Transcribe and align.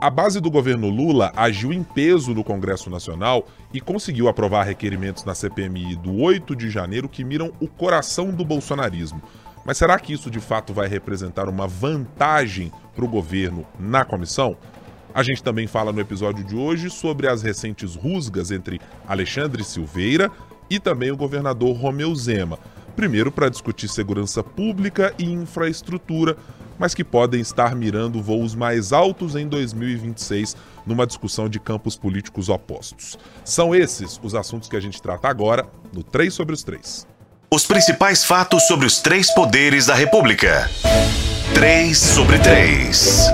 A 0.00 0.10
base 0.10 0.40
do 0.40 0.48
governo 0.48 0.88
Lula 0.88 1.32
agiu 1.34 1.72
em 1.72 1.82
peso 1.82 2.32
no 2.32 2.44
Congresso 2.44 2.88
Nacional 2.88 3.44
e 3.74 3.80
conseguiu 3.80 4.28
aprovar 4.28 4.62
requerimentos 4.62 5.24
na 5.24 5.34
CPMI 5.34 5.96
do 5.96 6.14
8 6.22 6.54
de 6.54 6.70
janeiro 6.70 7.08
que 7.08 7.24
miram 7.24 7.50
o 7.58 7.66
coração 7.66 8.30
do 8.30 8.44
bolsonarismo. 8.44 9.20
Mas 9.64 9.76
será 9.76 9.98
que 9.98 10.12
isso 10.12 10.30
de 10.30 10.38
fato 10.38 10.72
vai 10.72 10.86
representar 10.86 11.48
uma 11.48 11.66
vantagem 11.66 12.70
para 12.94 13.04
o 13.04 13.08
governo 13.08 13.66
na 13.76 14.04
comissão? 14.04 14.56
A 15.12 15.24
gente 15.24 15.42
também 15.42 15.66
fala 15.66 15.92
no 15.92 16.00
episódio 16.00 16.44
de 16.44 16.54
hoje 16.54 16.90
sobre 16.90 17.26
as 17.26 17.42
recentes 17.42 17.96
rusgas 17.96 18.52
entre 18.52 18.80
Alexandre 19.04 19.64
Silveira 19.64 20.30
e 20.70 20.78
também 20.78 21.10
o 21.10 21.16
governador 21.16 21.76
Romeu 21.76 22.14
Zema. 22.14 22.56
Primeiro, 22.98 23.30
para 23.30 23.48
discutir 23.48 23.86
segurança 23.86 24.42
pública 24.42 25.14
e 25.16 25.24
infraestrutura, 25.24 26.36
mas 26.76 26.96
que 26.96 27.04
podem 27.04 27.40
estar 27.40 27.76
mirando 27.76 28.20
voos 28.20 28.56
mais 28.56 28.92
altos 28.92 29.36
em 29.36 29.46
2026 29.46 30.56
numa 30.84 31.06
discussão 31.06 31.48
de 31.48 31.60
campos 31.60 31.94
políticos 31.96 32.48
opostos. 32.48 33.16
São 33.44 33.72
esses 33.72 34.18
os 34.20 34.34
assuntos 34.34 34.68
que 34.68 34.74
a 34.74 34.80
gente 34.80 35.00
trata 35.00 35.28
agora 35.28 35.64
no 35.92 36.02
3 36.02 36.34
sobre 36.34 36.56
os 36.56 36.64
3. 36.64 37.06
Os 37.48 37.64
principais 37.64 38.24
fatos 38.24 38.66
sobre 38.66 38.84
os 38.84 39.00
três 39.00 39.32
poderes 39.32 39.86
da 39.86 39.94
República. 39.94 40.68
3 41.54 41.96
sobre 41.96 42.36
3. 42.40 43.28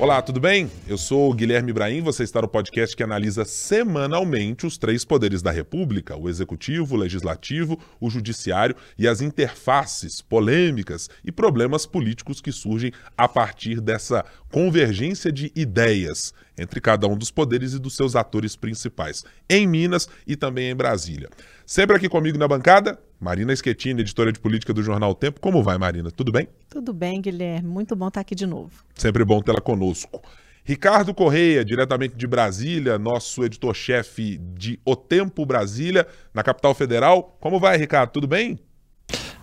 Olá, 0.00 0.22
tudo 0.22 0.38
bem? 0.38 0.70
Eu 0.86 0.96
sou 0.96 1.28
o 1.28 1.34
Guilherme 1.34 1.70
Ibrahim, 1.70 2.02
você 2.02 2.22
está 2.22 2.40
no 2.40 2.46
podcast 2.46 2.96
que 2.96 3.02
analisa 3.02 3.44
semanalmente 3.44 4.64
os 4.64 4.78
três 4.78 5.04
poderes 5.04 5.42
da 5.42 5.50
República: 5.50 6.16
o 6.16 6.28
Executivo, 6.28 6.94
o 6.94 6.98
Legislativo, 6.98 7.76
o 8.00 8.08
Judiciário 8.08 8.76
e 8.96 9.08
as 9.08 9.20
interfaces 9.20 10.20
polêmicas 10.20 11.10
e 11.24 11.32
problemas 11.32 11.84
políticos 11.84 12.40
que 12.40 12.52
surgem 12.52 12.92
a 13.16 13.26
partir 13.26 13.80
dessa 13.80 14.24
convergência 14.52 15.32
de 15.32 15.50
ideias 15.56 16.32
entre 16.56 16.80
cada 16.80 17.08
um 17.08 17.16
dos 17.16 17.32
poderes 17.32 17.72
e 17.72 17.78
dos 17.80 17.96
seus 17.96 18.14
atores 18.14 18.54
principais, 18.54 19.24
em 19.50 19.66
Minas 19.66 20.08
e 20.24 20.36
também 20.36 20.70
em 20.70 20.76
Brasília. 20.76 21.28
Sempre 21.66 21.96
aqui 21.96 22.08
comigo 22.08 22.38
na 22.38 22.46
bancada, 22.46 23.00
Marina 23.20 23.54
Schettini, 23.54 24.02
editora 24.02 24.30
de 24.32 24.38
política 24.38 24.72
do 24.72 24.80
Jornal 24.80 25.10
o 25.10 25.14
Tempo. 25.14 25.40
Como 25.40 25.60
vai, 25.60 25.76
Marina? 25.76 26.08
Tudo 26.08 26.30
bem? 26.30 26.46
Tudo 26.70 26.92
bem, 26.92 27.20
Guilherme. 27.20 27.68
Muito 27.68 27.96
bom 27.96 28.06
estar 28.06 28.20
aqui 28.20 28.34
de 28.34 28.46
novo. 28.46 28.70
Sempre 28.94 29.24
bom 29.24 29.42
tê-la 29.42 29.60
conosco. 29.60 30.22
Ricardo 30.62 31.12
Correia, 31.12 31.64
diretamente 31.64 32.14
de 32.14 32.26
Brasília, 32.28 32.96
nosso 32.96 33.42
editor-chefe 33.42 34.38
de 34.38 34.78
O 34.84 34.94
Tempo 34.94 35.44
Brasília, 35.44 36.06
na 36.32 36.44
capital 36.44 36.74
federal. 36.74 37.36
Como 37.40 37.58
vai, 37.58 37.76
Ricardo? 37.76 38.10
Tudo 38.10 38.28
bem? 38.28 38.56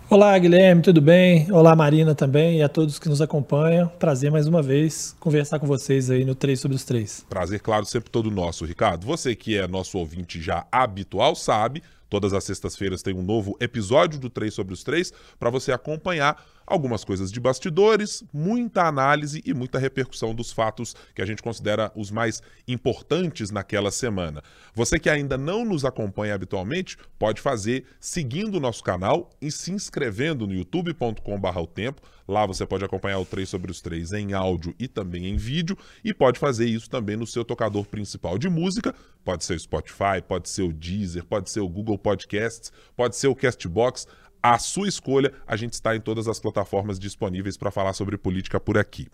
Olá, 0.08 0.38
Guilherme, 0.38 0.80
tudo 0.80 1.02
bem? 1.02 1.50
Olá, 1.52 1.76
Marina 1.76 2.14
também 2.14 2.58
e 2.58 2.62
a 2.62 2.68
todos 2.70 2.98
que 2.98 3.08
nos 3.10 3.20
acompanham. 3.20 3.88
Prazer 3.98 4.30
mais 4.30 4.46
uma 4.46 4.62
vez 4.62 5.14
conversar 5.20 5.58
com 5.58 5.66
vocês 5.66 6.10
aí 6.10 6.24
no 6.24 6.34
3 6.34 6.58
sobre 6.58 6.76
os 6.76 6.84
3. 6.84 7.26
Prazer, 7.28 7.60
claro, 7.60 7.84
sempre 7.84 8.08
todo 8.08 8.30
nosso, 8.30 8.64
Ricardo. 8.64 9.04
Você 9.04 9.34
que 9.34 9.58
é 9.58 9.66
nosso 9.66 9.98
ouvinte 9.98 10.40
já 10.40 10.64
habitual 10.70 11.34
sabe 11.34 11.82
Todas 12.08 12.32
as 12.32 12.44
sextas-feiras 12.44 13.02
tem 13.02 13.14
um 13.14 13.22
novo 13.22 13.56
episódio 13.60 14.18
do 14.18 14.30
3 14.30 14.52
sobre 14.52 14.74
os 14.74 14.82
3 14.84 15.12
para 15.38 15.50
você 15.50 15.72
acompanhar 15.72 16.42
algumas 16.66 17.04
coisas 17.04 17.30
de 17.30 17.38
bastidores, 17.38 18.24
muita 18.32 18.82
análise 18.82 19.42
e 19.44 19.54
muita 19.54 19.78
repercussão 19.78 20.34
dos 20.34 20.52
fatos 20.52 20.94
que 21.14 21.22
a 21.22 21.26
gente 21.26 21.42
considera 21.42 21.92
os 21.94 22.10
mais 22.10 22.42
importantes 22.66 23.50
naquela 23.50 23.90
semana. 23.90 24.42
Você 24.74 24.98
que 24.98 25.08
ainda 25.08 25.38
não 25.38 25.64
nos 25.64 25.84
acompanha 25.84 26.34
habitualmente, 26.34 26.98
pode 27.18 27.40
fazer 27.40 27.84
seguindo 28.00 28.56
o 28.56 28.60
nosso 28.60 28.82
canal 28.82 29.30
e 29.40 29.50
se 29.50 29.70
inscrevendo 29.70 30.46
no 30.46 30.54
youtube.com.br 30.54 31.58
o 31.58 31.66
tempo. 31.66 32.02
Lá 32.28 32.44
você 32.44 32.66
pode 32.66 32.84
acompanhar 32.84 33.20
o 33.20 33.24
3 33.24 33.48
sobre 33.48 33.70
os 33.70 33.80
3 33.80 34.12
em 34.14 34.32
áudio 34.32 34.74
e 34.78 34.88
também 34.88 35.26
em 35.26 35.36
vídeo 35.36 35.78
e 36.04 36.12
pode 36.12 36.40
fazer 36.40 36.66
isso 36.66 36.90
também 36.90 37.16
no 37.16 37.26
seu 37.26 37.44
tocador 37.44 37.86
principal 37.86 38.36
de 38.36 38.48
música. 38.48 38.92
Pode 39.24 39.44
ser 39.44 39.54
o 39.54 39.58
Spotify, 39.58 40.20
pode 40.26 40.48
ser 40.48 40.62
o 40.62 40.72
Deezer, 40.72 41.24
pode 41.24 41.50
ser 41.50 41.60
o 41.60 41.68
Google 41.68 41.98
Podcasts, 41.98 42.72
pode 42.96 43.16
ser 43.16 43.28
o 43.28 43.34
Castbox 43.34 44.06
a 44.54 44.58
sua 44.58 44.88
escolha. 44.88 45.32
A 45.46 45.56
gente 45.56 45.72
está 45.72 45.96
em 45.96 46.00
todas 46.00 46.28
as 46.28 46.38
plataformas 46.38 46.98
disponíveis 46.98 47.56
para 47.56 47.70
falar 47.70 47.92
sobre 47.92 48.16
política 48.16 48.60
por 48.60 48.78
aqui. 48.78 49.08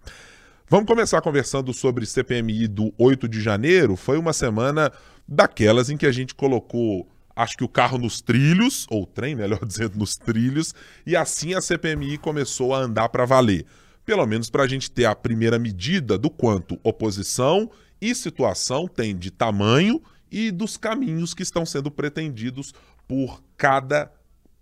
Vamos 0.69 0.87
começar 0.87 1.21
conversando 1.21 1.73
sobre 1.73 2.07
CPMI 2.07 2.69
do 2.69 2.95
8 2.99 3.29
de 3.29 3.41
janeiro. 3.41 3.97
Foi 3.97 4.19
uma 4.19 4.33
semana 4.33 4.93
daquelas 5.27 5.91
em 5.91 5.97
que 5.97 6.07
a 6.07 6.13
gente 6.13 6.35
colocou, 6.35 7.09
acho 7.35 7.57
que 7.57 7.65
o 7.65 7.69
carro 7.69 7.99
nos 7.99 8.21
trilhos, 8.21 8.87
ou 8.91 9.03
o 9.03 9.07
trem, 9.07 9.35
melhor 9.35 9.65
dizendo, 9.67 9.99
nos 9.99 10.17
trilhos, 10.17 10.75
e 11.07 11.17
assim 11.17 11.55
a 11.55 11.61
CPMI 11.61 12.19
começou 12.19 12.75
a 12.75 12.79
andar 12.79 13.09
para 13.09 13.25
valer. 13.25 13.67
Pelo 14.05 14.27
menos 14.27 14.51
para 14.51 14.65
a 14.65 14.69
gente 14.69 14.91
ter 14.91 15.05
a 15.05 15.15
primeira 15.15 15.59
medida 15.59 16.19
do 16.19 16.29
quanto 16.29 16.79
oposição 16.83 17.71
e 18.01 18.15
situação 18.15 18.89
tem 18.89 19.17
de 19.17 19.31
tamanho 19.31 20.03
e 20.31 20.51
dos 20.51 20.77
caminhos 20.77 21.35
que 21.35 21.43
estão 21.43 21.65
sendo 21.65 21.91
pretendidos 21.91 22.75
por 23.07 23.43
cada 23.57 24.11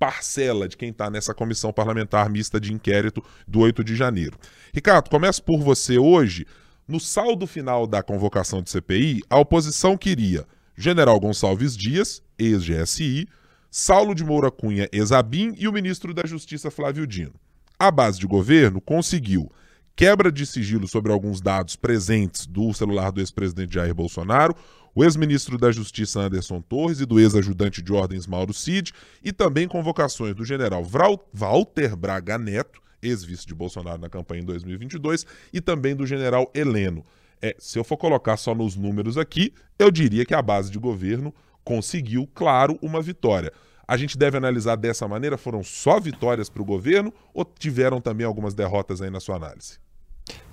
parcela 0.00 0.66
de 0.66 0.78
quem 0.78 0.88
está 0.88 1.10
nessa 1.10 1.34
comissão 1.34 1.74
parlamentar 1.74 2.30
mista 2.30 2.58
de 2.58 2.72
inquérito 2.72 3.22
do 3.46 3.60
8 3.60 3.84
de 3.84 3.94
janeiro. 3.94 4.38
Ricardo, 4.72 5.10
começo 5.10 5.42
por 5.42 5.60
você 5.60 5.98
hoje. 5.98 6.46
No 6.88 6.98
saldo 6.98 7.46
final 7.46 7.86
da 7.86 8.02
convocação 8.02 8.62
de 8.62 8.70
CPI, 8.70 9.20
a 9.28 9.38
oposição 9.38 9.98
queria 9.98 10.46
General 10.74 11.20
Gonçalves 11.20 11.76
Dias, 11.76 12.22
ex-GSI, 12.38 13.28
Saulo 13.70 14.14
de 14.14 14.24
Moura 14.24 14.50
Cunha, 14.50 14.88
ex-ABIN 14.90 15.54
e 15.58 15.68
o 15.68 15.72
ministro 15.72 16.14
da 16.14 16.26
Justiça 16.26 16.70
Flávio 16.70 17.06
Dino. 17.06 17.34
A 17.78 17.90
base 17.90 18.18
de 18.18 18.26
governo 18.26 18.80
conseguiu 18.80 19.52
quebra 19.94 20.32
de 20.32 20.46
sigilo 20.46 20.88
sobre 20.88 21.12
alguns 21.12 21.42
dados 21.42 21.76
presentes 21.76 22.46
do 22.46 22.72
celular 22.72 23.12
do 23.12 23.20
ex-presidente 23.20 23.74
Jair 23.74 23.94
Bolsonaro, 23.94 24.56
o 24.94 25.04
ex-ministro 25.04 25.56
da 25.56 25.70
Justiça 25.70 26.20
Anderson 26.20 26.60
Torres 26.60 27.00
e 27.00 27.06
do 27.06 27.20
ex-ajudante 27.20 27.82
de 27.82 27.92
ordens 27.92 28.26
Mauro 28.26 28.52
Cid, 28.52 28.92
e 29.22 29.32
também 29.32 29.68
convocações 29.68 30.34
do 30.34 30.44
general 30.44 30.84
Walter 31.32 31.96
Braga 31.96 32.38
Neto, 32.38 32.80
ex-vice 33.02 33.46
de 33.46 33.54
Bolsonaro 33.54 34.00
na 34.00 34.08
campanha 34.08 34.42
em 34.42 34.46
2022, 34.46 35.26
e 35.52 35.60
também 35.60 35.94
do 35.94 36.06
general 36.06 36.50
Heleno. 36.54 37.04
É, 37.42 37.56
se 37.58 37.78
eu 37.78 37.84
for 37.84 37.96
colocar 37.96 38.36
só 38.36 38.54
nos 38.54 38.76
números 38.76 39.16
aqui, 39.16 39.54
eu 39.78 39.90
diria 39.90 40.26
que 40.26 40.34
a 40.34 40.42
base 40.42 40.70
de 40.70 40.78
governo 40.78 41.34
conseguiu, 41.64 42.28
claro, 42.34 42.78
uma 42.82 43.00
vitória. 43.00 43.52
A 43.88 43.96
gente 43.96 44.16
deve 44.16 44.36
analisar 44.36 44.76
dessa 44.76 45.08
maneira? 45.08 45.36
Foram 45.36 45.64
só 45.64 45.98
vitórias 45.98 46.48
para 46.48 46.62
o 46.62 46.64
governo 46.64 47.12
ou 47.34 47.44
tiveram 47.44 48.00
também 48.00 48.26
algumas 48.26 48.54
derrotas 48.54 49.00
aí 49.02 49.10
na 49.10 49.20
sua 49.20 49.36
análise? 49.36 49.78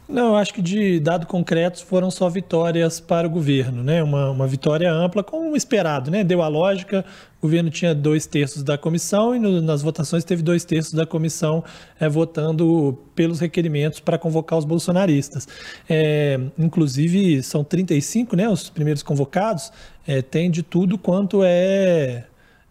Não, 0.07 0.38
acho 0.38 0.53
que 0.53 0.62
de 0.62 1.01
dado 1.01 1.28
concretos 1.28 1.81
foram 1.81 2.09
só 2.09 2.29
vitórias 2.29 2.97
para 2.97 3.28
o 3.28 3.29
governo, 3.29 3.84
né? 3.84 4.01
Uma, 4.01 4.31
uma 4.31 4.47
vitória 4.47 4.90
ampla, 4.90 5.22
como 5.22 5.53
esperado, 5.56 6.09
né? 6.09 6.23
Deu 6.23 6.41
a 6.41 6.47
lógica, 6.47 7.03
o 7.40 7.41
governo 7.41 7.69
tinha 7.69 7.94
dois 7.94 8.25
terços 8.25 8.63
da 8.63 8.78
comissão 8.78 9.35
e 9.35 9.40
no, 9.40 9.62
nas 9.62 9.81
votações 9.81 10.23
teve 10.23 10.41
dois 10.41 10.63
terços 10.63 10.94
da 10.94 11.06
comissão 11.06 11.62
é, 12.00 12.07
votando 12.07 12.97
pelos 13.13 13.41
requerimentos 13.41 14.00
para 14.00 14.18
convocar 14.18 14.57
os 14.57 14.63
bolsonaristas. 14.63 15.45
É, 15.90 16.39
inclusive, 16.57 17.44
são 17.44 17.62
35, 17.62 18.38
né? 18.38 18.47
Os 18.47 18.69
primeiros 18.69 19.03
convocados, 19.03 19.74
é, 20.07 20.22
tem 20.22 20.50
de 20.50 20.63
tudo 20.63 20.97
quanto 20.97 21.41
é 21.44 22.24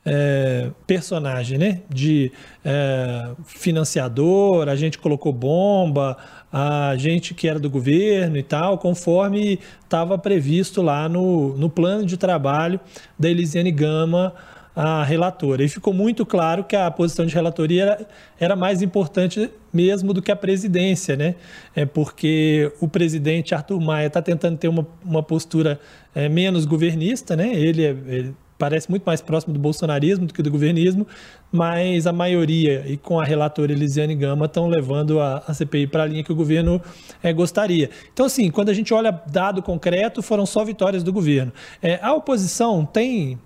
é, 0.06 0.70
personagem, 0.86 1.58
né? 1.58 1.80
De 1.90 2.30
é, 2.64 3.30
financiador, 3.44 4.68
a 4.68 4.76
gente 4.76 4.98
colocou 4.98 5.32
bomba, 5.32 6.16
a 6.58 6.96
gente 6.96 7.34
que 7.34 7.46
era 7.46 7.58
do 7.58 7.68
governo 7.68 8.38
e 8.38 8.42
tal, 8.42 8.78
conforme 8.78 9.60
estava 9.84 10.16
previsto 10.16 10.80
lá 10.80 11.06
no, 11.06 11.54
no 11.54 11.68
plano 11.68 12.06
de 12.06 12.16
trabalho 12.16 12.80
da 13.18 13.28
Elisiane 13.28 13.70
Gama, 13.70 14.32
a 14.74 15.04
relatora. 15.04 15.62
E 15.62 15.68
ficou 15.68 15.92
muito 15.92 16.24
claro 16.24 16.64
que 16.64 16.74
a 16.74 16.90
posição 16.90 17.26
de 17.26 17.34
relatoria 17.34 17.82
era, 17.82 18.08
era 18.40 18.56
mais 18.56 18.80
importante 18.80 19.50
mesmo 19.70 20.14
do 20.14 20.22
que 20.22 20.32
a 20.32 20.36
presidência, 20.36 21.14
né? 21.14 21.34
É 21.74 21.84
porque 21.84 22.72
o 22.80 22.88
presidente 22.88 23.54
Arthur 23.54 23.78
Maia 23.78 24.06
está 24.06 24.22
tentando 24.22 24.56
ter 24.56 24.68
uma, 24.68 24.86
uma 25.04 25.22
postura 25.22 25.78
é, 26.14 26.26
menos 26.26 26.64
governista, 26.64 27.36
né? 27.36 27.54
Ele, 27.54 27.84
é, 27.84 27.90
ele 28.06 28.34
parece 28.58 28.88
muito 28.90 29.04
mais 29.04 29.20
próximo 29.20 29.52
do 29.52 29.60
bolsonarismo 29.60 30.26
do 30.26 30.34
que 30.34 30.42
do 30.42 30.50
governismo, 30.50 31.06
mas 31.52 32.06
a 32.06 32.12
maioria, 32.12 32.84
e 32.86 32.96
com 32.96 33.20
a 33.20 33.24
relatora 33.24 33.72
Elisiane 33.72 34.14
Gama, 34.14 34.46
estão 34.46 34.68
levando 34.68 35.20
a, 35.20 35.42
a 35.46 35.54
CPI 35.54 35.86
para 35.86 36.02
a 36.02 36.06
linha 36.06 36.24
que 36.24 36.32
o 36.32 36.36
governo 36.36 36.80
é, 37.22 37.32
gostaria. 37.32 37.90
Então, 38.12 38.26
assim, 38.26 38.50
quando 38.50 38.68
a 38.68 38.74
gente 38.74 38.92
olha 38.92 39.10
dado 39.30 39.62
concreto, 39.62 40.22
foram 40.22 40.46
só 40.46 40.64
vitórias 40.64 41.02
do 41.02 41.12
governo. 41.12 41.52
É, 41.82 41.98
a 42.02 42.12
oposição 42.14 42.84
tem 42.84 43.38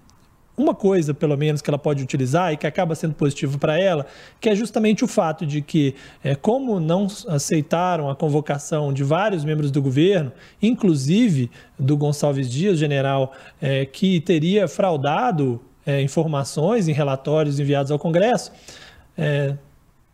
uma 0.61 0.75
coisa, 0.75 1.15
pelo 1.15 1.37
menos, 1.37 1.63
que 1.63 1.71
ela 1.71 1.79
pode 1.79 2.03
utilizar 2.03 2.53
e 2.53 2.57
que 2.57 2.67
acaba 2.67 2.95
sendo 2.95 3.15
positivo 3.15 3.59
para 3.59 3.79
ela, 3.79 4.07
que 4.41 4.49
é 4.49 4.55
justamente 4.55 5.05
o 5.05 5.09
fato 5.09 5.47
de 5.47 5.63
que, 5.63 5.95
é, 6.23 6.35
como 6.35 6.79
não 6.79 7.07
aceitaram 7.29 8.11
a 8.11 8.15
convocação 8.15 8.93
de 8.93 9.03
vários 9.03 9.45
membros 9.45 9.71
do 9.71 9.81
governo, 9.81 10.33
inclusive 10.63 11.51
do 11.79 11.97
Gonçalves 11.97 12.49
Dias, 12.51 12.79
general, 12.79 13.33
é, 13.61 13.85
que 13.85 14.21
teria 14.21 14.69
fraudado 14.69 15.61
é, 15.87 16.03
informações 16.03 16.89
em 16.89 16.93
relatórios 16.93 17.59
enviados 17.59 17.91
ao 17.91 17.99
Congresso, 17.99 18.53
é, 19.17 19.57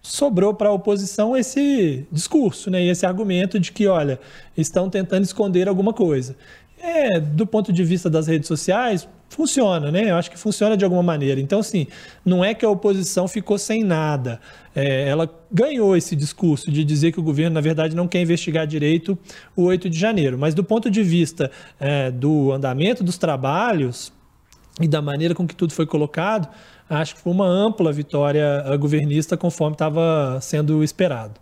sobrou 0.02 0.54
para 0.54 0.68
a 0.68 0.72
oposição 0.72 1.36
esse 1.36 2.06
discurso, 2.12 2.70
né, 2.70 2.82
e 2.82 2.88
esse 2.88 3.04
argumento 3.04 3.58
de 3.58 3.72
que, 3.72 3.86
olha, 3.86 4.20
estão 4.56 4.88
tentando 4.88 5.24
esconder 5.24 5.68
alguma 5.68 5.92
coisa. 5.92 6.36
É, 6.78 7.18
do 7.18 7.46
ponto 7.46 7.72
de 7.72 7.82
vista 7.82 8.08
das 8.08 8.26
redes 8.26 8.46
sociais, 8.46 9.08
funciona, 9.28 9.90
né? 9.90 10.10
Eu 10.10 10.16
acho 10.16 10.30
que 10.30 10.38
funciona 10.38 10.76
de 10.76 10.84
alguma 10.84 11.02
maneira. 11.02 11.40
Então, 11.40 11.60
assim, 11.60 11.86
não 12.24 12.44
é 12.44 12.54
que 12.54 12.64
a 12.64 12.70
oposição 12.70 13.26
ficou 13.28 13.58
sem 13.58 13.82
nada. 13.82 14.40
É, 14.74 15.08
ela 15.08 15.28
ganhou 15.50 15.96
esse 15.96 16.14
discurso 16.14 16.70
de 16.70 16.84
dizer 16.84 17.12
que 17.12 17.20
o 17.20 17.22
governo, 17.22 17.54
na 17.54 17.60
verdade, 17.60 17.94
não 17.94 18.06
quer 18.06 18.20
investigar 18.20 18.66
direito 18.66 19.18
o 19.54 19.64
8 19.64 19.90
de 19.90 19.98
janeiro. 19.98 20.38
Mas 20.38 20.54
do 20.54 20.62
ponto 20.62 20.90
de 20.90 21.02
vista 21.02 21.50
é, 21.78 22.10
do 22.10 22.52
andamento 22.52 23.02
dos 23.02 23.18
trabalhos 23.18 24.12
e 24.80 24.86
da 24.86 25.00
maneira 25.00 25.34
com 25.34 25.46
que 25.46 25.54
tudo 25.54 25.72
foi 25.72 25.86
colocado, 25.86 26.48
acho 26.88 27.14
que 27.14 27.20
foi 27.20 27.32
uma 27.32 27.46
ampla 27.46 27.92
vitória 27.92 28.62
governista 28.78 29.36
conforme 29.36 29.74
estava 29.74 30.38
sendo 30.40 30.84
esperado. 30.84 31.40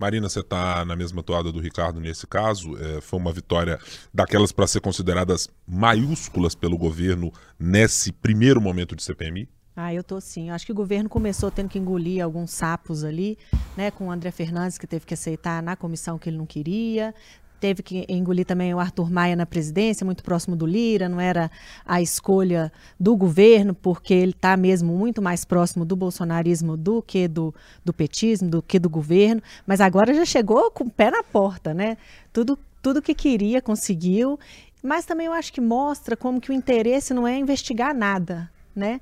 Marina, 0.00 0.30
você 0.30 0.40
está 0.40 0.82
na 0.82 0.96
mesma 0.96 1.22
toada 1.22 1.52
do 1.52 1.60
Ricardo 1.60 2.00
nesse 2.00 2.26
caso. 2.26 2.74
É, 2.78 3.02
foi 3.02 3.18
uma 3.18 3.30
vitória 3.30 3.78
daquelas 4.14 4.50
para 4.50 4.66
ser 4.66 4.80
consideradas 4.80 5.46
maiúsculas 5.68 6.54
pelo 6.54 6.78
governo 6.78 7.30
nesse 7.58 8.10
primeiro 8.10 8.62
momento 8.62 8.96
de 8.96 9.02
CPMI? 9.02 9.46
Ah, 9.76 9.92
eu 9.94 10.02
tô 10.02 10.18
sim. 10.20 10.50
Acho 10.50 10.64
que 10.64 10.72
o 10.72 10.74
governo 10.74 11.08
começou 11.08 11.50
tendo 11.50 11.68
que 11.68 11.78
engolir 11.78 12.24
alguns 12.24 12.50
sapos 12.50 13.04
ali, 13.04 13.38
né, 13.76 13.90
com 13.90 14.08
o 14.08 14.10
André 14.10 14.30
Fernandes 14.30 14.78
que 14.78 14.86
teve 14.86 15.04
que 15.04 15.14
aceitar 15.14 15.62
na 15.62 15.76
comissão 15.76 16.18
que 16.18 16.30
ele 16.30 16.38
não 16.38 16.46
queria, 16.46 17.14
teve 17.60 17.82
que 17.82 18.06
engolir 18.08 18.46
também 18.46 18.74
o 18.74 18.78
Arthur 18.78 19.10
Maia 19.10 19.36
na 19.36 19.44
presidência, 19.44 20.04
muito 20.04 20.24
próximo 20.24 20.56
do 20.56 20.66
Lira, 20.66 21.08
não 21.08 21.20
era 21.20 21.50
a 21.84 22.00
escolha 22.00 22.72
do 22.98 23.14
governo, 23.14 23.74
porque 23.74 24.14
ele 24.14 24.32
está 24.32 24.56
mesmo 24.56 24.96
muito 24.96 25.20
mais 25.20 25.44
próximo 25.44 25.84
do 25.84 25.94
bolsonarismo 25.94 26.76
do 26.76 27.02
que 27.02 27.28
do, 27.28 27.54
do 27.84 27.92
petismo, 27.92 28.48
do 28.48 28.62
que 28.62 28.78
do 28.78 28.88
governo, 28.88 29.42
mas 29.66 29.80
agora 29.80 30.14
já 30.14 30.24
chegou 30.24 30.70
com 30.70 30.84
o 30.84 30.90
pé 30.90 31.10
na 31.10 31.22
porta, 31.22 31.74
né? 31.74 31.98
Tudo, 32.32 32.58
tudo 32.80 33.02
que 33.02 33.14
queria 33.14 33.60
conseguiu, 33.60 34.40
mas 34.82 35.04
também 35.04 35.26
eu 35.26 35.32
acho 35.32 35.52
que 35.52 35.60
mostra 35.60 36.16
como 36.16 36.40
que 36.40 36.50
o 36.50 36.54
interesse 36.54 37.12
não 37.12 37.28
é 37.28 37.36
investigar 37.36 37.94
nada, 37.94 38.50
né? 38.74 39.00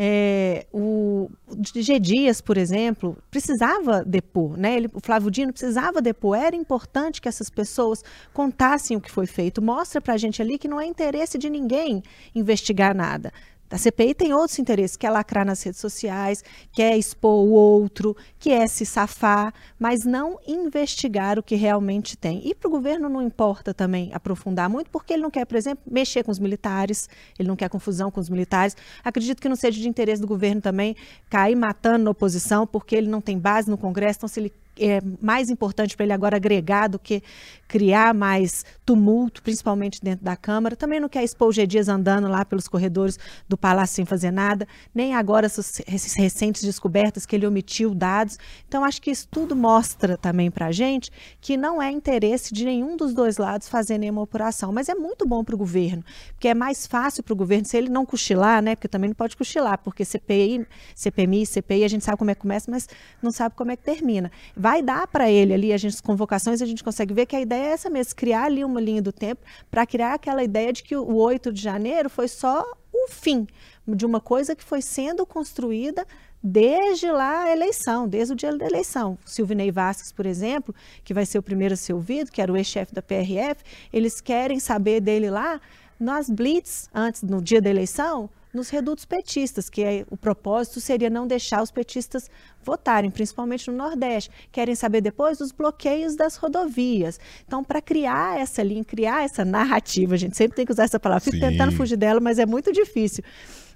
É, 0.00 0.64
o 0.72 1.28
G. 1.74 1.98
Dias, 1.98 2.40
por 2.40 2.56
exemplo, 2.56 3.16
precisava 3.30 4.04
depor, 4.04 4.56
né? 4.56 4.76
Ele, 4.76 4.88
o 4.94 5.00
Flávio 5.00 5.28
Dino 5.28 5.52
precisava 5.52 6.00
depor. 6.00 6.36
Era 6.36 6.54
importante 6.54 7.20
que 7.20 7.28
essas 7.28 7.50
pessoas 7.50 8.04
contassem 8.32 8.96
o 8.96 9.00
que 9.00 9.10
foi 9.10 9.26
feito. 9.26 9.60
Mostra 9.60 10.00
para 10.00 10.14
a 10.14 10.16
gente 10.16 10.40
ali 10.40 10.56
que 10.56 10.68
não 10.68 10.80
é 10.80 10.86
interesse 10.86 11.36
de 11.36 11.50
ninguém 11.50 12.02
investigar 12.32 12.94
nada. 12.94 13.32
A 13.70 13.76
CPI 13.76 14.14
tem 14.14 14.32
outros 14.32 14.58
interesses, 14.58 14.96
quer 14.96 15.10
lacrar 15.10 15.44
nas 15.44 15.62
redes 15.62 15.80
sociais, 15.80 16.42
quer 16.72 16.96
expor 16.96 17.44
o 17.44 17.50
outro, 17.50 18.16
quer 18.38 18.66
se 18.66 18.86
safar, 18.86 19.52
mas 19.78 20.04
não 20.06 20.38
investigar 20.46 21.38
o 21.38 21.42
que 21.42 21.54
realmente 21.54 22.16
tem. 22.16 22.40
E 22.48 22.54
para 22.54 22.68
o 22.68 22.70
governo 22.70 23.08
não 23.08 23.20
importa 23.20 23.74
também 23.74 24.10
aprofundar 24.14 24.70
muito, 24.70 24.90
porque 24.90 25.12
ele 25.12 25.22
não 25.22 25.30
quer, 25.30 25.44
por 25.44 25.56
exemplo, 25.56 25.84
mexer 25.90 26.22
com 26.22 26.30
os 26.30 26.38
militares, 26.38 27.08
ele 27.38 27.48
não 27.48 27.56
quer 27.56 27.68
confusão 27.68 28.10
com 28.10 28.20
os 28.20 28.30
militares. 28.30 28.74
Acredito 29.04 29.40
que 29.42 29.48
não 29.48 29.56
seja 29.56 29.78
de 29.78 29.88
interesse 29.88 30.22
do 30.22 30.28
governo 30.28 30.62
também 30.62 30.96
cair 31.28 31.54
matando 31.54 32.04
na 32.04 32.10
oposição, 32.10 32.66
porque 32.66 32.96
ele 32.96 33.08
não 33.08 33.20
tem 33.20 33.38
base 33.38 33.70
no 33.70 33.76
Congresso, 33.76 34.20
então 34.20 34.28
se 34.28 34.40
ele 34.40 34.52
é 34.78 35.00
mais 35.20 35.50
importante 35.50 35.96
para 35.96 36.04
ele 36.04 36.12
agora 36.12 36.36
agregar 36.36 36.88
do 36.88 36.98
que 36.98 37.22
criar 37.66 38.14
mais 38.14 38.64
tumulto, 38.84 39.42
principalmente 39.42 40.00
dentro 40.02 40.24
da 40.24 40.36
Câmara. 40.36 40.74
Também 40.74 40.98
não 40.98 41.08
quer 41.08 41.22
expor 41.22 41.48
o 41.48 41.52
G 41.52 41.66
Dias 41.66 41.88
andando 41.88 42.26
lá 42.26 42.44
pelos 42.44 42.66
corredores 42.66 43.18
do 43.48 43.58
Palácio 43.58 43.96
sem 43.96 44.04
fazer 44.04 44.30
nada, 44.30 44.66
nem 44.94 45.14
agora 45.14 45.46
essas, 45.46 45.82
essas 45.86 46.14
recentes 46.14 46.62
descobertas 46.62 47.26
que 47.26 47.36
ele 47.36 47.46
omitiu 47.46 47.94
dados. 47.94 48.38
Então, 48.66 48.84
acho 48.84 49.02
que 49.02 49.10
isso 49.10 49.28
tudo 49.30 49.54
mostra 49.54 50.16
também 50.16 50.50
para 50.50 50.66
a 50.66 50.72
gente 50.72 51.10
que 51.40 51.56
não 51.56 51.80
é 51.80 51.90
interesse 51.90 52.54
de 52.54 52.64
nenhum 52.64 52.96
dos 52.96 53.12
dois 53.12 53.36
lados 53.36 53.68
fazer 53.68 53.98
nenhuma 53.98 54.22
operação. 54.22 54.72
Mas 54.72 54.88
é 54.88 54.94
muito 54.94 55.26
bom 55.26 55.44
para 55.44 55.54
o 55.54 55.58
governo, 55.58 56.02
porque 56.32 56.48
é 56.48 56.54
mais 56.54 56.86
fácil 56.86 57.22
para 57.22 57.32
o 57.32 57.36
governo, 57.36 57.66
se 57.66 57.76
ele 57.76 57.88
não 57.88 58.06
cochilar, 58.06 58.62
né? 58.62 58.74
Porque 58.74 58.88
também 58.88 59.08
não 59.08 59.14
pode 59.14 59.36
cochilar, 59.36 59.78
porque 59.78 60.04
CPI, 60.04 60.66
CPMI, 60.94 61.46
CPI, 61.46 61.84
a 61.84 61.88
gente 61.88 62.04
sabe 62.04 62.16
como 62.16 62.30
é 62.30 62.34
que 62.34 62.40
começa, 62.40 62.70
mas 62.70 62.88
não 63.22 63.30
sabe 63.30 63.54
como 63.54 63.70
é 63.70 63.76
que 63.76 63.82
termina. 63.82 64.30
Vai 64.56 64.67
dar 64.82 65.06
para 65.06 65.30
ele 65.30 65.54
ali, 65.54 65.72
as 65.72 66.00
convocações, 66.00 66.60
a 66.60 66.66
gente 66.66 66.84
consegue 66.84 67.14
ver 67.14 67.26
que 67.26 67.34
a 67.34 67.40
ideia 67.40 67.68
é 67.68 67.72
essa 67.72 67.88
mesmo, 67.90 68.14
criar 68.14 68.44
ali 68.44 68.64
uma 68.64 68.80
linha 68.80 69.02
do 69.02 69.12
tempo 69.12 69.40
para 69.70 69.86
criar 69.86 70.14
aquela 70.14 70.44
ideia 70.44 70.72
de 70.72 70.82
que 70.82 70.96
o 70.96 71.16
8 71.16 71.52
de 71.52 71.62
janeiro 71.62 72.10
foi 72.10 72.28
só 72.28 72.64
o 72.92 73.08
fim 73.08 73.46
de 73.86 74.04
uma 74.04 74.20
coisa 74.20 74.54
que 74.54 74.62
foi 74.62 74.82
sendo 74.82 75.24
construída 75.24 76.06
desde 76.42 77.10
lá 77.10 77.44
a 77.44 77.52
eleição, 77.52 78.06
desde 78.06 78.32
o 78.32 78.36
dia 78.36 78.56
da 78.56 78.66
eleição. 78.66 79.18
Silvinei 79.24 79.70
Vasques, 79.70 80.12
por 80.12 80.26
exemplo, 80.26 80.74
que 81.02 81.14
vai 81.14 81.26
ser 81.26 81.38
o 81.38 81.42
primeiro 81.42 81.74
a 81.74 81.76
ser 81.76 81.94
ouvido, 81.94 82.30
que 82.30 82.40
era 82.40 82.52
o 82.52 82.56
ex-chefe 82.56 82.94
da 82.94 83.02
PRF, 83.02 83.62
eles 83.92 84.20
querem 84.20 84.60
saber 84.60 85.00
dele 85.00 85.30
lá 85.30 85.60
nas 85.98 86.30
blitz, 86.30 86.88
antes, 86.94 87.22
no 87.22 87.42
dia 87.42 87.60
da 87.60 87.68
eleição, 87.70 88.30
nos 88.52 88.68
redutos 88.68 89.04
petistas, 89.04 89.68
que 89.68 89.82
é, 89.82 90.06
o 90.10 90.16
propósito 90.16 90.80
seria 90.80 91.10
não 91.10 91.26
deixar 91.26 91.62
os 91.62 91.70
petistas 91.70 92.30
votarem, 92.62 93.10
principalmente 93.10 93.70
no 93.70 93.76
Nordeste. 93.76 94.30
Querem 94.50 94.74
saber 94.74 95.00
depois 95.00 95.38
dos 95.38 95.52
bloqueios 95.52 96.16
das 96.16 96.36
rodovias. 96.36 97.20
Então, 97.46 97.62
para 97.62 97.80
criar 97.80 98.38
essa 98.38 98.62
linha, 98.62 98.84
criar 98.84 99.24
essa 99.24 99.44
narrativa, 99.44 100.14
a 100.14 100.18
gente 100.18 100.36
sempre 100.36 100.56
tem 100.56 100.66
que 100.66 100.72
usar 100.72 100.84
essa 100.84 101.00
palavra, 101.00 101.24
fico 101.24 101.36
Sim. 101.36 101.42
tentando 101.42 101.72
fugir 101.72 101.96
dela, 101.96 102.20
mas 102.20 102.38
é 102.38 102.46
muito 102.46 102.72
difícil 102.72 103.22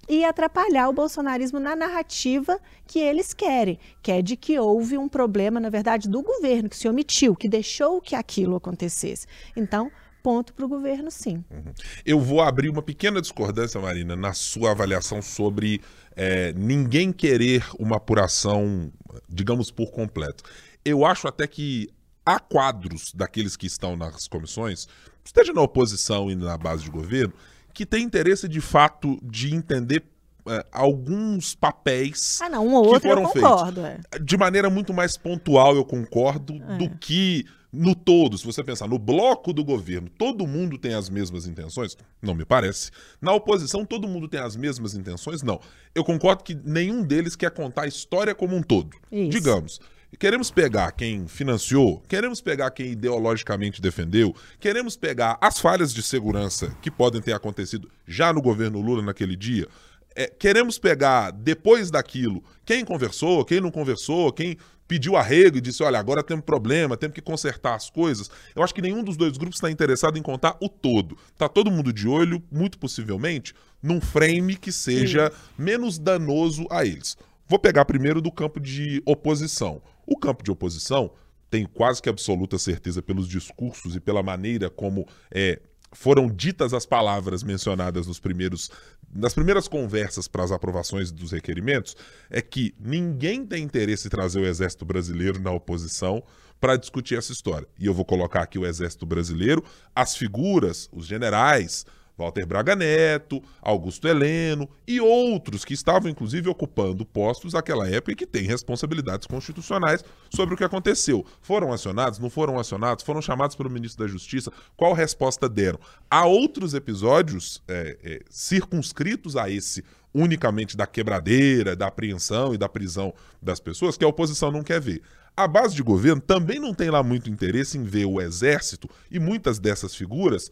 e 0.08 0.24
atrapalhar 0.24 0.88
o 0.88 0.92
bolsonarismo 0.92 1.60
na 1.60 1.76
narrativa 1.76 2.58
que 2.86 2.98
eles 2.98 3.32
querem, 3.32 3.78
que 4.02 4.10
é 4.10 4.20
de 4.20 4.36
que 4.36 4.58
houve 4.58 4.98
um 4.98 5.08
problema, 5.08 5.60
na 5.60 5.70
verdade, 5.70 6.08
do 6.08 6.22
governo, 6.22 6.68
que 6.68 6.76
se 6.76 6.88
omitiu, 6.88 7.36
que 7.36 7.48
deixou 7.48 8.00
que 8.00 8.14
aquilo 8.14 8.56
acontecesse. 8.56 9.26
Então, 9.56 9.90
ponto 10.22 10.52
para 10.52 10.64
o 10.64 10.68
governo, 10.68 11.10
sim. 11.10 11.44
Uhum. 11.50 11.72
Eu 12.04 12.20
vou 12.20 12.40
abrir 12.40 12.68
uma 12.68 12.82
pequena 12.82 13.20
discordância, 13.20 13.80
Marina, 13.80 14.14
na 14.14 14.32
sua 14.32 14.70
avaliação 14.70 15.20
sobre 15.20 15.80
é, 16.14 16.52
ninguém 16.52 17.12
querer 17.12 17.64
uma 17.78 17.96
apuração, 17.96 18.92
digamos, 19.28 19.70
por 19.70 19.90
completo. 19.90 20.44
Eu 20.84 21.04
acho 21.04 21.26
até 21.26 21.46
que 21.46 21.88
há 22.24 22.38
quadros 22.38 23.12
daqueles 23.12 23.56
que 23.56 23.66
estão 23.66 23.96
nas 23.96 24.28
comissões, 24.28 24.86
esteja 25.24 25.52
na 25.52 25.60
oposição 25.60 26.30
e 26.30 26.36
na 26.36 26.56
base 26.56 26.84
de 26.84 26.90
governo, 26.90 27.34
que 27.74 27.84
tem 27.84 28.04
interesse 28.04 28.48
de 28.48 28.60
fato 28.60 29.18
de 29.22 29.54
entender 29.54 30.04
é, 30.46 30.66
alguns 30.72 31.54
papéis 31.54 32.40
ah, 32.42 32.48
não, 32.48 32.66
um 32.66 32.74
ou 32.74 32.84
outro 32.84 33.08
foram 33.08 33.22
eu 33.22 33.28
concordo, 33.28 33.82
feitos. 33.82 34.04
É. 34.10 34.18
De 34.18 34.36
maneira 34.36 34.68
muito 34.68 34.92
mais 34.92 35.16
pontual, 35.16 35.76
eu 35.76 35.84
concordo, 35.84 36.54
é. 36.54 36.78
do 36.78 36.90
que 36.98 37.46
no 37.72 37.94
todo, 37.94 38.36
se 38.36 38.44
você 38.44 38.62
pensar 38.62 38.86
no 38.86 38.98
bloco 38.98 39.52
do 39.52 39.64
governo, 39.64 40.10
todo 40.10 40.46
mundo 40.46 40.76
tem 40.76 40.92
as 40.92 41.08
mesmas 41.08 41.46
intenções? 41.46 41.96
Não 42.20 42.34
me 42.34 42.44
parece. 42.44 42.90
Na 43.20 43.32
oposição, 43.32 43.84
todo 43.84 44.06
mundo 44.06 44.28
tem 44.28 44.40
as 44.40 44.56
mesmas 44.56 44.94
intenções? 44.94 45.42
Não. 45.42 45.58
Eu 45.94 46.04
concordo 46.04 46.44
que 46.44 46.54
nenhum 46.54 47.02
deles 47.02 47.34
quer 47.34 47.50
contar 47.50 47.84
a 47.84 47.86
história 47.86 48.34
como 48.34 48.54
um 48.54 48.62
todo. 48.62 48.90
Isso. 49.10 49.30
Digamos, 49.30 49.80
Queremos 50.18 50.50
pegar 50.50 50.92
quem 50.92 51.26
financiou, 51.26 52.02
queremos 52.06 52.42
pegar 52.42 52.70
quem 52.70 52.88
ideologicamente 52.88 53.80
defendeu, 53.80 54.36
queremos 54.60 54.94
pegar 54.94 55.38
as 55.40 55.58
falhas 55.58 55.92
de 55.92 56.02
segurança 56.02 56.76
que 56.82 56.90
podem 56.90 57.22
ter 57.22 57.32
acontecido 57.32 57.90
já 58.06 58.30
no 58.30 58.42
governo 58.42 58.82
Lula 58.82 59.02
naquele 59.02 59.34
dia. 59.34 59.66
É, 60.14 60.26
queremos 60.26 60.78
pegar, 60.78 61.30
depois 61.30 61.90
daquilo, 61.90 62.44
quem 62.62 62.84
conversou, 62.84 63.42
quem 63.42 63.58
não 63.58 63.70
conversou, 63.70 64.30
quem 64.30 64.58
pediu 64.92 65.16
arrego 65.16 65.56
e 65.56 65.60
disse: 65.62 65.82
olha, 65.82 65.98
agora 65.98 66.22
temos 66.22 66.44
problema, 66.44 66.98
temos 66.98 67.14
que 67.14 67.22
consertar 67.22 67.74
as 67.74 67.88
coisas. 67.88 68.30
Eu 68.54 68.62
acho 68.62 68.74
que 68.74 68.82
nenhum 68.82 69.02
dos 69.02 69.16
dois 69.16 69.38
grupos 69.38 69.56
está 69.56 69.70
interessado 69.70 70.18
em 70.18 70.22
contar 70.22 70.54
o 70.60 70.68
todo. 70.68 71.16
Tá 71.38 71.48
todo 71.48 71.70
mundo 71.70 71.90
de 71.94 72.06
olho, 72.06 72.42
muito 72.52 72.78
possivelmente, 72.78 73.54
num 73.82 74.02
frame 74.02 74.54
que 74.54 74.70
seja 74.70 75.30
Sim. 75.30 75.36
menos 75.56 75.98
danoso 75.98 76.66
a 76.70 76.84
eles. 76.84 77.16
Vou 77.48 77.58
pegar 77.58 77.86
primeiro 77.86 78.20
do 78.20 78.30
campo 78.30 78.60
de 78.60 79.02
oposição. 79.06 79.80
O 80.06 80.18
campo 80.18 80.44
de 80.44 80.50
oposição 80.50 81.10
tem 81.48 81.64
quase 81.64 82.02
que 82.02 82.10
absoluta 82.10 82.58
certeza 82.58 83.00
pelos 83.00 83.26
discursos 83.26 83.96
e 83.96 84.00
pela 84.00 84.22
maneira 84.22 84.68
como 84.68 85.06
é, 85.30 85.58
foram 85.92 86.26
ditas 86.28 86.72
as 86.72 86.86
palavras 86.86 87.42
mencionadas 87.42 88.06
nos 88.06 88.18
primeiros 88.18 88.70
nas 89.14 89.34
primeiras 89.34 89.68
conversas 89.68 90.26
para 90.26 90.42
as 90.42 90.50
aprovações 90.50 91.12
dos 91.12 91.32
requerimentos, 91.32 91.94
é 92.30 92.40
que 92.40 92.74
ninguém 92.80 93.44
tem 93.44 93.62
interesse 93.62 94.06
em 94.06 94.10
trazer 94.10 94.40
o 94.40 94.46
Exército 94.46 94.86
Brasileiro 94.86 95.38
na 95.38 95.50
oposição 95.50 96.22
para 96.58 96.76
discutir 96.76 97.18
essa 97.18 97.30
história. 97.30 97.68
E 97.78 97.84
eu 97.84 97.92
vou 97.92 98.06
colocar 98.06 98.40
aqui 98.42 98.58
o 98.58 98.64
Exército 98.64 99.04
Brasileiro, 99.04 99.62
as 99.94 100.16
figuras, 100.16 100.88
os 100.92 101.04
generais, 101.04 101.84
Walter 102.16 102.46
Braga 102.46 102.76
Neto, 102.76 103.42
Augusto 103.60 104.06
Heleno 104.06 104.68
e 104.86 105.00
outros 105.00 105.64
que 105.64 105.74
estavam 105.74 106.10
inclusive 106.10 106.48
ocupando 106.48 107.04
postos 107.04 107.52
naquela 107.52 107.88
época 107.88 108.12
e 108.12 108.16
que 108.16 108.26
têm 108.26 108.44
responsabilidades 108.44 109.26
constitucionais 109.26 110.04
sobre 110.30 110.54
o 110.54 110.56
que 110.56 110.64
aconteceu. 110.64 111.24
Foram 111.40 111.72
acionados? 111.72 112.18
Não 112.18 112.30
foram 112.30 112.58
acionados? 112.58 113.04
Foram 113.04 113.22
chamados 113.22 113.56
pelo 113.56 113.70
ministro 113.70 114.04
da 114.04 114.10
Justiça? 114.10 114.52
Qual 114.76 114.92
resposta 114.92 115.48
deram? 115.48 115.78
Há 116.10 116.26
outros 116.26 116.74
episódios 116.74 117.62
é, 117.66 117.98
é, 118.02 118.20
circunscritos 118.30 119.36
a 119.36 119.50
esse 119.50 119.84
unicamente 120.14 120.76
da 120.76 120.86
quebradeira, 120.86 121.74
da 121.74 121.86
apreensão 121.86 122.54
e 122.54 122.58
da 122.58 122.68
prisão 122.68 123.14
das 123.40 123.60
pessoas, 123.60 123.96
que 123.96 124.04
a 124.04 124.08
oposição 124.08 124.50
não 124.50 124.62
quer 124.62 124.80
ver. 124.80 125.02
A 125.34 125.48
base 125.48 125.74
de 125.74 125.82
governo 125.82 126.20
também 126.20 126.58
não 126.58 126.74
tem 126.74 126.90
lá 126.90 127.02
muito 127.02 127.30
interesse 127.30 127.78
em 127.78 127.84
ver 127.84 128.04
o 128.04 128.20
exército 128.20 128.88
e 129.10 129.18
muitas 129.18 129.58
dessas 129.58 129.94
figuras 129.94 130.50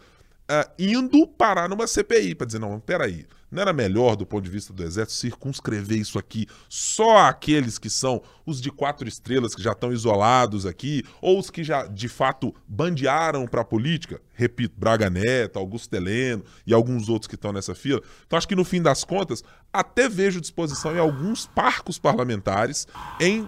uh, 0.51 0.71
indo 0.79 1.27
parar 1.27 1.69
numa 1.69 1.87
CPI 1.87 2.35
para 2.35 2.47
dizer, 2.47 2.59
não, 2.59 2.81
peraí, 2.81 3.27
não 3.51 3.63
era 3.63 3.73
melhor 3.73 4.17
do 4.17 4.27
ponto 4.27 4.45
de 4.45 4.51
vista 4.51 4.73
do 4.73 4.83
exército 4.83 5.19
circunscrever 5.21 5.99
isso 5.99 6.19
aqui 6.19 6.47
só 6.69 7.19
aqueles 7.19 7.79
que 7.79 7.91
são 7.91 8.23
os 8.47 8.61
de 8.61 8.71
quatro 8.71 9.09
estrelas 9.09 9.55
que 9.55 9.63
já 9.63 9.73
estão 9.73 9.93
isolados 9.93 10.67
aqui, 10.67 11.05
ou 11.21 11.39
os 11.39 11.51
que 11.51 11.65
já 11.65 11.87
de 11.87 12.09
fato 12.09 12.55
bandearam 12.67 13.47
para 13.47 13.63
a 13.63 13.65
política? 13.65 14.21
Repito, 14.35 14.75
Braga 14.79 15.11
Neto, 15.11 15.59
Augusto 15.59 15.93
Heleno 15.95 16.45
e 16.67 16.73
alguns 16.73 17.09
outros 17.09 17.29
que 17.29 17.35
estão 17.35 17.53
nessa 17.53 17.75
fila. 17.75 18.01
Então 18.27 18.37
acho 18.37 18.49
que 18.49 18.57
no 18.57 18.65
fim 18.65 18.81
das 18.81 19.05
contas, 19.05 19.43
até 19.73 20.09
vejo 20.09 20.41
disposição 20.41 20.95
em 20.95 20.99
alguns 20.99 21.47
parcos 21.47 21.99
parlamentares 21.99 22.87
em 23.21 23.47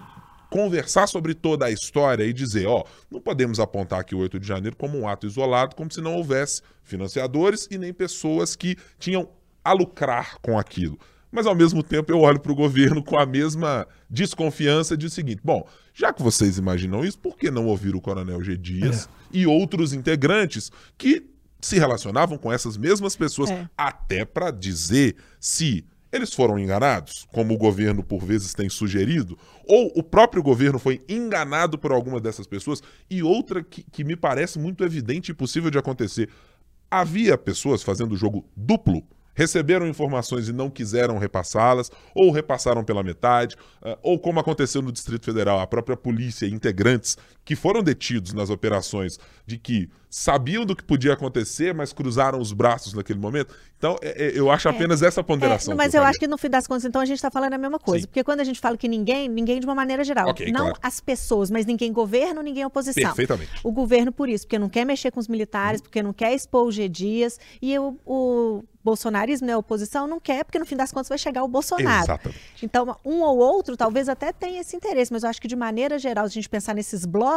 conversar 0.53 1.07
sobre 1.07 1.33
toda 1.33 1.65
a 1.65 1.71
história 1.71 2.25
e 2.25 2.33
dizer, 2.33 2.67
ó, 2.67 2.85
não 3.11 3.23
podemos 3.23 3.59
apontar 3.59 4.01
aqui 4.01 4.15
o 4.15 4.19
8 4.19 4.39
de 4.39 4.47
janeiro 4.47 4.77
como 4.77 4.99
um 4.99 5.09
ato 5.09 5.27
isolado, 5.27 5.75
como 5.75 5.91
se 5.91 6.03
não 6.03 6.15
houvesse 6.15 6.61
financiadores 6.85 7.67
e 7.71 7.79
nem 7.79 7.91
pessoas 7.91 8.55
que 8.55 8.77
tinham 8.99 9.31
a 9.65 9.73
lucrar 9.73 10.37
com 10.43 10.59
aquilo. 10.59 10.99
Mas 11.31 11.47
ao 11.47 11.55
mesmo 11.55 11.83
tempo 11.83 12.13
eu 12.13 12.21
olho 12.21 12.39
para 12.39 12.53
o 12.53 12.55
governo 12.55 13.03
com 13.03 13.19
a 13.19 13.25
mesma 13.25 13.87
desconfiança 14.11 14.95
de 14.95 15.07
o 15.07 15.11
seguinte: 15.11 15.41
bom, 15.43 15.67
já 15.95 16.13
que 16.13 16.23
vocês 16.23 16.59
imaginam 16.59 17.03
isso, 17.03 17.19
por 17.19 17.35
que 17.35 17.51
não 17.51 17.67
ouvir 17.67 17.97
o 17.97 18.01
Coronel 18.01 18.45
G. 18.45 18.59
Dias 18.59 19.07
é. 19.07 19.09
e 19.39 19.47
outros 19.47 19.95
integrantes 19.95 20.71
que 20.99 21.25
se 21.63 21.79
relacionavam 21.79 22.37
com 22.37 22.53
essas 22.53 22.77
mesmas 22.77 23.17
pessoas, 23.17 23.51
é. 23.51 23.67
até 23.75 24.27
para 24.27 24.51
dizer 24.51 25.17
se 25.41 25.87
eles 26.13 26.35
foram 26.35 26.59
enganados, 26.59 27.27
como 27.33 27.55
o 27.55 27.59
governo 27.59 28.05
por 28.05 28.23
vezes 28.23 28.53
tem 28.53 28.69
sugerido, 28.69 29.39
ou 29.67 29.91
o 29.97 30.03
próprio 30.03 30.43
governo 30.43 30.79
foi 30.79 31.01
enganado 31.09 31.79
por 31.79 31.91
alguma 31.91 32.21
dessas 32.21 32.47
pessoas, 32.47 32.83
e 33.11 33.23
outra 33.23 33.65
que, 33.65 33.83
que 33.83 34.05
me 34.05 34.15
parece 34.15 34.59
muito 34.59 34.85
evidente 34.85 35.31
e 35.31 35.35
possível 35.35 35.71
de 35.71 35.79
acontecer. 35.79 36.29
Havia 36.91 37.39
pessoas 37.39 37.83
fazendo 37.83 38.17
jogo 38.17 38.47
duplo 38.55 39.03
receberam 39.35 39.87
informações 39.87 40.49
e 40.49 40.53
não 40.53 40.71
quiseram 40.71 41.19
repassá-las, 41.19 41.91
ou 42.15 42.31
repassaram 42.31 42.85
pela 42.85 43.03
metade, 43.03 43.57
eh, 43.83 43.99
ou 44.03 44.19
como 44.19 44.41
aconteceu 44.41 44.83
no 44.83 44.93
Distrito 44.93 45.25
Federal, 45.25 45.61
a 45.61 45.67
própria 45.67 45.97
polícia 45.97 46.47
integrantes 46.47 47.17
que 47.45 47.57
foram 47.57 47.83
detidos 47.83 48.33
nas 48.33 48.51
operações 48.51 49.19
de 49.47 49.59
que 49.59 49.91
sabiam 50.09 50.67
do 50.67 50.77
que 50.77 50.85
podia 50.85 51.15
acontecer, 51.15 51.73
mas 51.73 51.93
cruzaram 51.93 52.39
os 52.39 52.53
braços 52.53 52.93
naquele 52.93 53.19
momento. 53.19 53.55
Então, 53.79 53.97
é, 54.03 54.27
é, 54.27 54.39
eu 54.39 54.51
acho 54.51 54.69
é. 54.69 54.71
apenas 54.71 55.03
é, 55.03 55.07
essa 55.07 55.25
ponderação. 55.25 55.73
É, 55.73 55.77
mas 55.77 55.95
eu, 55.95 56.03
eu 56.03 56.07
acho 56.07 56.19
que 56.19 56.29
no 56.29 56.37
fim 56.37 56.51
das 56.51 56.67
contas, 56.67 56.85
então, 56.85 57.01
a 57.01 57.05
gente 57.07 57.17
está 57.17 57.31
falando 57.31 57.55
a 57.55 57.59
mesma 57.59 57.79
coisa. 57.79 58.03
Sim. 58.03 58.09
Porque 58.09 58.23
quando 58.23 58.41
a 58.41 58.45
gente 58.45 58.61
fala 58.61 58.77
que 58.77 58.87
ninguém, 58.87 59.27
ninguém 59.27 59.59
de 59.59 59.67
uma 59.67 59.75
maneira 59.75 60.05
geral. 60.05 60.29
Okay, 60.29 60.53
não 60.53 60.67
claro. 60.67 60.79
as 60.83 61.01
pessoas, 61.01 61.51
mas 61.51 61.65
ninguém 61.65 61.91
governo, 61.93 62.43
ninguém 62.43 62.65
oposição. 62.65 63.03
Perfeitamente. 63.03 63.51
O 63.65 63.73
governo 63.73 64.13
por 64.13 64.29
isso, 64.29 64.45
porque 64.45 64.59
não 64.59 64.69
quer 64.69 64.85
mexer 64.85 65.11
com 65.11 65.19
os 65.19 65.29
militares, 65.29 65.81
hum. 65.81 65.85
porque 65.85 66.03
não 66.03 66.13
quer 66.13 66.35
expor 66.35 66.67
o 66.67 66.71
G 66.71 66.89
Dias. 66.89 67.41
E 67.61 67.77
o, 67.79 67.99
o 68.05 68.65
bolsonarismo, 68.85 69.47
né, 69.47 69.53
a 69.53 69.59
oposição, 69.59 70.07
não 70.07 70.21
quer, 70.21 70.45
porque 70.45 70.59
no 70.59 70.67
fim 70.67 70.77
das 70.77 70.93
contas 70.93 71.09
vai 71.09 71.19
chegar 71.19 71.43
o 71.43 71.49
Bolsonaro. 71.49 72.05
Exatamente. 72.05 72.41
Então, 72.63 72.97
um 73.05 73.23
ou 73.23 73.39
outro 73.39 73.77
talvez 73.77 74.09
até 74.09 74.33
tenha 74.33 74.61
esse 74.61 74.77
interesse, 74.77 75.13
mas 75.13 75.23
eu 75.23 75.31
acho 75.31 75.41
que 75.41 75.49
de 75.49 75.57
maneira 75.57 75.99
geral, 75.99 76.27
se 76.27 76.33
a 76.33 76.35
gente 76.35 76.49
pensar 76.49 76.75
nesses 76.75 77.05
blocos, 77.05 77.32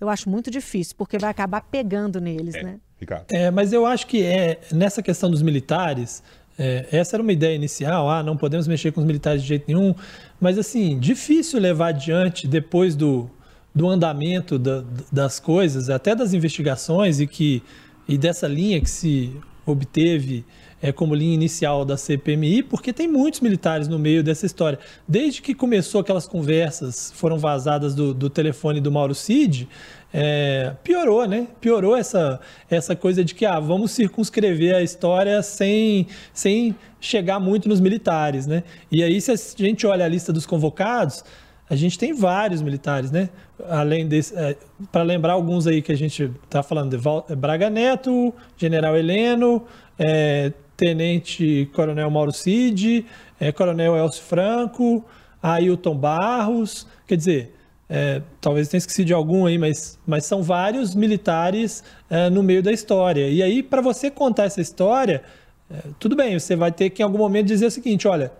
eu 0.00 0.08
acho 0.08 0.28
muito 0.28 0.50
difícil, 0.50 0.94
porque 0.96 1.18
vai 1.18 1.30
acabar 1.30 1.60
pegando 1.62 2.20
neles, 2.20 2.54
é, 2.54 2.62
né? 2.62 2.80
Ricardo. 2.98 3.26
É, 3.30 3.50
mas 3.50 3.72
eu 3.72 3.86
acho 3.86 4.06
que 4.06 4.22
é 4.22 4.58
nessa 4.72 5.02
questão 5.02 5.30
dos 5.30 5.42
militares, 5.42 6.22
é, 6.58 6.86
essa 6.90 7.16
era 7.16 7.22
uma 7.22 7.32
ideia 7.32 7.54
inicial, 7.54 8.10
ah, 8.10 8.22
não 8.22 8.36
podemos 8.36 8.66
mexer 8.66 8.92
com 8.92 9.00
os 9.00 9.06
militares 9.06 9.42
de 9.42 9.48
jeito 9.48 9.64
nenhum, 9.68 9.94
mas 10.40 10.58
assim, 10.58 10.98
difícil 10.98 11.60
levar 11.60 11.88
adiante 11.88 12.46
depois 12.46 12.96
do, 12.96 13.30
do 13.74 13.88
andamento 13.88 14.58
da, 14.58 14.82
das 15.10 15.38
coisas, 15.38 15.88
até 15.88 16.14
das 16.14 16.34
investigações 16.34 17.20
e 17.20 17.26
que 17.26 17.62
e 18.08 18.18
dessa 18.18 18.48
linha 18.48 18.80
que 18.80 18.90
se 18.90 19.32
obteve 19.64 20.44
é, 20.82 20.92
como 20.92 21.14
linha 21.14 21.34
inicial 21.34 21.84
da 21.84 21.96
CPMI, 21.96 22.62
porque 22.62 22.92
tem 22.92 23.06
muitos 23.06 23.40
militares 23.40 23.88
no 23.88 23.98
meio 23.98 24.22
dessa 24.22 24.46
história. 24.46 24.78
Desde 25.06 25.42
que 25.42 25.54
começou 25.54 26.00
aquelas 26.00 26.26
conversas, 26.26 27.12
foram 27.14 27.38
vazadas 27.38 27.94
do, 27.94 28.14
do 28.14 28.30
telefone 28.30 28.80
do 28.80 28.90
Mauro 28.90 29.14
Cid, 29.14 29.68
é, 30.12 30.72
piorou, 30.82 31.26
né? 31.26 31.46
Piorou 31.60 31.96
essa, 31.96 32.40
essa 32.68 32.96
coisa 32.96 33.24
de 33.24 33.34
que 33.34 33.46
ah, 33.46 33.60
vamos 33.60 33.92
circunscrever 33.92 34.74
a 34.74 34.82
história 34.82 35.40
sem, 35.42 36.06
sem 36.32 36.74
chegar 37.00 37.38
muito 37.38 37.68
nos 37.68 37.80
militares, 37.80 38.46
né? 38.46 38.64
E 38.90 39.04
aí, 39.04 39.20
se 39.20 39.30
a 39.30 39.36
gente 39.36 39.86
olha 39.86 40.04
a 40.04 40.08
lista 40.08 40.32
dos 40.32 40.46
convocados, 40.46 41.24
a 41.68 41.76
gente 41.76 41.96
tem 41.96 42.12
vários 42.12 42.60
militares, 42.60 43.12
né? 43.12 43.28
Além 43.68 44.08
desse, 44.08 44.36
é, 44.36 44.56
para 44.90 45.04
lembrar 45.04 45.34
alguns 45.34 45.68
aí 45.68 45.80
que 45.80 45.92
a 45.92 45.96
gente 45.96 46.28
está 46.44 46.64
falando 46.64 46.90
de 46.90 46.96
Val, 46.96 47.24
Braga 47.38 47.70
Neto, 47.70 48.34
General 48.56 48.96
Heleno, 48.96 49.64
é, 49.96 50.52
Tenente 50.80 51.68
Coronel 51.74 52.10
Mauro 52.10 52.32
Cid, 52.32 53.04
é, 53.38 53.52
Coronel 53.52 53.94
Elcio 53.98 54.22
Franco, 54.22 55.04
Ailton 55.42 55.94
Barros, 55.94 56.86
quer 57.06 57.16
dizer, 57.16 57.54
é, 57.86 58.22
talvez 58.40 58.68
tenha 58.68 58.78
esquecido 58.78 59.08
de 59.08 59.12
algum 59.12 59.44
aí, 59.44 59.58
mas, 59.58 59.98
mas 60.06 60.24
são 60.24 60.42
vários 60.42 60.94
militares 60.94 61.84
é, 62.08 62.30
no 62.30 62.42
meio 62.42 62.62
da 62.62 62.72
história. 62.72 63.28
E 63.28 63.42
aí, 63.42 63.62
para 63.62 63.82
você 63.82 64.10
contar 64.10 64.44
essa 64.44 64.62
história, 64.62 65.22
é, 65.70 65.82
tudo 65.98 66.16
bem, 66.16 66.38
você 66.38 66.56
vai 66.56 66.72
ter 66.72 66.88
que 66.88 67.02
em 67.02 67.04
algum 67.04 67.18
momento 67.18 67.48
dizer 67.48 67.66
o 67.66 67.70
seguinte: 67.70 68.08
olha, 68.08 68.32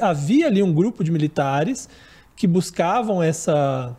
havia 0.00 0.46
ali 0.46 0.62
um 0.62 0.72
grupo 0.72 1.04
de 1.04 1.12
militares 1.12 1.90
que 2.34 2.46
buscavam 2.46 3.22
essa, 3.22 3.94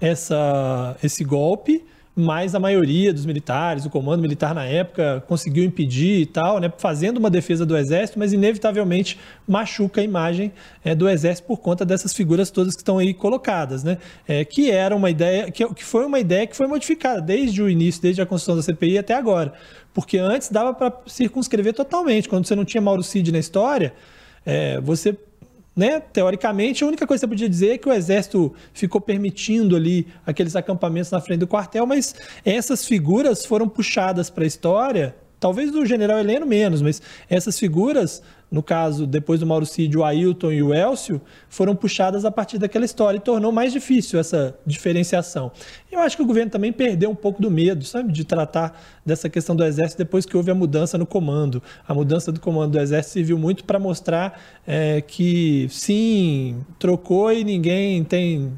essa, 0.00 0.96
esse 1.00 1.22
golpe 1.22 1.84
mas 2.18 2.54
a 2.54 2.58
maioria 2.58 3.12
dos 3.12 3.26
militares, 3.26 3.84
o 3.84 3.90
comando 3.90 4.22
militar 4.22 4.54
na 4.54 4.64
época, 4.64 5.22
conseguiu 5.28 5.62
impedir 5.62 6.22
e 6.22 6.24
tal, 6.24 6.58
né, 6.58 6.72
fazendo 6.78 7.18
uma 7.18 7.28
defesa 7.28 7.66
do 7.66 7.76
exército, 7.76 8.18
mas 8.18 8.32
inevitavelmente 8.32 9.18
machuca 9.46 10.00
a 10.00 10.04
imagem 10.04 10.50
é, 10.82 10.94
do 10.94 11.06
exército 11.10 11.46
por 11.46 11.58
conta 11.58 11.84
dessas 11.84 12.14
figuras 12.14 12.50
todas 12.50 12.74
que 12.74 12.80
estão 12.80 12.96
aí 12.96 13.12
colocadas, 13.12 13.84
né, 13.84 13.98
é, 14.26 14.46
que 14.46 14.70
era 14.70 14.96
uma 14.96 15.10
ideia, 15.10 15.50
que, 15.50 15.66
que 15.74 15.84
foi 15.84 16.06
uma 16.06 16.18
ideia 16.18 16.46
que 16.46 16.56
foi 16.56 16.66
modificada 16.66 17.20
desde 17.20 17.60
o 17.60 17.68
início, 17.68 18.00
desde 18.00 18.22
a 18.22 18.26
construção 18.26 18.56
da 18.56 18.62
CPI 18.62 18.96
até 18.96 19.12
agora, 19.12 19.52
porque 19.92 20.16
antes 20.16 20.48
dava 20.48 20.72
para 20.72 20.90
circunscrever 21.06 21.74
totalmente, 21.74 22.30
quando 22.30 22.46
você 22.46 22.56
não 22.56 22.64
tinha 22.64 22.80
Mauro 22.80 23.02
Cid 23.02 23.30
na 23.30 23.38
história, 23.38 23.92
é, 24.46 24.80
você 24.80 25.14
né? 25.76 26.00
Teoricamente, 26.00 26.82
a 26.82 26.86
única 26.86 27.06
coisa 27.06 27.20
que 27.20 27.26
você 27.26 27.34
podia 27.34 27.48
dizer 27.48 27.72
é 27.72 27.78
que 27.78 27.86
o 27.86 27.92
exército 27.92 28.54
ficou 28.72 28.98
permitindo 28.98 29.76
ali 29.76 30.08
aqueles 30.24 30.56
acampamentos 30.56 31.10
na 31.10 31.20
frente 31.20 31.40
do 31.40 31.46
quartel, 31.46 31.84
mas 31.84 32.14
essas 32.44 32.86
figuras 32.86 33.44
foram 33.44 33.68
puxadas 33.68 34.30
para 34.30 34.44
a 34.44 34.46
história, 34.46 35.14
talvez 35.38 35.70
do 35.70 35.84
general 35.84 36.18
Heleno 36.18 36.46
menos, 36.46 36.80
mas 36.80 37.02
essas 37.28 37.58
figuras 37.58 38.22
no 38.50 38.62
caso, 38.62 39.06
depois 39.06 39.40
do 39.40 39.46
Mauricídio, 39.46 40.00
o 40.00 40.04
Ailton 40.04 40.52
e 40.52 40.62
o 40.62 40.72
Elcio, 40.72 41.20
foram 41.48 41.74
puxadas 41.74 42.24
a 42.24 42.30
partir 42.30 42.58
daquela 42.58 42.84
história 42.84 43.18
e 43.18 43.20
tornou 43.20 43.50
mais 43.50 43.72
difícil 43.72 44.20
essa 44.20 44.56
diferenciação. 44.64 45.50
Eu 45.90 46.00
acho 46.00 46.16
que 46.16 46.22
o 46.22 46.26
governo 46.26 46.50
também 46.50 46.72
perdeu 46.72 47.10
um 47.10 47.14
pouco 47.14 47.42
do 47.42 47.50
medo, 47.50 47.84
sabe, 47.84 48.12
de 48.12 48.24
tratar 48.24 48.80
dessa 49.04 49.28
questão 49.28 49.56
do 49.56 49.64
Exército 49.64 49.98
depois 49.98 50.24
que 50.24 50.36
houve 50.36 50.50
a 50.50 50.54
mudança 50.54 50.96
no 50.96 51.06
comando. 51.06 51.62
A 51.88 51.92
mudança 51.92 52.30
do 52.30 52.40
comando 52.40 52.72
do 52.72 52.78
Exército 52.78 53.14
serviu 53.14 53.38
muito 53.38 53.64
para 53.64 53.78
mostrar 53.78 54.40
é, 54.66 55.00
que, 55.00 55.66
sim, 55.70 56.64
trocou 56.78 57.32
e 57.32 57.42
ninguém 57.42 58.04
tem 58.04 58.52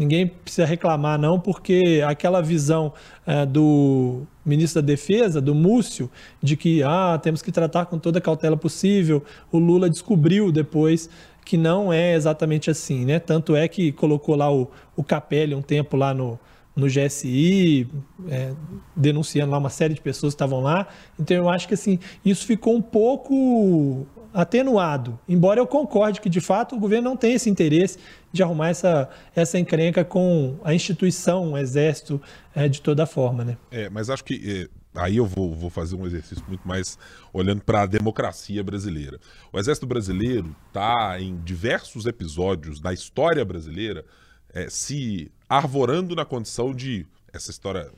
ninguém 0.00 0.26
precisa 0.26 0.66
reclamar, 0.66 1.18
não, 1.18 1.38
porque 1.38 2.02
aquela 2.06 2.40
visão 2.40 2.90
é, 3.26 3.44
do 3.44 4.22
ministro 4.42 4.80
da 4.80 4.86
Defesa, 4.86 5.42
do 5.42 5.54
Múcio, 5.54 6.10
de 6.42 6.56
que 6.56 6.82
ah, 6.82 7.20
temos 7.22 7.42
que 7.42 7.52
tratar 7.52 7.84
com 7.84 7.98
toda 7.98 8.18
a 8.18 8.22
cautela 8.22 8.56
possível, 8.56 9.22
o 9.52 9.58
Lula 9.58 9.90
descobriu 9.90 10.50
depois 10.50 11.10
que 11.44 11.58
não 11.58 11.92
é 11.92 12.14
exatamente 12.14 12.70
assim, 12.70 13.04
né? 13.04 13.18
Tanto 13.18 13.54
é 13.54 13.68
que 13.68 13.92
colocou 13.92 14.34
lá 14.36 14.50
o, 14.50 14.70
o 14.96 15.04
Capelli 15.04 15.54
um 15.54 15.60
tempo 15.60 15.98
lá 15.98 16.14
no, 16.14 16.38
no 16.74 16.86
GSI, 16.86 17.86
é, 18.28 18.54
denunciando 18.96 19.52
lá 19.52 19.58
uma 19.58 19.68
série 19.68 19.92
de 19.92 20.00
pessoas 20.00 20.32
que 20.32 20.36
estavam 20.36 20.62
lá. 20.62 20.86
Então 21.18 21.36
eu 21.36 21.48
acho 21.50 21.68
que 21.68 21.74
assim, 21.74 21.98
isso 22.24 22.46
ficou 22.46 22.74
um 22.74 22.82
pouco 22.82 24.06
atenuado, 24.32 25.18
embora 25.28 25.60
eu 25.60 25.66
concorde 25.66 26.20
que 26.20 26.28
de 26.28 26.40
fato 26.40 26.76
o 26.76 26.78
governo 26.78 27.10
não 27.10 27.16
tem 27.16 27.34
esse 27.34 27.50
interesse 27.50 27.98
de 28.32 28.42
arrumar 28.42 28.68
essa, 28.68 29.08
essa 29.34 29.58
encrenca 29.58 30.04
com 30.04 30.58
a 30.62 30.72
instituição, 30.72 31.52
o 31.52 31.58
exército, 31.58 32.20
é, 32.54 32.68
de 32.68 32.80
toda 32.80 33.06
forma. 33.06 33.44
Né? 33.44 33.56
É, 33.70 33.90
mas 33.90 34.08
acho 34.08 34.24
que 34.24 34.68
é, 34.94 35.00
aí 35.00 35.16
eu 35.16 35.26
vou, 35.26 35.54
vou 35.54 35.70
fazer 35.70 35.96
um 35.96 36.06
exercício 36.06 36.44
muito 36.46 36.66
mais 36.66 36.98
olhando 37.32 37.62
para 37.62 37.82
a 37.82 37.86
democracia 37.86 38.62
brasileira. 38.62 39.18
O 39.52 39.58
exército 39.58 39.86
brasileiro 39.86 40.54
está 40.68 41.20
em 41.20 41.36
diversos 41.36 42.06
episódios 42.06 42.80
da 42.80 42.92
história 42.92 43.44
brasileira 43.44 44.04
é, 44.52 44.68
se 44.68 45.30
arvorando 45.48 46.14
na 46.14 46.24
condição 46.24 46.74
de 46.74 47.06
essa 47.32 47.50
história 47.50 47.90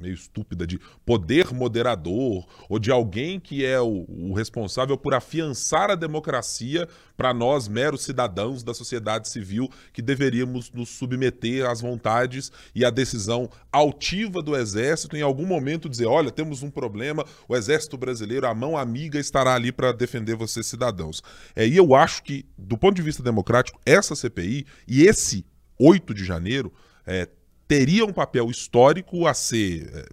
meio 0.00 0.14
estúpida 0.14 0.66
de 0.66 0.80
poder 1.04 1.52
moderador 1.52 2.46
ou 2.68 2.78
de 2.78 2.90
alguém 2.90 3.38
que 3.38 3.64
é 3.64 3.80
o, 3.80 4.06
o 4.08 4.32
responsável 4.32 4.96
por 4.96 5.14
afiançar 5.14 5.90
a 5.90 5.94
democracia 5.94 6.88
para 7.16 7.34
nós, 7.34 7.68
meros 7.68 8.02
cidadãos 8.02 8.62
da 8.62 8.72
sociedade 8.72 9.28
civil, 9.28 9.68
que 9.92 10.00
deveríamos 10.00 10.70
nos 10.72 10.88
submeter 10.88 11.68
às 11.68 11.80
vontades 11.80 12.50
e 12.74 12.82
à 12.82 12.88
decisão 12.88 13.50
altiva 13.70 14.42
do 14.42 14.56
Exército, 14.56 15.16
em 15.16 15.22
algum 15.22 15.46
momento 15.46 15.88
dizer: 15.88 16.06
olha, 16.06 16.30
temos 16.30 16.62
um 16.62 16.70
problema, 16.70 17.24
o 17.46 17.54
Exército 17.54 17.98
Brasileiro, 17.98 18.46
a 18.46 18.54
mão 18.54 18.76
amiga, 18.76 19.18
estará 19.18 19.54
ali 19.54 19.70
para 19.70 19.92
defender 19.92 20.34
vocês, 20.34 20.66
cidadãos. 20.66 21.22
É, 21.54 21.66
e 21.66 21.76
eu 21.76 21.94
acho 21.94 22.22
que, 22.22 22.46
do 22.56 22.78
ponto 22.78 22.96
de 22.96 23.02
vista 23.02 23.22
democrático, 23.22 23.78
essa 23.84 24.16
CPI 24.16 24.64
e 24.88 25.02
esse 25.02 25.44
8 25.78 26.14
de 26.14 26.24
janeiro 26.24 26.72
é, 27.06 27.28
teria 27.70 28.04
um 28.04 28.12
papel 28.12 28.50
histórico 28.50 29.28
a 29.28 29.32
ser 29.32 29.88
é, 29.94 30.08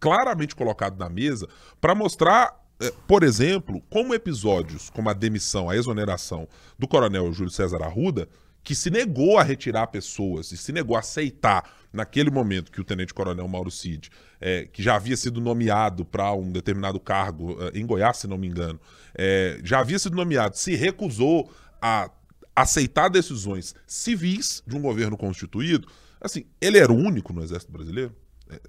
claramente 0.00 0.56
colocado 0.56 0.98
na 0.98 1.08
mesa 1.08 1.48
para 1.80 1.94
mostrar 1.94 2.60
é, 2.80 2.92
por 3.06 3.22
exemplo, 3.22 3.80
como 3.88 4.12
episódios 4.12 4.90
como 4.90 5.08
a 5.08 5.12
demissão, 5.12 5.70
a 5.70 5.76
exoneração 5.76 6.48
do 6.76 6.88
coronel 6.88 7.32
Júlio 7.32 7.52
César 7.52 7.80
Arruda, 7.84 8.28
que 8.64 8.74
se 8.74 8.90
negou 8.90 9.38
a 9.38 9.44
retirar 9.44 9.86
pessoas 9.86 10.50
e 10.50 10.56
se 10.56 10.72
negou 10.72 10.96
a 10.96 10.98
aceitar, 10.98 11.62
naquele 11.92 12.28
momento 12.28 12.72
que 12.72 12.80
o 12.80 12.84
tenente-coronel 12.84 13.46
Mauro 13.46 13.70
Cid, 13.70 14.10
é, 14.40 14.64
que 14.64 14.82
já 14.82 14.96
havia 14.96 15.16
sido 15.16 15.40
nomeado 15.40 16.04
para 16.04 16.32
um 16.32 16.50
determinado 16.50 16.98
cargo 16.98 17.56
em 17.72 17.86
Goiás, 17.86 18.16
se 18.16 18.26
não 18.26 18.36
me 18.36 18.48
engano, 18.48 18.80
é, 19.14 19.60
já 19.62 19.78
havia 19.78 19.98
sido 19.98 20.16
nomeado, 20.16 20.56
se 20.56 20.74
recusou 20.74 21.52
a 21.80 22.10
aceitar 22.54 23.08
decisões 23.08 23.76
civis 23.86 24.60
de 24.66 24.76
um 24.76 24.82
governo 24.82 25.16
constituído, 25.16 25.86
assim, 26.20 26.44
ele 26.60 26.78
era 26.78 26.92
o 26.92 26.96
único 26.96 27.32
no 27.32 27.42
Exército 27.42 27.72
Brasileiro? 27.72 28.14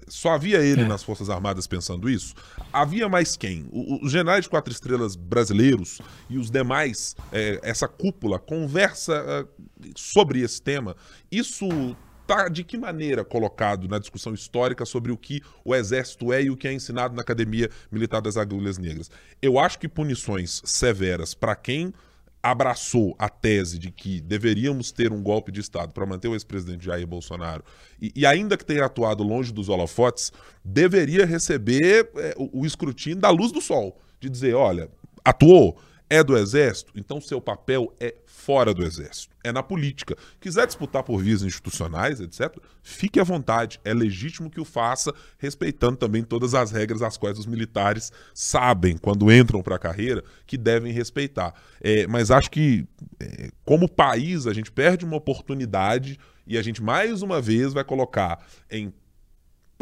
Só 0.06 0.30
havia 0.30 0.58
ele 0.58 0.82
é. 0.82 0.84
nas 0.86 1.02
Forças 1.02 1.28
Armadas 1.28 1.66
pensando 1.66 2.08
isso? 2.08 2.34
Havia 2.72 3.08
mais 3.08 3.36
quem? 3.36 3.68
os 3.72 4.12
generais 4.12 4.44
de 4.44 4.50
quatro 4.50 4.72
estrelas 4.72 5.16
brasileiros 5.16 6.00
e 6.28 6.38
os 6.38 6.50
demais, 6.50 7.16
é, 7.32 7.58
essa 7.62 7.88
cúpula, 7.88 8.38
conversa 8.38 9.14
é, 9.26 9.88
sobre 9.96 10.40
esse 10.40 10.60
tema. 10.62 10.96
Isso 11.30 11.66
está 12.22 12.48
de 12.48 12.62
que 12.64 12.78
maneira 12.78 13.24
colocado 13.24 13.88
na 13.88 13.98
discussão 13.98 14.32
histórica 14.32 14.84
sobre 14.86 15.10
o 15.10 15.16
que 15.16 15.42
o 15.64 15.74
Exército 15.74 16.32
é 16.32 16.42
e 16.42 16.50
o 16.50 16.56
que 16.56 16.68
é 16.68 16.72
ensinado 16.72 17.14
na 17.14 17.22
Academia 17.22 17.68
Militar 17.90 18.22
das 18.22 18.36
Agulhas 18.36 18.78
Negras? 18.78 19.10
Eu 19.40 19.58
acho 19.58 19.78
que 19.78 19.88
punições 19.88 20.62
severas 20.64 21.34
para 21.34 21.56
quem 21.56 21.92
abraçou 22.42 23.14
a 23.18 23.28
tese 23.28 23.78
de 23.78 23.90
que 23.90 24.20
deveríamos 24.20 24.90
ter 24.90 25.12
um 25.12 25.22
golpe 25.22 25.52
de 25.52 25.60
Estado 25.60 25.92
para 25.92 26.04
manter 26.04 26.28
o 26.28 26.34
ex-presidente 26.34 26.84
Jair 26.84 27.06
Bolsonaro, 27.06 27.62
e, 28.00 28.12
e, 28.16 28.26
ainda 28.26 28.56
que 28.56 28.64
tenha 28.64 28.84
atuado 28.84 29.22
longe 29.22 29.52
dos 29.52 29.68
holofotes, 29.68 30.32
deveria 30.64 31.24
receber 31.24 32.10
é, 32.16 32.34
o, 32.36 32.62
o 32.62 32.66
escrutínio 32.66 33.20
da 33.20 33.30
luz 33.30 33.52
do 33.52 33.60
sol, 33.60 34.00
de 34.18 34.28
dizer, 34.28 34.54
olha, 34.54 34.90
atuou, 35.24 35.78
é 36.12 36.22
do 36.22 36.36
Exército, 36.36 36.92
então 36.94 37.22
seu 37.22 37.40
papel 37.40 37.90
é 37.98 38.14
fora 38.26 38.74
do 38.74 38.84
Exército, 38.84 39.34
é 39.42 39.50
na 39.50 39.62
política. 39.62 40.14
Quiser 40.38 40.66
disputar 40.66 41.02
por 41.02 41.22
vias 41.22 41.40
institucionais, 41.40 42.20
etc., 42.20 42.54
fique 42.82 43.18
à 43.18 43.24
vontade, 43.24 43.80
é 43.82 43.94
legítimo 43.94 44.50
que 44.50 44.60
o 44.60 44.64
faça, 44.64 45.10
respeitando 45.38 45.96
também 45.96 46.22
todas 46.22 46.52
as 46.52 46.70
regras 46.70 47.00
as 47.00 47.16
quais 47.16 47.38
os 47.38 47.46
militares 47.46 48.12
sabem, 48.34 48.98
quando 48.98 49.32
entram 49.32 49.62
para 49.62 49.76
a 49.76 49.78
carreira, 49.78 50.22
que 50.46 50.58
devem 50.58 50.92
respeitar. 50.92 51.54
É, 51.80 52.06
mas 52.06 52.30
acho 52.30 52.50
que, 52.50 52.86
é, 53.18 53.48
como 53.64 53.88
país, 53.88 54.46
a 54.46 54.52
gente 54.52 54.70
perde 54.70 55.06
uma 55.06 55.16
oportunidade 55.16 56.18
e 56.46 56.58
a 56.58 56.62
gente 56.62 56.82
mais 56.82 57.22
uma 57.22 57.40
vez 57.40 57.72
vai 57.72 57.84
colocar 57.84 58.38
em 58.70 58.92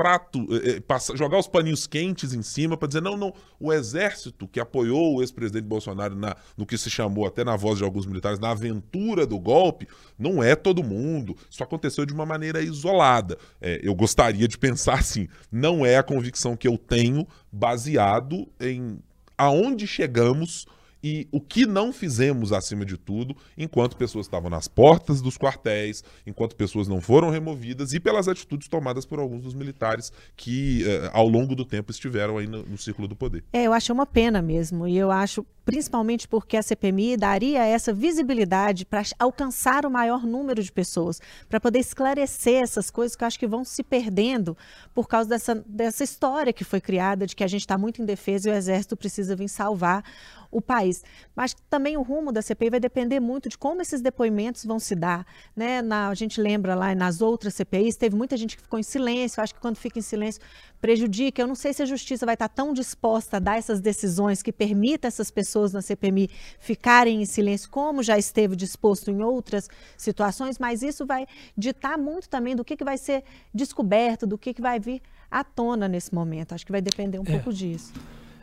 prato, 0.01 0.47
eh, 0.51 0.71
eh, 0.71 0.81
passa, 0.81 1.15
jogar 1.15 1.39
os 1.39 1.47
paninhos 1.47 1.87
quentes 1.87 2.33
em 2.33 2.41
cima 2.41 2.75
para 2.75 2.89
dizer, 2.89 3.03
não, 3.03 3.19
não, 3.19 3.35
o 3.61 3.71
exército 3.71 4.49
que 4.49 4.59
apoiou 4.59 5.17
o 5.17 5.21
ex-presidente 5.21 5.67
Bolsonaro 5.67 6.17
na, 6.17 6.35
no 6.57 6.65
que 6.65 6.79
se 6.79 6.89
chamou, 6.89 7.27
até 7.27 7.45
na 7.45 7.55
voz 7.55 7.77
de 7.77 7.85
alguns 7.85 8.07
militares, 8.07 8.39
na 8.39 8.51
aventura 8.51 9.27
do 9.27 9.39
golpe, 9.39 9.87
não 10.19 10.43
é 10.43 10.57
todo 10.57 10.83
mundo. 10.83 11.37
Isso 11.51 11.63
aconteceu 11.63 12.07
de 12.07 12.15
uma 12.15 12.25
maneira 12.25 12.63
isolada. 12.63 13.37
É, 13.61 13.79
eu 13.83 13.95
gostaria 13.95 14.49
de 14.49 14.57
pensar 14.57 14.95
assim, 15.01 15.29
não 15.53 15.85
é 15.85 15.99
a 15.99 16.03
convicção 16.03 16.57
que 16.57 16.67
eu 16.67 16.79
tenho 16.79 17.29
baseado 17.53 18.49
em 18.59 18.99
aonde 19.37 19.87
chegamos 19.87 20.67
e 21.03 21.29
o 21.33 21.41
que 21.41 21.67
não 21.67 21.93
fizemos, 21.93 22.53
acima 22.53 22.85
de 22.85 22.97
tudo, 22.97 23.37
enquanto 23.57 23.97
pessoas 23.97 24.27
estavam 24.27 24.51
nas 24.51 24.69
portas 24.69 25.21
dos 25.21 25.37
quartéis, 25.37 26.05
enquanto 26.27 26.55
pessoas 26.55 26.89
não 26.89 27.01
foram 27.01 27.31
removidas 27.31 27.93
e 27.93 28.01
pelas 28.01 28.29
atitudes 28.29 28.69
tomadas 28.69 29.07
por 29.07 29.19
alguns 29.19 29.43
dos 29.43 29.55
militares 29.55 30.13
que, 30.37 30.85
eh, 30.87 31.11
ao 31.13 31.29
longo 31.29 31.55
do 31.55 31.65
tempo, 31.65 31.91
estiveram 31.91 32.39
aí 32.39 32.47
no, 32.47 32.63
no 32.65 32.79
círculo 32.79 33.09
do 33.09 33.17
poder. 33.17 33.45
É, 33.53 33.65
eu 33.65 33.73
acho 33.73 33.93
uma 33.93 34.07
pena 34.07 34.43
mesmo. 34.43 34.87
E 34.87 34.97
eu 34.97 35.11
acho, 35.11 35.45
principalmente 35.65 36.29
porque 36.29 36.57
a 36.57 36.63
CPMI 36.63 37.17
daria 37.17 37.65
essa 37.65 37.93
visibilidade 37.93 38.85
para 38.85 39.03
alcançar 39.19 39.87
o 39.87 39.91
maior 39.91 40.25
número 40.25 40.63
de 40.63 40.71
pessoas, 40.71 41.21
para 41.49 41.61
poder 41.61 41.79
esclarecer 41.79 42.63
essas 42.63 42.91
coisas 42.91 43.17
que 43.17 43.25
eu 43.25 43.27
acho 43.27 43.39
que 43.39 43.47
vão 43.47 43.65
se 43.65 43.83
perdendo 43.83 44.57
por 44.95 45.09
causa 45.09 45.29
dessa, 45.29 45.55
dessa 45.67 46.05
história 46.05 46.53
que 46.53 46.65
foi 46.65 46.81
criada 46.81 47.27
de 47.27 47.35
que 47.35 47.45
a 47.45 47.49
gente 47.49 47.63
está 47.63 47.79
muito 47.79 48.03
indefeso 48.03 48.49
e 48.49 48.53
o 48.53 48.55
Exército 48.55 48.97
precisa 48.97 49.35
vir 49.35 49.49
salvar 49.49 50.05
o 50.51 50.61
país. 50.61 51.05
Mas 51.35 51.55
também 51.69 51.97
o 51.97 52.03
rumo 52.03 52.33
da 52.33 52.43
CPI 52.43 52.71
vai 52.71 52.81
depender 52.81 53.21
muito 53.21 53.49
de 53.49 53.57
como 53.57 53.81
esses 53.83 54.01
depoimentos 54.01 54.65
vão 54.65 54.79
se 54.79 54.95
dar. 54.95 55.27
Né? 55.55 55.83
Na, 55.83 56.09
a 56.09 56.15
gente 56.15 56.41
lembra 56.41 56.75
lá 56.75 56.95
nas 56.95 57.21
outras 57.21 57.55
CPIs, 57.55 57.97
teve 57.97 58.17
muita 58.17 58.37
gente 58.37 58.57
que 58.57 58.63
ficou 58.63 58.79
em 58.79 58.83
silêncio. 58.83 59.43
Acho 59.43 59.55
que 59.55 59.61
quando 59.61 59.77
fica 59.77 59.99
em 59.99 60.03
silêncio 60.03 60.41
prejudica. 60.81 61.43
Eu 61.43 61.47
não 61.47 61.55
sei 61.55 61.73
se 61.73 61.83
a 61.83 61.87
justiça 61.87 62.25
vai 62.25 62.35
estar 62.35 62.49
tão 62.49 62.73
disposta 62.73 63.37
a 63.37 63.41
dar 63.41 63.59
essas 63.59 63.81
decisões 63.81 64.43
que 64.43 64.53
permita 64.53 65.07
essas 65.07 65.31
pessoas 65.31 65.73
na 65.73 65.83
CPMI 65.83 66.31
ficarem 66.59 67.23
em 67.23 67.27
silêncio, 67.27 67.71
como 67.71 68.03
já 68.03 68.19
esteve 68.19 68.57
disposto 68.57 69.11
em 69.11 69.23
outras 69.23 69.69
situações, 69.97 70.59
mas 70.59 70.83
isso 70.83 71.05
vai 71.05 71.27
ditar 71.57 71.99
muito 71.99 72.29
também 72.29 72.57
do 72.57 72.65
que, 72.65 72.77
que 72.77 72.85
vai 72.85 72.97
ser 72.97 73.23
descoberto, 73.55 74.27
do 74.27 74.39
que, 74.39 74.55
que 74.55 74.63
vai 74.63 74.81
vir 74.81 75.03
à 75.31 75.45
tona 75.45 75.87
nesse 75.87 76.15
momento. 76.15 76.55
Acho 76.55 76.65
que 76.65 76.73
vai 76.73 76.81
depender 76.81 77.19
um 77.19 77.25
é. 77.27 77.31
pouco 77.31 77.53
disso. 77.53 77.93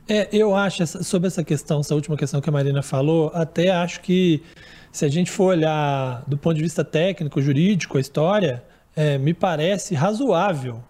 É, 0.10 0.30
eu 0.32 0.56
acho, 0.56 0.86
sobre 1.04 1.28
essa 1.28 1.44
questão, 1.44 1.82
essa 1.82 1.94
última 1.94 2.16
questão 2.16 2.40
que 2.40 2.50
a 2.50 2.52
Marina 2.52 2.82
falou, 2.82 3.30
até 3.34 3.72
acho 3.72 4.00
que 4.00 4.42
se 4.92 5.04
a 5.04 5.10
gente 5.10 5.30
for 5.30 5.48
olhar 5.48 6.24
do 6.26 6.38
ponto 6.38 6.56
de 6.56 6.64
vista 6.64 6.84
técnico, 6.84 7.42
jurídico, 7.42 7.98
a 7.98 8.02
história, 8.02 8.64
é, 8.96 9.18
me 9.18 9.34
parece 9.34 9.94
razoável 9.94 10.82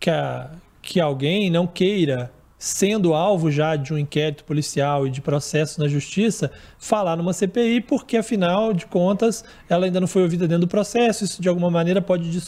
que, 0.00 0.08
a, 0.08 0.50
que 0.80 0.98
alguém 0.98 1.50
não 1.50 1.66
queira, 1.66 2.32
sendo 2.58 3.12
alvo 3.12 3.50
já 3.50 3.76
de 3.76 3.92
um 3.92 3.98
inquérito 3.98 4.44
policial 4.44 5.06
e 5.06 5.10
de 5.10 5.20
processo 5.20 5.78
na 5.78 5.86
justiça, 5.86 6.50
falar 6.78 7.16
numa 7.16 7.34
CPI, 7.34 7.82
porque 7.82 8.16
afinal 8.16 8.72
de 8.72 8.86
contas 8.86 9.44
ela 9.68 9.84
ainda 9.84 10.00
não 10.00 10.08
foi 10.08 10.22
ouvida 10.22 10.48
dentro 10.48 10.66
do 10.66 10.70
processo, 10.70 11.22
isso 11.22 11.42
de 11.42 11.48
alguma 11.50 11.70
maneira 11.70 12.00
pode 12.00 12.42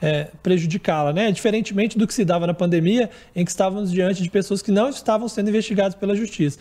é, 0.00 0.28
prejudicá-la, 0.42 1.12
né? 1.12 1.30
Diferentemente 1.32 1.98
do 1.98 2.06
que 2.06 2.14
se 2.14 2.24
dava 2.24 2.46
na 2.46 2.54
pandemia, 2.54 3.10
em 3.34 3.44
que 3.44 3.50
estávamos 3.50 3.90
diante 3.90 4.22
de 4.22 4.30
pessoas 4.30 4.62
que 4.62 4.70
não 4.70 4.88
estavam 4.88 5.28
sendo 5.28 5.48
investigadas 5.48 5.94
pela 5.94 6.14
justiça. 6.14 6.58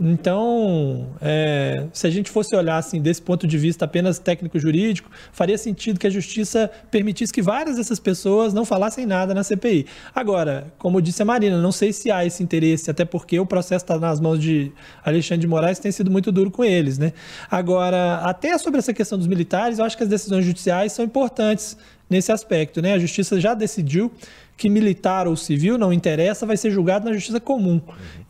Então, 0.00 1.14
é, 1.20 1.86
se 1.92 2.06
a 2.08 2.10
gente 2.10 2.28
fosse 2.28 2.56
olhar 2.56 2.76
assim 2.76 3.00
desse 3.00 3.22
ponto 3.22 3.46
de 3.46 3.56
vista 3.56 3.84
apenas 3.84 4.18
técnico-jurídico, 4.18 5.08
faria 5.30 5.56
sentido 5.56 6.00
que 6.00 6.06
a 6.06 6.10
justiça 6.10 6.68
permitisse 6.90 7.32
que 7.32 7.40
várias 7.40 7.76
dessas 7.76 8.00
pessoas 8.00 8.52
não 8.52 8.64
falassem 8.64 9.06
nada 9.06 9.32
na 9.32 9.44
CPI. 9.44 9.86
Agora, 10.12 10.72
como 10.76 11.00
disse 11.00 11.22
a 11.22 11.24
Marina, 11.24 11.60
não 11.60 11.70
sei 11.70 11.92
se 11.92 12.10
há 12.10 12.24
esse 12.24 12.42
interesse, 12.42 12.90
até 12.90 13.04
porque 13.04 13.38
o 13.38 13.46
processo 13.46 13.84
está 13.84 13.96
nas 13.96 14.18
mãos 14.18 14.40
de 14.40 14.72
Alexandre 15.04 15.42
de 15.42 15.46
Moraes 15.46 15.78
tem 15.78 15.92
sido 15.92 16.10
muito 16.10 16.32
duro 16.32 16.50
com 16.50 16.64
eles, 16.64 16.98
né? 16.98 17.12
Agora, 17.48 18.16
até 18.24 18.58
sobre 18.58 18.80
essa 18.80 18.92
questão 18.92 19.16
dos 19.16 19.28
militares, 19.28 19.78
eu 19.78 19.84
acho 19.84 19.96
que 19.96 20.02
as 20.02 20.08
decisões 20.08 20.44
judiciais 20.44 20.92
são 20.92 21.04
importantes 21.04 21.76
nesse 22.08 22.32
aspecto. 22.32 22.80
Né? 22.82 22.94
A 22.94 22.98
justiça 22.98 23.40
já 23.40 23.54
decidiu 23.54 24.12
que 24.56 24.68
militar 24.68 25.26
ou 25.26 25.34
civil, 25.34 25.76
não 25.76 25.92
interessa, 25.92 26.46
vai 26.46 26.56
ser 26.56 26.70
julgado 26.70 27.04
na 27.04 27.12
justiça 27.12 27.40
comum. 27.40 27.80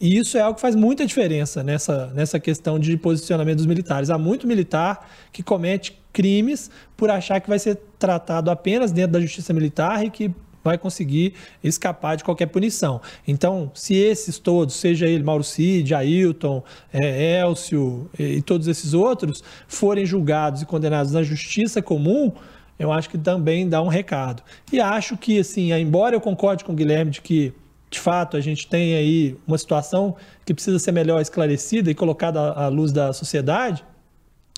E 0.01 0.17
isso 0.17 0.39
é 0.39 0.41
algo 0.41 0.55
que 0.55 0.61
faz 0.61 0.75
muita 0.75 1.05
diferença 1.05 1.63
nessa, 1.63 2.07
nessa 2.15 2.41
questão 2.41 2.79
de 2.79 2.97
posicionamento 2.97 3.57
dos 3.57 3.67
militares. 3.67 4.09
Há 4.09 4.17
muito 4.17 4.47
militar 4.47 5.11
que 5.33 5.43
comete 5.43 6.01
crimes 6.13 6.71
por 6.97 7.11
achar 7.11 7.41
que 7.41 7.49
vai 7.49 7.59
ser 7.59 7.79
tratado 7.99 8.51
apenas 8.51 8.93
dentro 8.93 9.13
da 9.13 9.21
justiça 9.21 9.53
militar 9.53 10.05
e 10.05 10.11
que 10.11 10.31
vai 10.65 10.79
conseguir 10.79 11.35
escapar 11.63 12.17
de 12.17 12.25
qualquer 12.25 12.47
punição. 12.47 13.01
Então, 13.27 13.71
se 13.75 13.95
esses 13.95 14.39
todos, 14.39 14.77
seja 14.77 15.07
ele 15.07 15.25
Mauro 15.25 15.43
Cid, 15.43 15.95
Ailton, 15.95 16.63
é, 16.93 17.41
Elcio 17.41 18.09
e, 18.19 18.37
e 18.37 18.43
todos 18.43 18.69
esses 18.69 18.95
outros, 18.95 19.43
forem 19.67 20.07
julgados 20.07 20.63
e 20.63 20.67
condenados 20.67 21.13
na 21.13 21.23
justiça 21.23 21.83
comum, 21.83 22.33
eu 22.79 22.91
acho 22.91 23.09
que 23.09 23.19
também 23.19 23.69
dá 23.69 23.81
um 23.83 23.89
recado. 23.89 24.43
E 24.73 24.81
acho 24.81 25.17
que, 25.17 25.39
assim, 25.39 25.73
embora 25.73 26.17
eu 26.17 26.21
concorde 26.21 26.65
com 26.65 26.73
o 26.73 26.75
Guilherme 26.75 27.11
de 27.11 27.21
que, 27.21 27.53
de 27.91 28.01
fato, 28.01 28.37
a 28.37 28.41
gente 28.41 28.67
tem 28.67 28.95
aí 28.95 29.37
uma 29.47 29.59
situação 29.59 30.17
que 30.45 30.53
precisa 30.53 30.79
ser 30.79 30.93
melhor 30.93 31.21
esclarecida 31.21 31.91
e 31.91 31.95
colocada 31.95 32.41
à 32.41 32.69
luz 32.69 32.91
da 32.91 33.13
sociedade, 33.13 33.85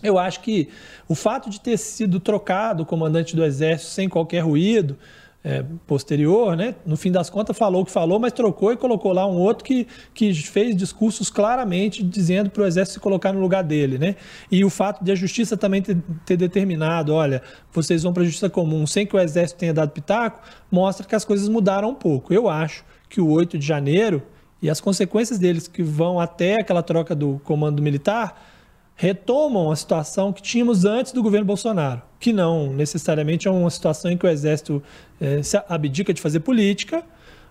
eu 0.03 0.19
acho 0.19 0.41
que 0.41 0.69
o 1.09 1.15
fato 1.15 1.49
de 1.49 1.61
ter 1.61 1.79
sido 1.79 2.21
trocado 2.21 2.83
o 2.83 2.87
comandante 2.87 3.35
do 3.35 3.45
Exército 3.45 3.91
sem 3.91 4.09
qualquer 4.09 4.41
ruído 4.41 4.99
é, 5.45 5.63
posterior, 5.87 6.57
né? 6.57 6.75
No 6.87 6.97
fim 6.97 7.13
das 7.13 7.29
contas, 7.29 7.57
falou 7.57 7.83
o 7.83 7.85
que 7.85 7.93
falou, 7.93 8.19
mas 8.19 8.33
trocou 8.33 8.73
e 8.73 8.77
colocou 8.79 9.13
lá 9.13 9.27
um 9.27 9.37
outro 9.37 9.63
que, 9.63 9.87
que 10.15 10.33
fez 10.33 10.75
discursos 10.75 11.29
claramente 11.29 12.03
dizendo 12.03 12.49
para 12.49 12.63
o 12.63 12.67
Exército 12.67 12.95
se 12.95 13.01
colocar 13.01 13.31
no 13.31 13.41
lugar 13.41 13.63
dele, 13.63 13.99
né? 13.99 14.17
E 14.51 14.65
o 14.65 14.71
fato 14.71 15.05
de 15.05 15.13
a 15.13 15.15
Justiça 15.15 15.55
também 15.55 15.83
ter, 15.83 15.99
ter 16.25 16.39
determinado, 16.39 17.13
olha, 17.13 17.43
vocês 17.71 18.03
vão 18.03 18.13
para 18.13 18.23
a 18.23 18.27
Justiça 18.27 18.49
Comum 18.49 18.87
sem 18.87 19.07
que 19.07 19.15
o 19.15 19.21
Exército 19.21 19.61
tenha 19.61 19.75
dado 19.75 19.91
pitaco, 19.91 20.41
mostra 20.71 21.07
que 21.07 21.15
as 21.15 21.27
coisas 21.27 21.47
mudaram 21.47 21.91
um 21.91 21.95
pouco. 21.95 22.33
Eu 22.33 22.49
acho 22.49 22.83
que 23.11 23.21
o 23.21 23.29
8 23.29 23.59
de 23.59 23.67
janeiro 23.67 24.23
e 24.63 24.71
as 24.71 24.81
consequências 24.81 25.39
deles 25.39 25.69
que 25.69 25.83
vão 25.83 26.19
até 26.19 26.59
aquela 26.59 26.83
troca 26.83 27.15
do 27.15 27.39
comando 27.45 27.83
militar 27.83 28.55
retomam 28.97 29.71
a 29.71 29.77
situação 29.77 30.33
que 30.33 30.41
tínhamos 30.41 30.85
antes 30.85 31.13
do 31.13 31.23
governo 31.23 31.47
Bolsonaro, 31.47 32.01
que 32.21 32.33
não 32.33 32.73
necessariamente 32.73 33.49
é 33.49 33.51
uma 33.51 33.71
situação 33.71 34.11
em 34.11 34.17
que 34.17 34.25
o 34.25 34.29
Exército 34.29 34.83
é, 35.21 35.43
se 35.43 35.57
abdica 35.69 36.13
de 36.13 36.21
fazer 36.21 36.41
política, 36.41 37.05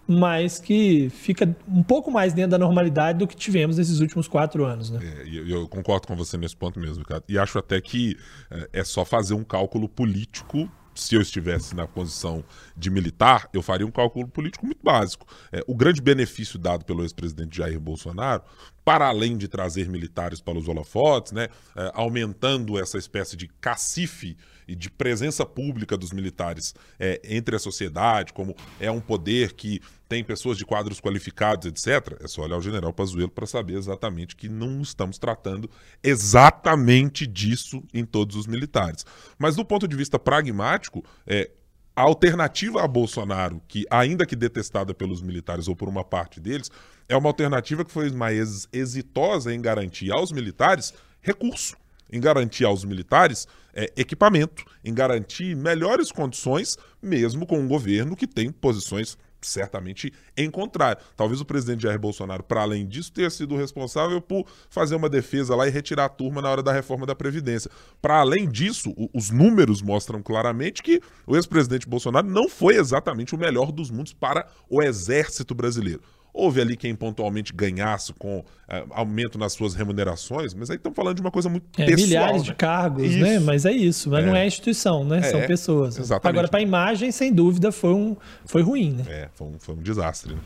mas 0.08 0.60
que 0.60 1.10
fica 1.10 1.56
um 1.68 1.84
pouco 1.84 2.12
mais 2.12 2.34
dentro 2.34 2.52
da 2.52 2.58
normalidade 2.58 3.20
do 3.20 3.28
que 3.28 3.36
tivemos 3.36 3.78
nesses 3.78 4.00
últimos 4.00 4.28
quatro 4.28 4.66
anos. 4.66 4.90
Né? 4.90 5.00
É, 5.02 5.28
eu, 5.28 5.68
concordo 5.68 6.08
com 6.08 6.16
você 6.16 6.38
nesse 6.38 6.56
ponto 6.56 6.80
mesmo, 6.80 7.06
cara. 7.06 7.24
E 7.28 7.38
acho 7.38 7.58
até 7.58 7.80
que 7.80 8.18
é, 8.52 8.70
é 8.74 8.84
só 8.84 9.06
fazer 9.06 9.34
um 9.34 9.44
cálculo 9.44 9.88
político 9.88 10.70
se 10.96 11.16
eu 11.16 11.22
estivesse 11.22 11.76
na 11.76 11.88
posição 11.88 12.44
de 12.78 12.90
militar, 12.90 13.50
eu 13.54 13.62
faria 13.62 13.86
um 13.86 13.92
cálculo 13.92 14.28
político 14.28 14.66
muito 14.66 14.82
básico. 14.84 15.26
É, 15.52 15.64
o 15.68 15.76
grande 15.76 16.02
benefício 16.02 16.60
dado 16.60 16.86
pelo 16.86 17.02
ex-presidente 17.04 17.58
Jair 17.58 17.80
Bolsonaro, 17.80 18.44
para 18.86 19.08
além 19.08 19.38
de 19.38 19.48
trazer 19.48 19.90
militares 19.90 20.42
para 20.42 20.58
os 20.58 20.68
holofotes, 20.68 21.32
né, 21.32 21.48
é, 21.76 21.92
aumentando 21.94 22.80
essa 22.80 22.98
espécie 22.98 23.36
de 23.36 23.48
cacife 23.60 24.38
e 24.68 24.76
de 24.76 24.90
presença 24.90 25.46
pública 25.46 25.98
dos 25.98 26.12
militares 26.12 26.74
é, 27.00 27.22
entre 27.24 27.56
a 27.56 27.60
sociedade, 27.60 28.34
como 28.34 28.56
é 28.80 28.90
um 28.90 29.02
poder 29.02 29.54
que 29.54 29.82
tem 30.08 30.24
pessoas 30.24 30.58
de 30.58 30.66
quadros 30.66 31.02
qualificados, 31.02 31.66
etc. 31.66 32.18
É 32.24 32.28
só 32.28 32.44
olhar 32.44 32.58
o 32.58 32.62
general 32.62 32.94
Pazuello 32.94 33.32
para 33.32 33.48
saber 33.48 33.76
exatamente 33.76 34.36
que 34.36 34.48
não 34.48 34.82
estamos 34.82 35.18
tratando 35.18 35.70
exatamente 36.04 37.26
disso 37.26 37.84
em 37.94 38.06
todos 38.06 38.36
os 38.36 38.46
militares. 38.46 39.06
Mas 39.40 39.56
do 39.56 39.66
ponto 39.66 39.88
de 39.88 39.96
vista 39.96 40.20
pragmático, 40.20 41.04
é, 41.26 41.50
a 41.96 42.02
alternativa 42.02 42.84
a 42.84 42.88
Bolsonaro, 42.88 43.62
que 43.68 43.86
ainda 43.90 44.26
que 44.26 44.36
detestada 44.36 44.94
pelos 44.94 45.22
militares 45.22 45.68
ou 45.68 45.76
por 45.76 45.88
uma 45.88 46.04
parte 46.04 46.40
deles, 46.40 46.70
é 47.08 47.16
uma 47.16 47.30
alternativa 47.30 47.86
que 47.86 47.92
foi 47.92 48.10
mais 48.12 48.68
exitosa 48.72 49.54
em 49.54 49.62
garantir 49.62 50.12
aos 50.12 50.32
militares 50.32 50.94
recurso 51.22 51.76
em 52.14 52.22
garantir 52.22 52.64
aos 52.64 52.86
militares 52.86 53.48
é, 53.74 53.92
equipamento, 53.98 54.64
em 54.86 54.94
garantir 54.94 55.56
melhores 55.56 56.12
condições, 56.12 56.78
mesmo 57.02 57.46
com 57.46 57.60
um 57.60 57.68
governo 57.68 58.16
que 58.16 58.28
tem 58.28 58.52
posições 58.52 59.18
certamente 59.42 60.14
em 60.38 60.50
contrário. 60.50 61.02
Talvez 61.18 61.42
o 61.42 61.46
presidente 61.46 61.84
Jair 61.84 62.00
Bolsonaro, 62.00 62.44
para 62.44 62.62
além 62.62 62.88
disso, 62.88 63.12
tenha 63.12 63.30
sido 63.30 63.58
responsável 63.58 64.22
por 64.22 64.46
fazer 64.70 64.96
uma 64.96 65.10
defesa 65.10 65.56
lá 65.56 65.68
e 65.68 65.72
retirar 65.72 66.06
a 66.06 66.10
turma 66.10 66.42
na 66.42 66.50
hora 66.50 66.64
da 66.64 66.72
reforma 66.72 67.06
da 67.06 67.16
Previdência. 67.16 67.70
Para 68.02 68.20
além 68.20 68.50
disso, 68.50 68.94
o, 68.96 69.10
os 69.14 69.30
números 69.30 69.82
mostram 69.82 70.22
claramente 70.22 70.82
que 70.82 71.02
o 71.28 71.36
ex-presidente 71.36 71.90
Bolsonaro 71.90 72.28
não 72.28 72.48
foi 72.48 72.76
exatamente 72.76 73.36
o 73.36 73.38
melhor 73.38 73.72
dos 73.72 73.92
mundos 73.92 74.14
para 74.14 74.48
o 74.70 74.82
exército 74.82 75.54
brasileiro. 75.54 76.02
Houve 76.34 76.62
ali 76.62 76.76
quem 76.76 76.96
pontualmente 76.96 77.54
ganhasse 77.54 78.12
com 78.14 78.44
é, 78.68 78.84
aumento 78.90 79.38
nas 79.38 79.54
suas 79.54 79.76
remunerações, 79.76 80.54
mas 80.54 80.70
aí 80.70 80.78
estamos 80.78 80.96
falando 80.96 81.16
de 81.18 81.22
uma 81.22 81.30
coisa 81.30 81.48
muito 81.48 81.66
é, 81.80 81.86
pessoal. 81.86 82.08
Milhares 82.08 82.42
né? 82.42 82.48
de 82.48 82.56
cargos, 82.56 83.04
isso. 83.04 83.20
né? 83.20 83.40
Mas 83.40 83.66
é 83.66 83.72
isso, 83.72 84.10
mas 84.10 84.24
é. 84.24 84.28
não 84.28 84.36
é 84.36 84.48
instituição, 84.48 85.04
né? 85.04 85.22
São 85.22 85.40
é, 85.42 85.48
pessoas. 85.48 85.98
Exatamente. 86.00 86.34
Agora, 86.34 86.48
para 86.48 86.60
a 86.60 86.64
imagem, 86.64 87.12
sem 87.12 87.32
dúvida, 87.32 87.72
foi, 87.72 87.94
um, 87.94 88.18
foi 88.46 88.64
ruim, 88.64 88.94
né? 88.94 89.06
É, 89.08 89.30
foi 89.36 89.48
um, 89.48 89.60
foi 89.60 89.76
um 89.76 89.82
desastre. 89.82 90.34
Né? 90.34 90.40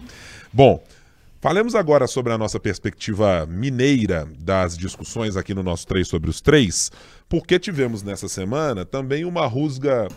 Bom, 0.52 0.84
Falemos 1.40 1.76
agora 1.76 2.08
sobre 2.08 2.34
a 2.34 2.38
nossa 2.38 2.60
perspectiva 2.60 3.46
mineira 3.46 4.28
das 4.40 4.76
discussões 4.76 5.38
aqui 5.38 5.54
no 5.54 5.62
nosso 5.62 5.86
3 5.86 6.08
sobre 6.08 6.32
os 6.32 6.42
3, 6.42 6.92
porque 7.30 7.60
tivemos 7.60 8.02
nessa 8.02 8.28
semana 8.28 8.84
também 8.84 9.24
uma 9.24 9.46
rusga 9.46 10.08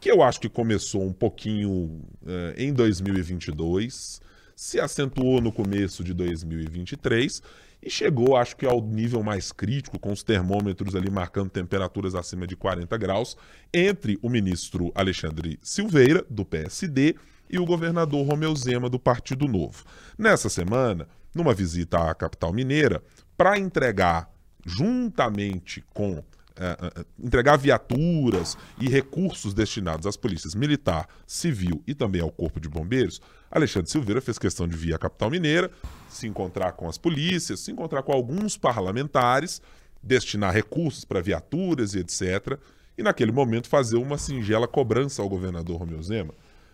que 0.00 0.10
eu 0.10 0.22
acho 0.22 0.40
que 0.40 0.48
começou 0.48 1.04
um 1.04 1.12
pouquinho 1.12 1.70
uh, 1.70 2.54
em 2.56 2.72
2022, 2.72 4.20
se 4.56 4.80
acentuou 4.80 5.40
no 5.40 5.52
começo 5.52 6.02
de 6.02 6.12
2023 6.14 7.42
e 7.82 7.90
chegou, 7.90 8.36
acho 8.36 8.56
que, 8.56 8.64
ao 8.64 8.80
nível 8.80 9.22
mais 9.22 9.50
crítico, 9.50 9.98
com 9.98 10.12
os 10.12 10.22
termômetros 10.22 10.94
ali 10.94 11.10
marcando 11.10 11.50
temperaturas 11.50 12.14
acima 12.14 12.46
de 12.46 12.54
40 12.54 12.96
graus, 12.96 13.36
entre 13.74 14.18
o 14.22 14.28
ministro 14.28 14.92
Alexandre 14.94 15.58
Silveira, 15.60 16.24
do 16.30 16.44
PSD, 16.44 17.16
e 17.50 17.58
o 17.58 17.66
governador 17.66 18.26
Romeu 18.26 18.54
Zema, 18.54 18.88
do 18.88 18.98
Partido 18.98 19.46
Novo. 19.46 19.84
Nessa 20.16 20.48
semana, 20.48 21.08
numa 21.34 21.52
visita 21.52 22.08
à 22.08 22.14
capital 22.14 22.52
mineira, 22.52 23.02
para 23.36 23.58
entregar, 23.58 24.30
juntamente 24.64 25.84
com 25.92 26.22
é, 26.54 26.76
é, 27.00 27.04
entregar 27.18 27.56
viaturas 27.56 28.56
e 28.78 28.88
recursos 28.88 29.54
destinados 29.54 30.06
às 30.06 30.16
polícias 30.16 30.54
militar, 30.54 31.08
civil 31.26 31.82
e 31.86 31.94
também 31.94 32.20
ao 32.20 32.30
corpo 32.30 32.60
de 32.60 32.68
bombeiros, 32.68 33.20
Alexandre 33.52 33.90
Silveira 33.90 34.20
fez 34.22 34.38
questão 34.38 34.66
de 34.66 34.74
vir 34.74 34.94
à 34.94 34.98
capital 34.98 35.30
mineira, 35.30 35.70
se 36.08 36.26
encontrar 36.26 36.72
com 36.72 36.88
as 36.88 36.96
polícias, 36.96 37.60
se 37.60 37.70
encontrar 37.70 38.02
com 38.02 38.10
alguns 38.10 38.56
parlamentares, 38.56 39.60
destinar 40.02 40.54
recursos 40.54 41.04
para 41.04 41.20
viaturas 41.20 41.94
e 41.94 41.98
etc. 41.98 42.58
E 42.96 43.02
naquele 43.02 43.30
momento 43.30 43.68
fazer 43.68 43.96
uma 43.96 44.16
singela 44.16 44.66
cobrança 44.66 45.20
ao 45.20 45.28
governador 45.28 45.78
Romeu 45.78 46.02
Zema. 46.02 46.32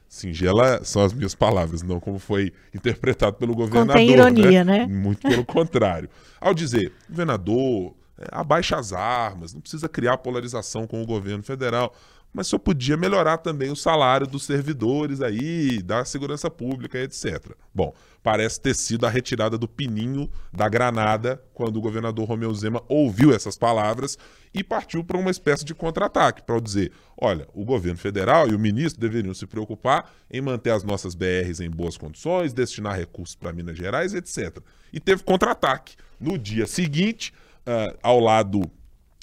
Singela 0.08 0.82
são 0.84 1.02
as 1.02 1.12
minhas 1.12 1.34
palavras, 1.34 1.82
não 1.82 2.00
como 2.00 2.18
foi 2.18 2.52
interpretado 2.72 3.36
pelo 3.36 3.54
governador. 3.54 3.92
Contém 3.94 4.10
ironia, 4.10 4.64
né? 4.64 4.78
né? 4.78 4.86
Muito 4.88 5.20
pelo 5.20 5.44
contrário. 5.44 6.08
Ao 6.40 6.54
dizer, 6.54 6.92
governador, 7.10 7.94
é, 8.18 8.26
abaixa 8.32 8.76
as 8.76 8.92
armas, 8.92 9.52
não 9.52 9.60
precisa 9.60 9.88
criar 9.88 10.16
polarização 10.18 10.86
com 10.86 11.02
o 11.02 11.06
governo 11.06 11.42
federal, 11.42 11.94
mas 12.32 12.46
só 12.46 12.58
podia 12.58 12.96
melhorar 12.96 13.38
também 13.38 13.70
o 13.70 13.76
salário 13.76 14.26
dos 14.26 14.44
servidores 14.44 15.20
aí, 15.20 15.82
da 15.82 16.04
segurança 16.04 16.50
pública, 16.50 16.98
etc. 16.98 17.52
Bom, 17.74 17.94
parece 18.22 18.60
ter 18.60 18.74
sido 18.74 19.06
a 19.06 19.10
retirada 19.10 19.56
do 19.56 19.66
pininho 19.66 20.30
da 20.52 20.68
granada 20.68 21.42
quando 21.54 21.78
o 21.78 21.80
governador 21.80 22.28
Romeu 22.28 22.52
Zema 22.54 22.82
ouviu 22.88 23.34
essas 23.34 23.56
palavras 23.56 24.18
e 24.52 24.62
partiu 24.62 25.02
para 25.02 25.18
uma 25.18 25.30
espécie 25.30 25.64
de 25.64 25.74
contra-ataque, 25.74 26.42
para 26.42 26.60
dizer, 26.60 26.92
olha, 27.16 27.48
o 27.54 27.64
governo 27.64 27.98
federal 27.98 28.48
e 28.48 28.54
o 28.54 28.58
ministro 28.58 29.00
deveriam 29.00 29.34
se 29.34 29.46
preocupar 29.46 30.12
em 30.30 30.40
manter 30.40 30.70
as 30.70 30.84
nossas 30.84 31.14
BRs 31.14 31.60
em 31.60 31.70
boas 31.70 31.96
condições, 31.96 32.52
destinar 32.52 32.96
recursos 32.96 33.34
para 33.34 33.52
Minas 33.52 33.76
Gerais, 33.76 34.14
etc. 34.14 34.58
E 34.92 35.00
teve 35.00 35.22
contra-ataque. 35.22 35.96
No 36.20 36.36
dia 36.36 36.66
seguinte, 36.66 37.32
uh, 37.66 37.96
ao 38.02 38.20
lado 38.20 38.62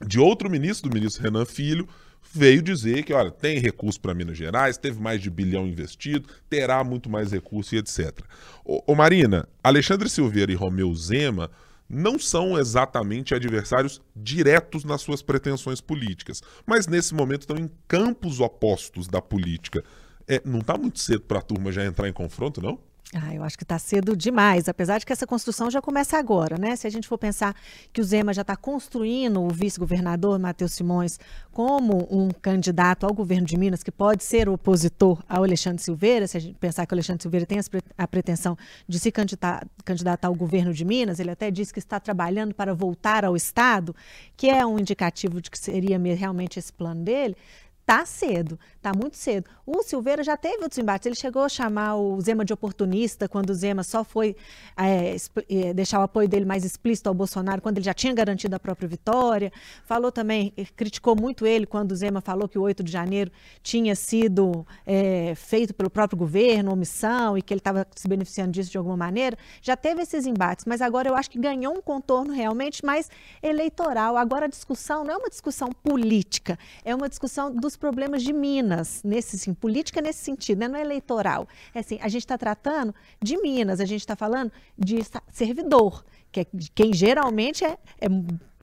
de 0.06 0.20
outro 0.20 0.50
ministro, 0.50 0.90
do 0.90 0.94
ministro 0.94 1.24
Renan 1.24 1.46
Filho, 1.46 1.88
veio 2.34 2.62
dizer 2.62 3.04
que, 3.04 3.14
olha, 3.14 3.32
tem 3.32 3.60
recurso 3.60 4.00
para 4.00 4.14
Minas 4.14 4.38
Gerais, 4.38 4.78
teve 4.78 5.00
mais 5.00 5.22
de 5.22 5.30
bilhão 5.30 5.68
investido, 5.68 6.28
terá 6.50 6.84
muito 6.84 7.10
mais 7.10 7.32
recurso 7.32 7.76
e 7.76 7.78
etc. 7.78 8.20
Ô, 8.64 8.96
Marina, 8.96 9.48
Alexandre 9.64 10.10
Silveira 10.10 10.52
e 10.52 10.56
Romeu 10.56 10.94
Zema 10.94 11.50
não 11.88 12.18
são 12.18 12.58
exatamente 12.58 13.36
adversários 13.36 14.02
diretos 14.16 14.84
nas 14.84 15.02
suas 15.02 15.22
pretensões 15.22 15.80
políticas, 15.80 16.42
mas 16.66 16.88
nesse 16.88 17.14
momento 17.14 17.42
estão 17.42 17.58
em 17.58 17.70
campos 17.88 18.40
opostos 18.40 19.08
da 19.08 19.22
política. 19.22 19.84
É, 20.28 20.42
não 20.44 20.60
está 20.60 20.78
muito 20.78 21.00
cedo 21.00 21.22
para 21.22 21.40
a 21.40 21.44
turma 21.44 21.72
já 21.72 21.86
entrar 21.86 22.10
em 22.10 22.14
confronto, 22.14 22.62
não? 22.62 22.80
Ah, 23.14 23.34
eu 23.34 23.44
acho 23.44 23.56
que 23.56 23.64
está 23.64 23.78
cedo 23.78 24.18
demais, 24.18 24.68
apesar 24.68 24.98
de 24.98 25.06
que 25.06 25.14
essa 25.14 25.28
construção 25.28 25.70
já 25.70 25.80
começa 25.80 26.18
agora, 26.18 26.58
né? 26.58 26.76
Se 26.76 26.88
a 26.88 26.90
gente 26.90 27.08
for 27.08 27.18
pensar 27.18 27.56
que 27.94 28.02
o 28.02 28.04
Zema 28.04 28.34
já 28.34 28.42
está 28.42 28.56
construindo 28.56 29.42
o 29.42 29.50
vice-governador 29.50 30.40
Matheus 30.40 30.74
Simões 30.74 31.20
como 31.52 32.08
um 32.10 32.30
candidato 32.30 33.06
ao 33.06 33.14
governo 33.14 33.46
de 33.46 33.58
Minas 33.58 33.84
que 33.84 33.92
pode 33.92 34.24
ser 34.24 34.50
opositor 34.50 35.24
ao 35.30 35.44
Alexandre 35.44 35.82
Silveira, 35.84 36.28
se 36.28 36.36
a 36.36 36.40
gente 36.42 36.58
pensar 36.58 36.86
que 36.86 36.94
o 36.94 36.96
Alexandre 36.96 37.22
Silveira 37.22 37.46
tem 37.46 37.60
a 37.96 38.08
pretensão 38.08 38.58
de 38.88 39.00
se 39.00 39.12
candidatar, 39.12 39.66
candidatar 39.86 40.28
ao 40.28 40.36
governo 40.36 40.74
de 40.74 40.84
Minas, 40.84 41.20
ele 41.20 41.32
até 41.32 41.52
disse 41.52 41.72
que 41.72 41.80
está 41.80 42.00
trabalhando 42.00 42.56
para 42.56 42.74
voltar 42.74 43.24
ao 43.24 43.36
Estado, 43.36 43.96
que 44.36 44.50
é 44.50 44.66
um 44.66 44.80
indicativo 44.80 45.40
de 45.40 45.52
que 45.52 45.60
seria 45.60 45.98
realmente 46.16 46.58
esse 46.58 46.74
plano 46.74 47.04
dele. 47.04 47.38
Tá 47.86 48.04
cedo, 48.04 48.60
tá 48.82 48.92
muito 48.96 49.16
cedo. 49.16 49.48
O 49.64 49.84
Silveira 49.84 50.24
já 50.24 50.36
teve 50.36 50.64
outros 50.64 50.80
embates. 50.80 51.06
Ele 51.06 51.16
chegou 51.16 51.44
a 51.44 51.50
chamar 51.50 51.96
o 51.98 52.20
Zema 52.20 52.44
de 52.44 52.52
oportunista 52.52 53.30
quando 53.30 53.52
o 53.52 53.54
Zema 53.54 53.84
só 53.84 54.04
foi 54.04 54.36
é, 54.76 55.16
é, 55.48 55.72
deixar 55.72 56.00
o 56.00 56.02
apoio 56.02 56.28
dele 56.28 56.46
mais 56.46 56.66
explícito 56.66 57.10
ao 57.10 57.14
Bolsonaro, 57.14 57.62
quando 57.62 57.78
ele 57.78 57.86
já 57.86 57.94
tinha 57.94 58.12
garantido 58.12 58.56
a 58.56 58.60
própria 58.60 58.88
vitória. 58.88 59.52
Falou 59.86 60.12
também, 60.12 60.52
criticou 60.76 61.16
muito 61.16 61.46
ele 61.46 61.68
quando 61.68 61.92
o 61.92 61.96
Zema 61.96 62.22
falou 62.22 62.50
que 62.50 62.58
o 62.58 62.64
8 62.64 62.84
de 62.84 62.92
janeiro 62.92 63.32
tinha 63.62 63.96
sido 63.96 64.66
é, 64.84 65.36
feito 65.36 65.72
pelo 65.72 65.90
próprio 65.92 66.18
governo, 66.18 66.74
omissão, 66.74 67.38
e 67.38 67.42
que 67.44 67.54
ele 67.54 67.60
estava 67.60 67.86
se 67.96 68.08
beneficiando 68.08 68.52
disso 68.52 68.72
de 68.72 68.80
alguma 68.80 68.98
maneira. 68.98 69.38
Já 69.62 69.78
teve 69.78 70.02
esses 70.02 70.26
embates, 70.26 70.66
mas 70.66 70.82
agora 70.82 71.08
eu 71.08 71.16
acho 71.16 71.30
que 71.30 71.38
ganhou 71.38 71.76
um 71.76 71.82
contorno 71.84 72.34
realmente 72.34 72.84
mais 72.84 73.12
eleitoral. 73.44 74.18
Agora 74.18 74.46
a 74.46 74.50
discussão 74.50 75.04
não 75.04 75.14
é 75.14 75.18
uma 75.18 75.30
discussão 75.30 75.70
política, 75.84 76.58
é 76.84 76.96
uma 76.96 77.08
discussão 77.08 77.54
dos 77.54 77.75
os 77.76 77.78
problemas 77.78 78.24
de 78.24 78.34
Minas, 78.34 79.02
nesse 79.04 79.36
assim, 79.36 79.54
política 79.54 80.02
nesse 80.02 80.24
sentido, 80.24 80.60
né? 80.60 80.68
não 80.68 80.80
é 80.80 80.82
eleitoral. 80.82 81.48
É 81.74 81.80
assim, 81.80 82.00
a 82.02 82.08
gente 82.08 82.24
está 82.24 82.38
tratando 82.38 82.96
de 83.22 83.38
Minas, 83.38 83.80
a 83.80 83.86
gente 83.86 84.00
está 84.00 84.16
falando 84.16 84.52
de 84.78 85.00
servidor, 85.32 86.04
que 86.32 86.40
é 86.42 86.46
quem 86.74 86.94
geralmente 86.94 87.64
é, 87.64 87.78
é 88.00 88.08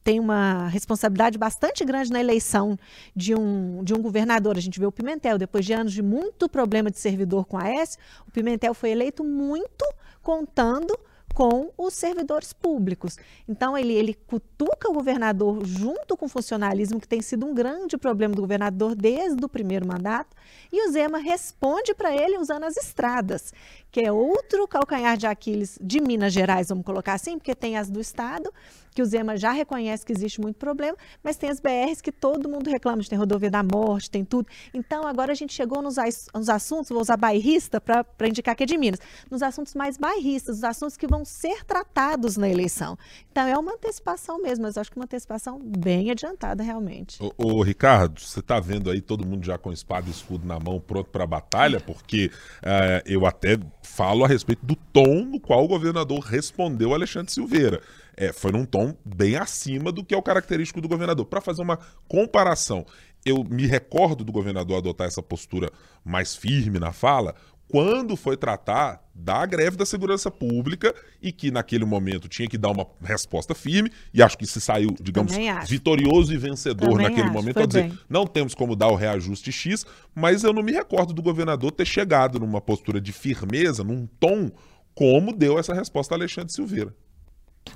tem 0.03 0.19
uma 0.19 0.67
responsabilidade 0.67 1.39
bastante 1.39 1.85
grande 1.85 2.11
na 2.11 2.19
eleição 2.19 2.77
de 3.15 3.37
um, 3.37 3.85
de 3.85 3.95
um 3.95 4.03
governador. 4.03 4.57
A 4.57 4.61
gente 4.61 4.81
vê 4.81 4.87
o 4.87 4.91
Pimentel, 4.91 5.39
depois 5.39 5.65
de 5.65 5.73
anos 5.73 5.93
de 5.93 6.03
muito 6.03 6.49
problema 6.49 6.91
de 6.91 6.99
servidor 6.99 7.47
com 7.47 7.57
a 7.57 7.69
S, 7.69 7.97
o 8.27 8.31
Pimentel 8.33 8.75
foi 8.75 8.91
eleito 8.91 9.23
muito 9.23 9.85
contando 10.21 10.99
com 11.35 11.71
os 11.77 11.95
servidores 11.95 12.53
públicos. 12.53 13.17
Então, 13.49 13.77
ele, 13.77 13.93
ele 13.93 14.15
cutuca 14.15 14.91
o 14.91 14.93
governador 14.93 15.65
junto 15.65 16.17
com 16.17 16.27
o 16.27 16.29
funcionalismo, 16.29 17.01
que 17.01 17.09
tem 17.09 17.23
sido 17.23 17.47
um 17.47 17.55
grande 17.55 17.97
problema 17.97 18.35
do 18.35 18.43
governador 18.43 18.95
desde 18.95 19.45
o 19.45 19.49
primeiro 19.49 19.87
mandato, 19.87 20.37
e 20.71 20.87
o 20.87 20.93
Zema 20.93 21.19
responde 21.19 21.95
para 21.95 22.15
ele 22.15 22.39
usando 22.39 22.65
as 22.65 22.77
estradas, 22.77 23.53
que 23.91 24.01
é 24.01 24.13
outro 24.13 24.67
calcanhar 24.69 25.17
de 25.17 25.27
Aquiles 25.27 25.79
de 25.81 26.01
Minas 26.01 26.33
Gerais, 26.33 26.69
vamos 26.69 26.85
colocar 26.85 27.15
assim, 27.15 27.39
porque 27.39 27.55
tem 27.55 27.77
as 27.77 27.91
do 27.91 28.01
Estado, 28.01 28.53
que 28.95 29.03
o 29.03 29.05
Zema 29.05 29.37
já 29.37 29.53
reconhece 29.53 30.05
que 30.05 30.13
existe 30.13 30.41
muito 30.41 30.57
problema, 30.57 30.97
mas 31.23 31.37
tem 31.37 31.51
as 31.51 31.61
BRs 31.61 32.01
que 32.01 32.13
todo 32.13 32.49
mundo 32.49 32.71
reclama, 32.71 33.03
tem 33.03 33.19
rodovia 33.19 33.51
da 33.51 33.63
morte, 33.63 34.11
tem 34.11 34.25
tudo. 34.25 34.49
Então, 34.73 35.07
agora 35.07 35.33
a 35.33 35.35
gente 35.35 35.53
chegou 35.53 35.83
nos, 35.83 35.97
nos 36.35 36.49
assuntos, 36.49 36.91
vou 36.91 37.01
usar 37.01 37.17
bairrista 37.17 37.81
para 37.81 38.29
indicar 38.29 38.55
que 38.55 38.63
é 38.63 38.67
de 38.67 38.77
Minas, 38.77 39.01
nos 39.31 39.43
assuntos 39.43 39.75
mais 39.75 39.97
bairristas, 39.97 40.59
os 40.59 40.65
assuntos 40.65 40.97
que 40.97 41.07
vão 41.07 41.25
ser 41.25 41.65
tratados 41.65 42.37
na 42.37 42.49
eleição. 42.49 42.99
Então, 43.31 43.47
é 43.47 43.57
uma 43.57 43.73
antecipação 43.73 44.41
mesmo, 44.41 44.65
mas 44.65 44.77
acho 44.77 44.91
que 44.91 44.97
uma 44.97 45.05
antecipação 45.05 45.59
bem 45.59 46.11
adiantada, 46.11 46.63
realmente. 46.63 47.19
Ô, 47.23 47.33
ô 47.39 47.63
Ricardo, 47.63 48.21
você 48.21 48.41
está 48.41 48.61
vendo 48.61 48.91
aí 48.91 49.01
todo 49.01 49.27
mundo 49.27 49.45
já 49.45 49.57
com 49.57 49.73
espada 49.73 50.09
e 50.09 50.11
escudo 50.11 50.47
na 50.47 50.59
mão, 50.61 50.81
pronto 50.81 51.11
para 51.11 51.25
a 51.25 51.27
batalha, 51.27 51.81
porque 51.81 52.31
uh, 52.63 53.03
eu 53.07 53.27
até 53.27 53.59
falo 53.83 54.25
a 54.25 54.29
respeito 54.29 54.65
do 54.65 54.77
tom 54.77 55.25
no 55.25 55.41
qual 55.41 55.65
o 55.65 55.69
governador 55.69 56.21
respondeu 56.21 56.95
Alexandre 56.95 57.33
Silveira. 57.33 57.81
É, 58.17 58.33
foi 58.33 58.53
num 58.53 58.65
tom 58.65 58.95
bem 59.05 59.37
acima 59.37 59.91
do 59.91 60.05
que 60.05 60.15
é 60.15 60.19
o 60.19 60.23
característico 60.23 60.81
do 60.81 60.89
governador. 60.89 61.27
Para 61.27 61.41
fazer 61.41 61.63
uma 61.63 61.79
comparação, 62.09 62.85
eu 63.25 63.45
me 63.45 63.67
recordo 63.67 64.25
do 64.25 64.33
governador 64.33 64.79
adotar 64.79 65.07
essa 65.07 65.23
postura 65.23 65.71
mais 66.05 66.35
firme 66.35 66.79
na 66.79 66.93
fala 66.93 67.35
quando 67.73 68.17
foi 68.17 68.37
tratar 68.37 69.03
da 69.15 69.47
greve 69.47 69.79
da 69.79 69.87
segurança 69.87 70.31
pública 70.31 70.95
e 71.23 71.33
que 71.33 71.51
naquele 71.51 71.87
momento 71.87 72.29
tinha 72.29 72.47
que 72.47 72.59
dar 72.59 72.71
uma 72.71 72.87
resposta 73.01 73.55
firme 73.55 73.91
e 74.13 74.23
acho 74.23 74.37
que 74.37 74.47
se 74.47 74.61
saiu, 74.61 74.95
digamos, 75.01 75.33
vitorioso 75.67 76.35
e 76.35 76.37
vencedor 76.37 76.91
Também 76.91 77.09
naquele 77.09 77.29
acho, 77.29 77.33
momento, 77.33 77.61
a 77.61 77.67
dizer, 77.67 77.85
bem. 77.85 77.99
não 78.11 78.27
temos 78.27 78.55
como 78.55 78.77
dar 78.77 78.89
o 78.89 78.95
reajuste 78.95 79.51
X, 79.51 79.87
mas 80.15 80.45
eu 80.45 80.53
não 80.53 80.63
me 80.63 80.71
recordo 80.71 81.15
do 81.15 81.23
governador 81.23 81.73
ter 81.73 81.87
chegado 81.87 82.39
numa 82.39 82.61
postura 82.61 83.01
de 83.01 83.11
firmeza, 83.11 83.83
num 83.83 84.07
tom 84.21 84.51
como 84.95 85.35
deu 85.35 85.59
essa 85.59 85.73
resposta 85.73 86.15
a 86.15 86.19
Alexandre 86.19 86.53
Silveira. 86.53 86.95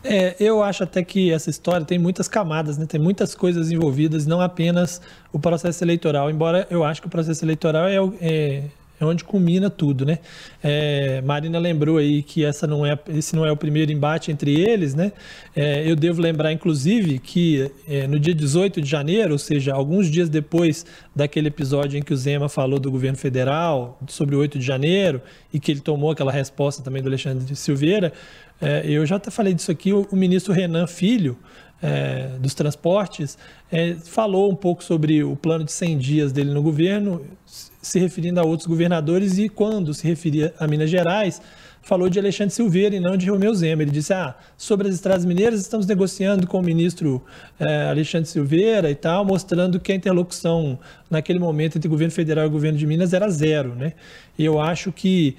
É, 0.03 0.37
eu 0.39 0.63
acho 0.63 0.85
até 0.85 1.03
que 1.03 1.33
essa 1.33 1.51
história 1.51 1.85
tem 1.85 1.99
muitas 1.99 2.29
camadas, 2.29 2.79
né? 2.79 2.87
tem 2.87 3.01
muitas 3.01 3.35
coisas 3.35 3.73
envolvidas, 3.73 4.27
não 4.27 4.41
apenas 4.41 5.01
o 5.33 5.39
processo 5.39 5.83
eleitoral, 5.83 6.31
embora 6.31 6.67
eu 6.71 6.85
acho 6.85 7.01
que 7.01 7.09
o 7.09 7.11
processo 7.11 7.45
eleitoral 7.45 7.89
é, 7.89 7.97
é 8.21 8.65
é 8.99 9.05
onde 9.05 9.25
culmina 9.25 9.69
tudo, 9.69 10.07
né? 10.07 10.19
É, 10.63 11.21
Marina 11.21 11.59
lembrou 11.59 11.99
aí 11.99 12.23
que 12.23 12.45
essa 12.45 12.67
não 12.67 12.85
é, 12.85 12.99
esse 13.09 13.37
não 13.37 13.45
é 13.45 13.53
o 13.53 13.57
primeiro 13.57 13.93
embate 13.93 14.31
entre 14.31 14.59
eles, 14.59 14.95
né? 14.95 15.13
É, 15.55 15.89
eu 15.89 15.95
devo 15.95 16.21
lembrar, 16.21 16.51
inclusive, 16.53 17.19
que 17.19 17.71
é, 17.87 18.07
no 18.07 18.19
dia 18.19 18.35
18 18.35 18.81
de 18.81 18.89
janeiro, 18.89 19.33
ou 19.33 19.39
seja, 19.39 19.75
alguns 19.75 20.11
dias 20.11 20.29
depois 20.29 20.87
daquele 21.15 21.49
episódio 21.49 21.99
em 21.99 22.03
que 22.03 22.13
o 22.13 22.17
Zema 22.17 22.49
falou 22.49 22.79
do 22.79 22.91
governo 22.91 23.19
federal, 23.19 23.99
sobre 24.09 24.35
o 24.35 24.39
8 24.39 24.59
de 24.59 24.65
janeiro, 24.65 25.21
e 25.53 25.61
que 25.61 25.73
ele 25.73 25.81
tomou 25.81 26.11
aquela 26.11 26.33
resposta 26.33 26.83
também 26.83 27.03
do 27.03 27.09
Alexandre 27.09 27.55
Silveira, 27.55 28.13
é, 28.61 28.85
eu 28.87 29.05
já 29.05 29.17
até 29.17 29.31
falei 29.31 29.55
disso 29.55 29.71
aqui, 29.71 29.93
o, 29.93 30.07
o 30.11 30.17
ministro 30.17 30.53
Renan 30.53 30.87
Filho, 30.87 31.39
é, 31.83 32.31
dos 32.41 32.55
transportes, 32.55 33.37
é, 33.71 33.95
falou 33.95 34.51
um 34.51 34.55
pouco 34.55 34.83
sobre 34.83 35.23
o 35.23 35.37
plano 35.37 35.65
de 35.65 35.73
100 35.73 35.99
dias 35.99 36.33
dele 36.33 36.51
no 36.51 36.63
governo, 36.63 37.25
se 37.47 37.99
referindo 37.99 38.41
a 38.41 38.45
outros 38.45 38.67
governadores, 38.67 39.39
e 39.39 39.49
quando 39.49 39.93
se 39.93 40.07
referia 40.07 40.55
a 40.59 40.67
Minas 40.67 40.91
Gerais, 40.91 41.41
falou 41.83 42.09
de 42.09 42.19
Alexandre 42.19 42.53
Silveira 42.53 42.97
e 42.97 43.01
não 43.01 43.17
de 43.17 43.31
Romeu 43.31 43.55
Zema. 43.55 43.83
Ele 43.83 43.93
disse: 43.93 44.13
ah, 44.13 44.35
sobre 44.57 44.89
as 44.89 44.95
estradas 44.95 45.25
mineiras, 45.25 45.61
estamos 45.61 45.87
negociando 45.87 46.47
com 46.47 46.59
o 46.59 46.63
ministro 46.63 47.25
é, 47.61 47.89
Alexandre 47.89 48.29
Silveira 48.29 48.91
e 48.91 48.95
tal, 48.95 49.25
mostrando 49.25 49.79
que 49.79 49.93
a 49.93 49.95
interlocução 49.95 50.79
naquele 51.09 51.39
momento 51.39 51.77
entre 51.77 51.87
o 51.87 51.91
governo 51.91 52.13
federal 52.13 52.45
e 52.45 52.49
o 52.49 52.51
governo 52.51 52.77
de 52.77 52.87
Minas 52.87 53.13
era 53.13 53.29
zero. 53.31 53.75
Né? 53.75 53.93
E 54.37 54.45
eu 54.45 54.61
acho 54.61 54.91
que. 54.91 55.37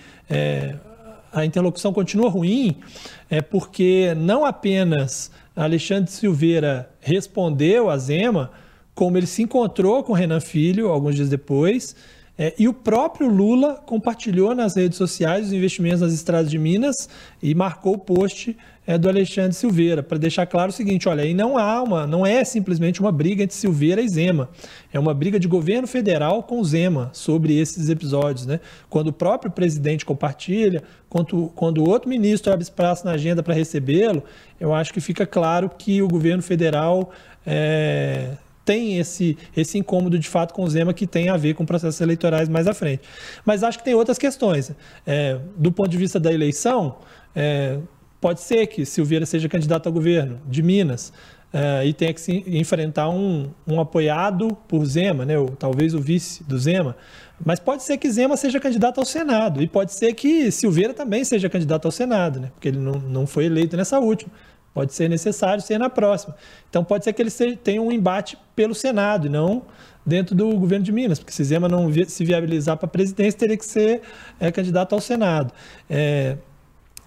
A 1.32 1.46
interlocução 1.46 1.94
continua 1.94 2.30
ruim 2.30 2.78
é 3.30 3.42
porque 3.42 4.14
não 4.16 4.46
apenas 4.46 5.32
Alexandre 5.56 6.12
Silveira 6.12 6.90
respondeu 7.00 7.90
a 7.90 7.98
Zema, 7.98 8.52
como 8.94 9.18
ele 9.18 9.28
se 9.28 9.44
encontrou 9.44 10.04
com 10.04 10.14
Renan 10.14 10.40
Filho 10.40 10.90
alguns 10.90 11.16
dias 11.16 11.30
depois 11.30 11.96
é, 12.38 12.54
e 12.60 12.68
o 12.68 12.74
próprio 12.74 13.28
Lula 13.28 13.82
compartilhou 13.86 14.54
nas 14.54 14.76
redes 14.76 14.98
sociais 14.98 15.48
os 15.48 15.54
investimentos 15.54 16.02
nas 16.02 16.14
estradas 16.14 16.52
de 16.52 16.60
Minas 16.60 17.10
e 17.42 17.56
marcou 17.56 17.96
o 17.96 17.98
post 17.98 18.56
é, 18.88 18.98
do 18.98 19.10
Alexandre 19.10 19.54
Silveira, 19.54 20.02
para 20.02 20.18
deixar 20.18 20.46
claro 20.46 20.70
o 20.70 20.74
seguinte: 20.74 21.10
olha, 21.10 21.24
aí 21.24 21.34
não 21.34 21.58
há 21.58 21.84
uma, 21.84 22.08
não 22.08 22.26
é 22.26 22.44
simplesmente 22.46 23.02
uma 23.02 23.12
briga 23.12 23.44
entre 23.44 23.56
Silveira 23.56 24.02
e 24.02 24.08
Zema, 24.08 24.50
é 24.94 24.98
uma 24.98 25.14
briga 25.14 25.38
de 25.38 25.48
governo 25.48 25.86
federal 25.86 26.42
com 26.42 26.64
Zema 26.64 27.10
sobre 27.12 27.60
esses 27.60 27.90
episódios. 27.90 28.46
Né? 28.46 28.62
Quando 28.90 29.10
o 29.10 29.14
próprio 29.14 29.52
presidente 29.52 30.06
compartilha, 30.06 30.82
quando, 31.10 31.52
quando 31.54 31.84
outro 31.84 32.10
ministro 32.10 32.54
abre 32.54 32.64
espaço 32.64 33.06
na 33.06 33.12
agenda 33.12 33.44
para 33.44 33.54
recebê-lo, 33.54 34.24
eu 34.58 34.74
acho 34.74 34.94
que 34.94 35.02
fica 35.02 35.28
claro 35.28 35.70
que 35.78 36.02
o 36.02 36.08
governo 36.08 36.42
federal. 36.42 37.12
É, 37.46 38.32
tem 38.66 38.98
esse, 38.98 39.38
esse 39.56 39.78
incômodo 39.78 40.20
de 40.20 40.28
fato 40.28 40.54
com 40.54 40.62
o 40.62 40.70
Zema 40.70 40.94
que 40.94 41.08
tem 41.08 41.30
a 41.30 41.38
ver 41.38 41.54
com 41.54 41.66
processos 41.66 42.02
eleitorais 42.02 42.50
mais 42.50 42.68
à 42.68 42.74
frente. 42.74 43.02
Mas 43.46 43.64
acho 43.64 43.78
que 43.78 43.86
tem 43.86 43.94
outras 43.94 44.18
questões. 44.18 44.74
É, 45.06 45.40
do 45.56 45.72
ponto 45.72 45.88
de 45.88 45.96
vista 45.96 46.20
da 46.20 46.34
eleição, 46.34 46.98
é, 47.34 47.80
pode 48.20 48.42
ser 48.42 48.68
que 48.68 48.86
Silveira 48.86 49.26
seja 49.26 49.48
candidato 49.48 49.88
ao 49.88 49.94
governo 49.94 50.40
de 50.48 50.62
Minas 50.64 51.14
é, 51.52 51.86
e 51.86 51.94
tenha 51.94 52.14
que 52.14 52.20
se 52.20 52.44
enfrentar 52.48 53.10
um, 53.10 53.50
um 53.66 53.80
apoiado 53.80 54.56
por 54.68 54.86
Zema, 54.86 55.26
né, 55.26 55.38
ou 55.38 55.50
talvez 55.50 55.94
o 55.94 56.00
vice 56.00 56.44
do 56.44 56.58
Zema. 56.58 56.96
Mas 57.44 57.60
pode 57.60 57.84
ser 57.84 57.98
que 57.98 58.10
Zema 58.10 58.36
seja 58.36 58.60
candidato 58.60 59.00
ao 59.00 59.06
Senado 59.06 59.62
e 59.62 59.68
pode 59.68 59.94
ser 59.94 60.14
que 60.14 60.52
Silveira 60.52 60.94
também 60.94 61.24
seja 61.24 61.50
candidato 61.50 61.86
ao 61.86 61.92
Senado, 61.92 62.40
né, 62.40 62.52
porque 62.54 62.68
ele 62.68 62.80
não, 62.80 62.94
não 62.94 63.28
foi 63.28 63.46
eleito 63.46 63.78
nessa 63.78 64.00
última. 64.00 64.32
Pode 64.74 64.94
ser 64.94 65.10
necessário 65.10 65.64
ser 65.64 65.80
na 65.80 65.90
próxima. 65.90 66.36
Então 66.70 66.84
pode 66.84 67.04
ser 67.04 67.14
que 67.14 67.22
ele 67.22 67.32
tenha 67.56 67.82
um 67.82 67.92
embate 67.92 68.38
pelo 68.56 68.76
Senado 68.76 69.26
e 69.26 69.30
não 69.30 69.64
dentro 70.06 70.36
do 70.36 70.56
governo 70.56 70.86
de 70.86 70.92
Minas, 70.92 71.20
porque 71.20 71.34
se 71.34 71.44
Zema 71.44 71.68
não 71.68 71.92
se 72.06 72.24
viabilizar 72.24 72.78
para 72.78 72.86
a 72.86 72.90
presidência, 72.90 73.38
teria 73.38 73.58
que 73.58 73.66
ser 73.66 74.02
é, 74.40 74.50
candidato 74.52 74.94
ao 74.94 75.02
Senado. 75.02 75.52
É, 75.90 76.38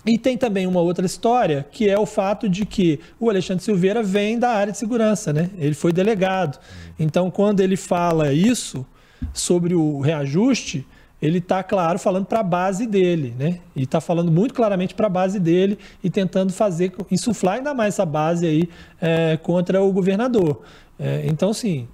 e 0.04 0.16
tem 0.16 0.36
também 0.36 0.66
uma 0.66 0.80
outra 0.80 1.04
história, 1.04 1.66
que 1.70 1.88
é 1.88 1.98
o 1.98 2.06
fato 2.06 2.48
de 2.48 2.64
que 2.64 3.00
o 3.18 3.28
Alexandre 3.28 3.62
Silveira 3.62 4.02
vem 4.02 4.38
da 4.38 4.50
área 4.50 4.72
de 4.72 4.78
segurança, 4.78 5.32
né? 5.32 5.50
Ele 5.58 5.74
foi 5.74 5.92
delegado. 5.92 6.58
Então, 6.98 7.30
quando 7.30 7.60
ele 7.60 7.76
fala 7.76 8.32
isso 8.32 8.86
sobre 9.34 9.74
o 9.74 10.00
reajuste, 10.00 10.86
ele 11.20 11.36
está, 11.36 11.62
claro, 11.62 11.98
falando 11.98 12.24
para 12.24 12.40
a 12.40 12.42
base 12.42 12.86
dele, 12.86 13.34
né? 13.38 13.58
E 13.76 13.82
está 13.82 14.00
falando 14.00 14.32
muito 14.32 14.54
claramente 14.54 14.94
para 14.94 15.06
a 15.06 15.10
base 15.10 15.38
dele 15.38 15.78
e 16.02 16.08
tentando 16.08 16.50
fazer, 16.50 16.92
insuflar 17.10 17.56
ainda 17.56 17.74
mais 17.74 17.94
essa 17.94 18.06
base 18.06 18.46
aí 18.46 18.68
é, 19.00 19.36
contra 19.36 19.82
o 19.82 19.92
governador. 19.92 20.62
É, 20.98 21.24
então, 21.26 21.52
sim, 21.52 21.86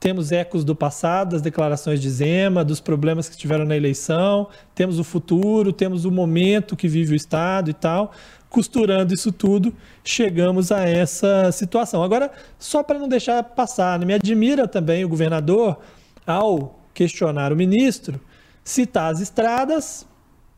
temos 0.00 0.32
ecos 0.32 0.64
do 0.64 0.74
passado, 0.74 1.32
das 1.32 1.42
declarações 1.42 2.00
de 2.00 2.08
Zema, 2.08 2.64
dos 2.64 2.80
problemas 2.80 3.28
que 3.28 3.36
tiveram 3.36 3.66
na 3.66 3.76
eleição, 3.76 4.48
temos 4.74 4.98
o 4.98 5.04
futuro, 5.04 5.74
temos 5.74 6.06
o 6.06 6.10
momento 6.10 6.74
que 6.74 6.88
vive 6.88 7.12
o 7.12 7.16
Estado 7.16 7.68
e 7.68 7.74
tal. 7.74 8.12
Costurando 8.48 9.12
isso 9.12 9.30
tudo, 9.30 9.72
chegamos 10.02 10.72
a 10.72 10.88
essa 10.88 11.52
situação. 11.52 12.02
Agora, 12.02 12.32
só 12.58 12.82
para 12.82 12.98
não 12.98 13.08
deixar 13.08 13.44
passar, 13.44 13.98
né? 13.98 14.06
me 14.06 14.14
admira 14.14 14.66
também 14.66 15.04
o 15.04 15.08
governador, 15.08 15.78
ao 16.26 16.80
questionar 16.94 17.52
o 17.52 17.56
ministro, 17.56 18.18
citar 18.64 19.12
as 19.12 19.20
estradas, 19.20 20.06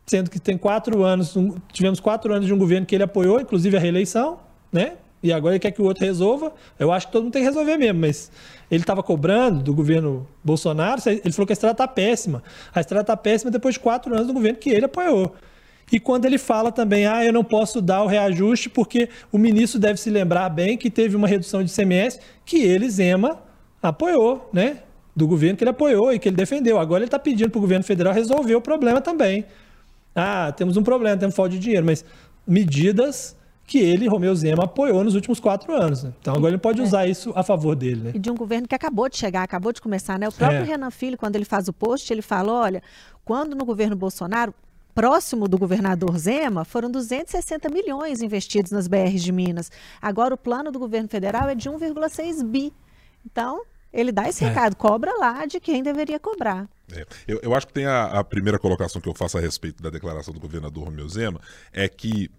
sendo 0.07 0.31
que 0.31 0.39
tem 0.39 0.57
quatro 0.57 1.03
anos, 1.03 1.35
tivemos 1.73 1.99
quatro 2.01 2.33
anos 2.33 2.47
de 2.47 2.55
um 2.55 2.59
governo 2.59 2.87
que 2.87 2.95
ele 2.95 3.05
apoiou, 3.05 3.41
inclusive 3.41 3.77
a 3.77 3.81
reeleição, 3.81 4.39
né? 4.73 4.95
E 5.23 5.33
agora 5.33 5.55
ele 5.55 5.61
quer 5.61 5.71
que 5.71 5.81
o 5.81 5.85
outro 5.85 6.05
resolva. 6.05 6.53
Eu 6.79 6.91
acho 6.91 7.07
que 7.07 7.13
todo 7.13 7.25
mundo 7.25 7.33
tem 7.33 7.43
que 7.43 7.49
resolver 7.49 7.77
mesmo, 7.77 8.01
mas 8.01 8.31
ele 8.73 8.83
estava 8.83 9.03
cobrando 9.03 9.63
do 9.63 9.75
governo 9.75 10.27
Bolsonaro, 10.43 11.01
ele 11.07 11.31
falou 11.33 11.47
que 11.47 11.53
a 11.53 11.55
estrada 11.55 11.75
está 11.75 11.87
péssima. 11.87 12.43
A 12.75 12.81
estrada 12.81 13.03
está 13.03 13.17
péssima 13.17 13.51
depois 13.51 13.75
de 13.75 13.81
quatro 13.81 14.15
anos 14.15 14.27
do 14.27 14.33
governo 14.33 14.59
que 14.59 14.71
ele 14.71 14.87
apoiou. 14.87 15.35
E 15.93 16.01
quando 16.01 16.25
ele 16.25 16.39
fala 16.39 16.73
também, 16.73 17.07
ah, 17.07 17.23
eu 17.23 17.35
não 17.35 17.45
posso 17.45 17.83
dar 17.83 18.03
o 18.03 18.07
reajuste 18.07 18.71
porque 18.71 19.11
o 19.31 19.37
ministro 19.37 19.79
deve 19.79 20.01
se 20.01 20.09
lembrar 20.09 20.49
bem 20.49 20.79
que 20.79 20.91
teve 20.91 21.15
uma 21.15 21.29
redução 21.29 21.63
de 21.63 21.71
CMS 21.71 22.19
que 22.47 22.63
ele, 22.63 22.89
Zema, 22.89 23.43
apoiou, 23.83 24.49
né? 24.53 24.79
do 25.15 25.27
governo 25.27 25.59
que 25.59 25.65
ele 25.65 25.71
apoiou 25.71 26.11
e 26.11 26.19
que 26.19 26.31
ele 26.31 26.37
defendeu. 26.37 26.79
Agora 26.79 27.01
ele 27.01 27.09
está 27.09 27.19
pedindo 27.19 27.51
para 27.51 27.59
o 27.59 27.61
governo 27.61 27.85
federal 27.85 28.15
resolver 28.15 28.55
o 28.55 28.61
problema 28.63 29.03
também. 29.03 29.45
Ah, 30.15 30.51
temos 30.57 30.79
um 30.79 30.83
problema, 30.83 31.19
temos 31.19 31.35
falta 31.35 31.51
de 31.51 31.59
dinheiro, 31.59 31.85
mas 31.85 32.05
medidas 32.47 33.37
que 33.73 33.79
ele, 33.79 34.07
Romeu 34.07 34.35
Zema, 34.35 34.65
apoiou 34.65 35.03
nos 35.03 35.15
últimos 35.15 35.41
quatro 35.41 35.75
anos. 35.75 36.03
Né? 36.03 36.13
Então 36.21 36.35
agora 36.35 36.53
ele 36.53 36.61
pode 36.61 36.83
é. 36.83 36.85
usar 36.85 37.07
isso 37.07 37.33
a 37.35 37.43
favor 37.43 37.75
dele. 37.75 38.03
Né? 38.03 38.13
E 38.15 38.19
de 38.19 38.31
um 38.31 38.35
governo 38.35 38.69
que 38.69 38.75
acabou 38.75 39.09
de 39.09 39.17
chegar, 39.17 39.43
acabou 39.43 39.73
de 39.73 39.81
começar, 39.81 40.19
né? 40.19 40.29
O 40.29 40.33
próprio 40.33 40.61
é. 40.61 40.65
Renan 40.65 40.91
Filho, 40.91 41.17
quando 41.17 41.37
ele 41.37 41.47
faz 41.47 41.69
o 41.69 41.73
post, 41.73 42.13
ele 42.13 42.21
fala: 42.21 42.53
olha, 42.53 42.83
quando 43.25 43.57
no 43.57 43.65
governo 43.65 43.97
Bolsonaro, 43.97 44.53
próximo 44.95 45.49
do 45.49 45.57
governador 45.57 46.19
Zema, 46.19 46.67
foram 46.67 46.91
260 46.91 47.71
milhões 47.71 48.21
investidos 48.21 48.73
nas 48.73 48.87
BRs 48.87 49.23
de 49.23 49.33
Minas. 49.33 49.71
Agora 50.03 50.35
o 50.35 50.37
plano 50.37 50.71
do 50.71 50.79
governo 50.79 51.09
federal 51.09 51.49
é 51.49 51.55
de 51.55 51.71
1,6 51.71 52.45
bi. 52.45 52.75
Então, 53.25 53.63
ele 53.91 54.13
dá 54.13 54.29
esse 54.29 54.45
é. 54.45 54.49
recado, 54.49 54.77
cobra 54.77 55.17
lá 55.19 55.47
de 55.47 55.59
quem 55.59 55.83
deveria 55.83 56.21
cobrar. 56.21 56.69
É. 56.95 57.07
Eu, 57.27 57.41
eu, 57.43 57.55
acho 57.55 57.67
que 57.69 57.73
tem 57.73 57.87
a, 57.87 58.05
a, 58.05 58.23
primeira 58.23 58.59
colocação 58.59 59.01
que 59.01 59.09
eu 59.09 59.15
faço 59.15 59.39
a 59.39 59.41
respeito 59.41 59.83
da 59.83 59.89
declaração 59.89 60.35
do 60.35 60.41
governador 60.41 60.85
Romeu 60.85 61.09
Zema, 61.09 61.41
é 61.73 61.89
que 61.89 62.31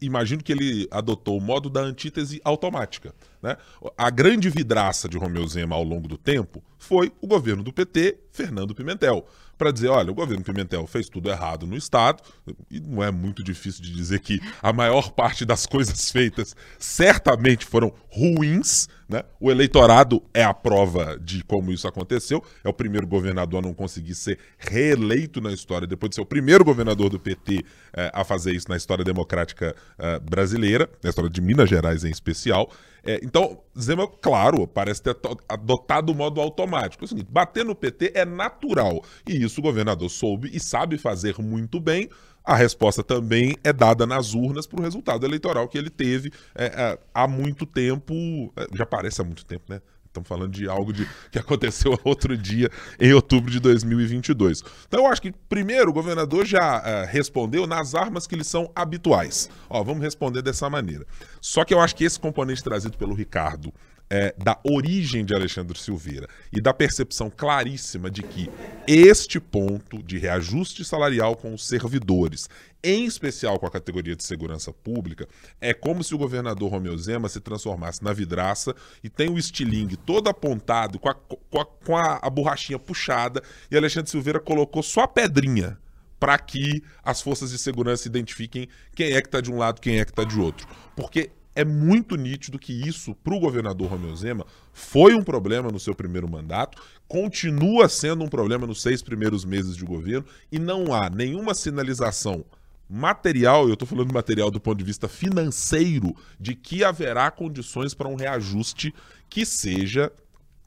imagino 0.00 0.42
que 0.42 0.52
ele 0.52 0.88
adotou 0.90 1.38
o 1.38 1.40
modo 1.40 1.70
da 1.70 1.80
antítese 1.80 2.40
automática. 2.44 3.14
Né? 3.42 3.56
A 3.96 4.10
grande 4.10 4.50
vidraça 4.50 5.08
de 5.08 5.16
Romeu 5.16 5.46
Zema 5.46 5.76
ao 5.76 5.84
longo 5.84 6.08
do 6.08 6.18
tempo 6.18 6.62
foi 6.78 7.12
o 7.20 7.26
governo 7.26 7.62
do 7.62 7.72
PT, 7.72 8.18
Fernando 8.32 8.74
Pimentel 8.74 9.26
para 9.58 9.72
dizer, 9.72 9.88
olha, 9.88 10.10
o 10.10 10.14
governo 10.14 10.44
Pimentel 10.44 10.86
fez 10.86 11.08
tudo 11.08 11.28
errado 11.28 11.66
no 11.66 11.76
Estado, 11.76 12.22
e 12.70 12.78
não 12.78 13.02
é 13.02 13.10
muito 13.10 13.42
difícil 13.42 13.82
de 13.82 13.92
dizer 13.92 14.20
que 14.20 14.40
a 14.62 14.72
maior 14.72 15.10
parte 15.10 15.44
das 15.44 15.66
coisas 15.66 16.10
feitas 16.10 16.54
certamente 16.78 17.66
foram 17.66 17.92
ruins, 18.08 18.88
né? 19.08 19.24
O 19.40 19.50
eleitorado 19.50 20.22
é 20.32 20.44
a 20.44 20.54
prova 20.54 21.18
de 21.18 21.42
como 21.42 21.72
isso 21.72 21.88
aconteceu, 21.88 22.42
é 22.62 22.68
o 22.68 22.72
primeiro 22.72 23.06
governador 23.06 23.64
a 23.64 23.66
não 23.66 23.74
conseguir 23.74 24.14
ser 24.14 24.38
reeleito 24.58 25.40
na 25.40 25.50
história, 25.50 25.86
depois 25.86 26.10
de 26.10 26.16
ser 26.16 26.20
o 26.20 26.26
primeiro 26.26 26.64
governador 26.64 27.10
do 27.10 27.18
PT 27.18 27.64
eh, 27.94 28.10
a 28.14 28.22
fazer 28.22 28.54
isso 28.54 28.68
na 28.68 28.76
história 28.76 29.04
democrática 29.04 29.74
eh, 29.98 30.20
brasileira, 30.20 30.88
na 31.02 31.08
história 31.08 31.30
de 31.30 31.40
Minas 31.40 31.68
Gerais 31.68 32.04
em 32.04 32.10
especial, 32.10 32.70
é, 33.04 33.20
então, 33.22 33.60
Zema, 33.78 34.06
claro, 34.06 34.66
parece 34.66 35.02
ter 35.02 35.16
adotado 35.48 36.12
o 36.12 36.14
modo 36.14 36.40
automático. 36.40 37.04
É 37.04 37.06
o 37.06 37.08
seguinte, 37.08 37.28
bater 37.30 37.64
no 37.64 37.74
PT 37.74 38.12
é 38.14 38.24
natural. 38.24 39.02
E 39.26 39.44
isso 39.44 39.60
o 39.60 39.62
governador 39.62 40.10
soube 40.10 40.50
e 40.52 40.60
sabe 40.60 40.98
fazer 40.98 41.38
muito 41.38 41.80
bem. 41.80 42.08
A 42.44 42.54
resposta 42.56 43.02
também 43.02 43.56
é 43.62 43.72
dada 43.72 44.06
nas 44.06 44.32
urnas 44.32 44.66
para 44.66 44.80
o 44.80 44.82
resultado 44.82 45.26
eleitoral 45.26 45.68
que 45.68 45.76
ele 45.76 45.90
teve 45.90 46.32
é, 46.54 46.64
é, 46.64 46.98
há 47.12 47.28
muito 47.28 47.66
tempo. 47.66 48.14
É, 48.56 48.66
já 48.74 48.86
parece 48.86 49.20
há 49.20 49.24
muito 49.24 49.44
tempo, 49.44 49.64
né? 49.68 49.82
Estamos 50.18 50.28
falando 50.28 50.52
de 50.52 50.68
algo 50.68 50.92
de, 50.92 51.08
que 51.30 51.38
aconteceu 51.38 51.98
outro 52.04 52.36
dia, 52.36 52.70
em 53.00 53.12
outubro 53.12 53.50
de 53.50 53.60
2022. 53.60 54.62
Então, 54.86 55.00
eu 55.00 55.06
acho 55.06 55.22
que, 55.22 55.32
primeiro, 55.48 55.90
o 55.90 55.92
governador 55.92 56.44
já 56.44 56.78
uh, 56.78 57.06
respondeu 57.06 57.66
nas 57.66 57.94
armas 57.94 58.26
que 58.26 58.36
lhe 58.36 58.44
são 58.44 58.70
habituais. 58.74 59.48
Ó, 59.68 59.82
vamos 59.82 60.02
responder 60.02 60.42
dessa 60.42 60.68
maneira. 60.68 61.06
Só 61.40 61.64
que 61.64 61.72
eu 61.72 61.80
acho 61.80 61.94
que 61.94 62.04
esse 62.04 62.18
componente 62.18 62.62
trazido 62.62 62.96
pelo 62.96 63.14
Ricardo 63.14 63.72
é, 64.10 64.34
da 64.38 64.58
origem 64.64 65.24
de 65.24 65.34
Alexandre 65.34 65.78
Silveira 65.78 66.28
e 66.52 66.60
da 66.60 66.72
percepção 66.72 67.30
claríssima 67.30 68.10
de 68.10 68.22
que 68.22 68.50
este 68.86 69.38
ponto 69.38 70.02
de 70.02 70.18
reajuste 70.18 70.84
salarial 70.84 71.36
com 71.36 71.52
os 71.52 71.66
servidores, 71.66 72.48
em 72.82 73.04
especial 73.04 73.58
com 73.58 73.66
a 73.66 73.70
categoria 73.70 74.16
de 74.16 74.24
segurança 74.24 74.72
pública, 74.72 75.28
é 75.60 75.74
como 75.74 76.02
se 76.02 76.14
o 76.14 76.18
governador 76.18 76.70
Romeu 76.70 76.96
Zema 76.96 77.28
se 77.28 77.40
transformasse 77.40 78.02
na 78.02 78.12
vidraça 78.12 78.74
e 79.02 79.08
tem 79.08 79.28
o 79.28 79.38
estilingue 79.38 79.96
todo 79.96 80.28
apontado, 80.28 80.98
com 80.98 81.08
a, 81.08 81.14
com 81.14 81.60
a, 81.60 81.64
com 81.64 81.96
a, 81.96 82.18
a 82.22 82.30
borrachinha 82.30 82.78
puxada, 82.78 83.42
e 83.70 83.76
Alexandre 83.76 84.10
Silveira 84.10 84.40
colocou 84.40 84.82
só 84.82 85.02
a 85.02 85.08
pedrinha 85.08 85.78
para 86.18 86.36
que 86.38 86.82
as 87.02 87.20
forças 87.20 87.50
de 87.50 87.58
segurança 87.58 88.08
identifiquem 88.08 88.68
quem 88.94 89.12
é 89.12 89.20
que 89.20 89.28
está 89.28 89.40
de 89.40 89.52
um 89.52 89.58
lado, 89.58 89.80
quem 89.80 90.00
é 90.00 90.04
que 90.04 90.10
está 90.10 90.24
de 90.24 90.38
outro. 90.38 90.66
Porque 90.96 91.30
é 91.58 91.64
muito 91.64 92.14
nítido 92.14 92.56
que 92.56 92.72
isso, 92.72 93.16
para 93.16 93.34
o 93.34 93.40
governador 93.40 93.90
Romeu 93.90 94.14
Zema, 94.14 94.46
foi 94.72 95.12
um 95.12 95.24
problema 95.24 95.72
no 95.72 95.80
seu 95.80 95.92
primeiro 95.92 96.30
mandato, 96.30 96.80
continua 97.08 97.88
sendo 97.88 98.22
um 98.22 98.28
problema 98.28 98.64
nos 98.64 98.80
seis 98.80 99.02
primeiros 99.02 99.44
meses 99.44 99.76
de 99.76 99.84
governo, 99.84 100.24
e 100.52 100.58
não 100.60 100.94
há 100.94 101.10
nenhuma 101.10 101.54
sinalização 101.54 102.44
material, 102.88 103.66
eu 103.66 103.74
estou 103.74 103.88
falando 103.88 104.14
material 104.14 104.52
do 104.52 104.60
ponto 104.60 104.78
de 104.78 104.84
vista 104.84 105.08
financeiro, 105.08 106.14
de 106.38 106.54
que 106.54 106.84
haverá 106.84 107.28
condições 107.28 107.92
para 107.92 108.06
um 108.06 108.14
reajuste 108.14 108.94
que 109.28 109.44
seja 109.44 110.12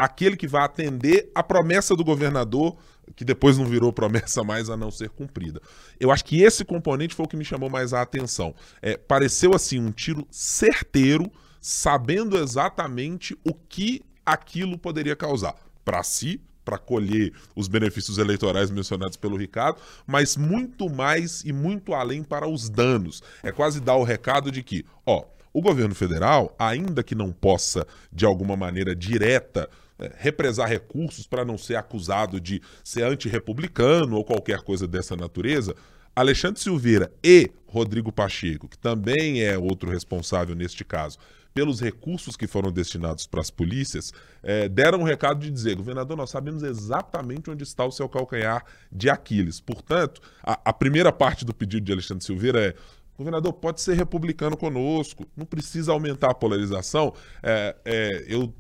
aquele 0.01 0.35
que 0.35 0.47
vai 0.47 0.63
atender 0.63 1.31
a 1.35 1.43
promessa 1.43 1.95
do 1.95 2.03
governador 2.03 2.75
que 3.15 3.23
depois 3.23 3.57
não 3.57 3.65
virou 3.65 3.93
promessa 3.93 4.43
mais 4.43 4.69
a 4.69 4.75
não 4.75 4.89
ser 4.89 5.09
cumprida. 5.09 5.61
Eu 5.99 6.11
acho 6.11 6.25
que 6.25 6.41
esse 6.41 6.65
componente 6.65 7.13
foi 7.13 7.25
o 7.25 7.29
que 7.29 7.37
me 7.37 7.45
chamou 7.45 7.69
mais 7.69 7.93
a 7.93 8.01
atenção. 8.01 8.55
É, 8.81 8.97
pareceu 8.97 9.53
assim 9.53 9.79
um 9.79 9.91
tiro 9.91 10.25
certeiro, 10.31 11.31
sabendo 11.59 12.37
exatamente 12.37 13.37
o 13.45 13.53
que 13.53 14.01
aquilo 14.25 14.77
poderia 14.77 15.15
causar 15.15 15.55
para 15.85 16.01
si, 16.01 16.41
para 16.65 16.79
colher 16.79 17.33
os 17.55 17.67
benefícios 17.67 18.17
eleitorais 18.17 18.71
mencionados 18.71 19.17
pelo 19.17 19.37
Ricardo, 19.37 19.79
mas 20.07 20.35
muito 20.35 20.89
mais 20.89 21.41
e 21.41 21.53
muito 21.53 21.93
além 21.93 22.23
para 22.23 22.47
os 22.47 22.69
danos. 22.69 23.21
É 23.43 23.51
quase 23.51 23.79
dar 23.79 23.97
o 23.97 24.03
recado 24.03 24.51
de 24.51 24.63
que, 24.63 24.85
ó, 25.05 25.25
o 25.53 25.61
governo 25.61 25.93
federal, 25.93 26.55
ainda 26.57 27.03
que 27.03 27.13
não 27.13 27.31
possa 27.31 27.85
de 28.11 28.25
alguma 28.25 28.55
maneira 28.55 28.95
direta 28.95 29.69
represar 30.17 30.67
recursos 30.67 31.27
para 31.27 31.45
não 31.45 31.57
ser 31.57 31.75
acusado 31.75 32.39
de 32.39 32.61
ser 32.83 33.03
antirrepublicano 33.03 34.15
ou 34.15 34.23
qualquer 34.23 34.61
coisa 34.61 34.87
dessa 34.87 35.15
natureza, 35.15 35.75
Alexandre 36.15 36.59
Silveira 36.59 37.11
e 37.23 37.49
Rodrigo 37.67 38.11
Pacheco, 38.11 38.67
que 38.67 38.77
também 38.77 39.41
é 39.43 39.57
outro 39.57 39.89
responsável 39.89 40.53
neste 40.53 40.83
caso, 40.83 41.17
pelos 41.53 41.79
recursos 41.79 42.35
que 42.35 42.47
foram 42.47 42.71
destinados 42.71 43.27
para 43.27 43.41
as 43.41 43.49
polícias, 43.49 44.13
é, 44.43 44.67
deram 44.69 44.99
um 44.99 45.03
recado 45.03 45.39
de 45.39 45.51
dizer: 45.51 45.75
governador, 45.75 46.17
nós 46.17 46.29
sabemos 46.29 46.63
exatamente 46.63 47.49
onde 47.49 47.63
está 47.63 47.85
o 47.85 47.91
seu 47.91 48.07
calcanhar 48.07 48.65
de 48.91 49.09
Aquiles. 49.09 49.59
Portanto, 49.59 50.21
a, 50.43 50.59
a 50.65 50.73
primeira 50.73 51.11
parte 51.11 51.45
do 51.45 51.53
pedido 51.53 51.85
de 51.85 51.91
Alexandre 51.91 52.23
Silveira 52.23 52.67
é. 52.67 52.75
Governador, 53.17 53.53
pode 53.53 53.81
ser 53.81 53.95
republicano 53.95 54.57
conosco, 54.57 55.27
não 55.37 55.45
precisa 55.45 55.91
aumentar 55.91 56.31
a 56.31 56.33
polarização. 56.33 57.13
É, 57.43 57.75
é, 57.85 58.25
eu 58.27 58.51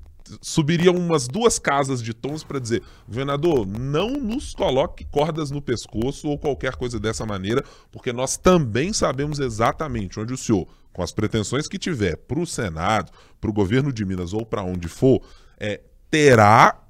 subiria 0.41 0.91
umas 0.91 1.27
duas 1.27 1.57
casas 1.57 2.01
de 2.01 2.13
tons 2.13 2.43
para 2.43 2.59
dizer: 2.59 2.81
governador, 3.07 3.65
não 3.65 4.11
nos 4.11 4.53
coloque 4.53 5.05
cordas 5.05 5.51
no 5.51 5.61
pescoço 5.61 6.27
ou 6.27 6.37
qualquer 6.37 6.75
coisa 6.75 6.99
dessa 6.99 7.25
maneira, 7.25 7.63
porque 7.91 8.13
nós 8.13 8.37
também 8.37 8.93
sabemos 8.93 9.39
exatamente 9.39 10.19
onde 10.19 10.33
o 10.33 10.37
senhor, 10.37 10.67
com 10.93 11.01
as 11.01 11.11
pretensões 11.11 11.67
que 11.67 11.77
tiver 11.77 12.15
para 12.15 12.39
o 12.39 12.45
Senado, 12.45 13.11
para 13.39 13.49
o 13.49 13.53
governo 13.53 13.91
de 13.91 14.05
Minas 14.05 14.33
ou 14.33 14.45
para 14.45 14.63
onde 14.63 14.87
for, 14.87 15.21
é, 15.59 15.81
terá 16.09 16.81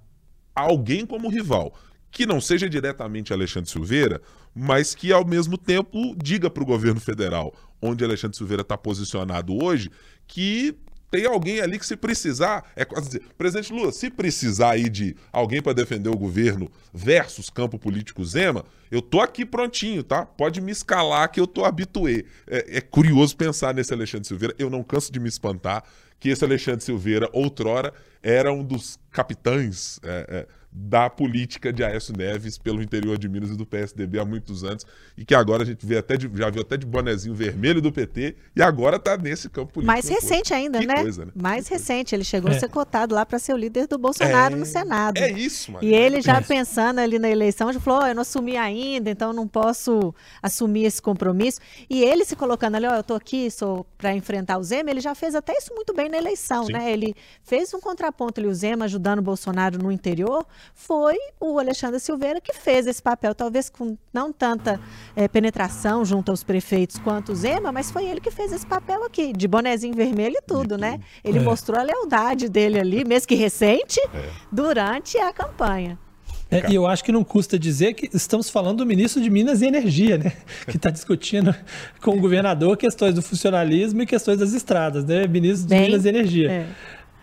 alguém 0.55 1.05
como 1.05 1.29
rival. 1.29 1.73
Que 2.09 2.25
não 2.25 2.41
seja 2.41 2.69
diretamente 2.69 3.31
Alexandre 3.31 3.69
Silveira, 3.69 4.21
mas 4.53 4.93
que 4.93 5.13
ao 5.13 5.25
mesmo 5.25 5.57
tempo 5.57 6.13
diga 6.21 6.49
para 6.49 6.61
o 6.61 6.65
governo 6.65 6.99
federal, 6.99 7.53
onde 7.81 8.03
Alexandre 8.03 8.37
Silveira 8.37 8.61
está 8.61 8.77
posicionado 8.77 9.63
hoje, 9.63 9.89
que 10.27 10.75
tem 11.11 11.25
alguém 11.25 11.59
ali 11.59 11.77
que 11.77 11.85
se 11.85 11.97
precisar, 11.97 12.71
é 12.73 12.85
quase 12.85 13.07
dizer, 13.07 13.21
presidente 13.37 13.73
Lula, 13.73 13.91
se 13.91 14.09
precisar 14.09 14.71
aí 14.71 14.89
de 14.89 15.15
alguém 15.31 15.61
para 15.61 15.73
defender 15.73 16.09
o 16.09 16.17
governo 16.17 16.71
versus 16.93 17.49
campo 17.49 17.77
político 17.77 18.23
Zema, 18.23 18.63
eu 18.89 19.01
tô 19.01 19.19
aqui 19.19 19.45
prontinho, 19.45 20.03
tá? 20.03 20.25
Pode 20.25 20.61
me 20.61 20.71
escalar 20.71 21.29
que 21.29 21.39
eu 21.39 21.45
tô 21.45 21.65
habituê. 21.65 22.25
É, 22.47 22.77
é 22.77 22.81
curioso 22.81 23.35
pensar 23.35 23.73
nesse 23.73 23.93
Alexandre 23.93 24.25
Silveira, 24.25 24.55
eu 24.57 24.69
não 24.69 24.81
canso 24.81 25.11
de 25.11 25.19
me 25.19 25.27
espantar 25.27 25.83
que 26.17 26.29
esse 26.29 26.45
Alexandre 26.45 26.85
Silveira, 26.85 27.29
outrora, 27.33 27.93
era 28.23 28.53
um 28.53 28.63
dos 28.63 28.97
capitães 29.11 29.99
é, 30.03 30.25
é, 30.29 30.47
da 30.71 31.09
política 31.09 31.73
de 31.73 31.83
Aécio 31.83 32.15
Neves 32.15 32.57
pelo 32.57 32.81
interior 32.81 33.17
de 33.17 33.27
Minas 33.27 33.49
e 33.49 33.57
do 33.57 33.65
PSDB 33.65 34.19
há 34.19 34.25
muitos 34.25 34.63
anos, 34.63 34.85
e 35.17 35.25
que 35.25 35.35
agora 35.35 35.63
a 35.63 35.65
gente 35.65 35.85
vê 35.85 35.97
até 35.97 36.15
de, 36.15 36.29
já 36.33 36.49
viu 36.49 36.61
até 36.61 36.77
de 36.77 36.85
bonezinho 36.85 37.35
vermelho 37.35 37.81
do 37.81 37.91
PT, 37.91 38.35
e 38.55 38.61
agora 38.61 38.95
está 38.95 39.17
nesse 39.17 39.49
campo 39.49 39.73
político. 39.73 39.91
Mais 39.91 40.07
recente 40.07 40.53
ainda, 40.53 40.79
né? 40.79 41.01
Coisa, 41.01 41.25
né? 41.25 41.31
Mais 41.35 41.67
que 41.67 41.73
recente, 41.73 42.15
ele 42.15 42.23
chegou 42.23 42.49
é. 42.51 42.55
a 42.55 42.59
ser 42.59 42.69
cotado 42.69 43.15
lá 43.15 43.25
para 43.25 43.37
ser 43.37 43.53
o 43.53 43.57
líder 43.57 43.87
do 43.87 43.97
Bolsonaro 43.97 44.55
no 44.55 44.63
é, 44.63 44.65
Senado. 44.65 45.17
É 45.17 45.31
isso, 45.31 45.71
mano. 45.71 45.85
E 45.85 45.93
ele 45.93 46.21
já 46.21 46.41
pensando 46.41 46.99
ali 46.99 47.19
na 47.19 47.29
eleição, 47.29 47.71
já 47.73 47.79
falou, 47.79 48.03
oh, 48.03 48.07
eu 48.07 48.15
não 48.15 48.21
assumi 48.21 48.55
ainda, 48.55 49.09
então 49.09 49.33
não 49.33 49.47
posso 49.47 50.15
assumir 50.41 50.85
esse 50.85 51.01
compromisso. 51.01 51.59
E 51.89 52.01
ele 52.01 52.23
se 52.23 52.35
colocando 52.35 52.75
ali, 52.75 52.87
ó, 52.87 52.93
oh, 52.93 52.95
eu 52.95 53.03
tô 53.03 53.13
aqui, 53.13 53.51
sou 53.51 53.85
para 53.97 54.15
enfrentar 54.15 54.57
o 54.57 54.63
Zema, 54.63 54.89
ele 54.89 55.01
já 55.01 55.13
fez 55.13 55.35
até 55.35 55.53
isso 55.57 55.73
muito 55.75 55.93
bem 55.93 56.09
na 56.09 56.17
eleição, 56.17 56.65
Sim. 56.65 56.73
né? 56.73 56.91
Ele 56.91 57.13
fez 57.43 57.73
um 57.73 57.79
contraponto 57.79 58.39
ali, 58.39 58.47
o 58.47 58.53
Zema 58.53 58.85
ajudando 58.85 59.19
o 59.19 59.21
Bolsonaro 59.21 59.77
no 59.77 59.91
interior, 59.91 60.45
foi 60.73 61.17
o 61.39 61.59
Alexandre 61.59 61.99
Silveira 61.99 62.41
que 62.41 62.53
fez 62.53 62.87
esse 62.87 63.01
papel, 63.01 63.35
talvez 63.35 63.69
com 63.69 63.97
não 64.13 64.31
tanta 64.31 64.79
é, 65.15 65.27
penetração 65.27 66.03
junto 66.03 66.31
aos 66.31 66.43
prefeitos 66.43 66.97
quanto 66.99 67.31
o 67.31 67.35
Zema, 67.35 67.71
mas 67.71 67.91
foi 67.91 68.05
ele 68.05 68.19
que 68.19 68.31
fez 68.31 68.51
esse 68.51 68.65
papel 68.65 69.03
aqui, 69.03 69.33
de 69.33 69.47
bonezinho 69.47 69.93
vermelho 69.93 70.35
e 70.37 70.41
tudo, 70.41 70.77
né? 70.77 70.99
Ele 71.23 71.39
é. 71.39 71.41
mostrou 71.41 71.79
a 71.79 71.83
lealdade 71.83 72.49
dele 72.49 72.79
ali, 72.79 73.03
mesmo 73.03 73.27
que 73.27 73.35
recente, 73.35 73.99
é. 74.13 74.29
durante 74.51 75.17
a 75.17 75.31
campanha. 75.31 75.97
É, 76.51 76.69
e 76.69 76.75
eu 76.75 76.85
acho 76.85 77.01
que 77.01 77.13
não 77.13 77.23
custa 77.23 77.57
dizer 77.57 77.93
que 77.93 78.09
estamos 78.13 78.49
falando 78.49 78.79
do 78.79 78.85
ministro 78.85 79.21
de 79.21 79.29
Minas 79.29 79.61
e 79.61 79.65
Energia, 79.65 80.17
né? 80.17 80.33
Que 80.67 80.75
está 80.75 80.89
discutindo 80.89 81.55
com 82.01 82.17
o 82.17 82.19
governador 82.19 82.75
questões 82.75 83.15
do 83.15 83.21
funcionalismo 83.21 84.01
e 84.01 84.05
questões 84.05 84.37
das 84.37 84.51
estradas, 84.51 85.05
né? 85.05 85.25
Ministro 85.27 85.69
de 85.69 85.75
Bem, 85.75 85.85
Minas 85.85 86.03
e 86.03 86.09
Energia. 86.09 86.51
É. 86.51 86.67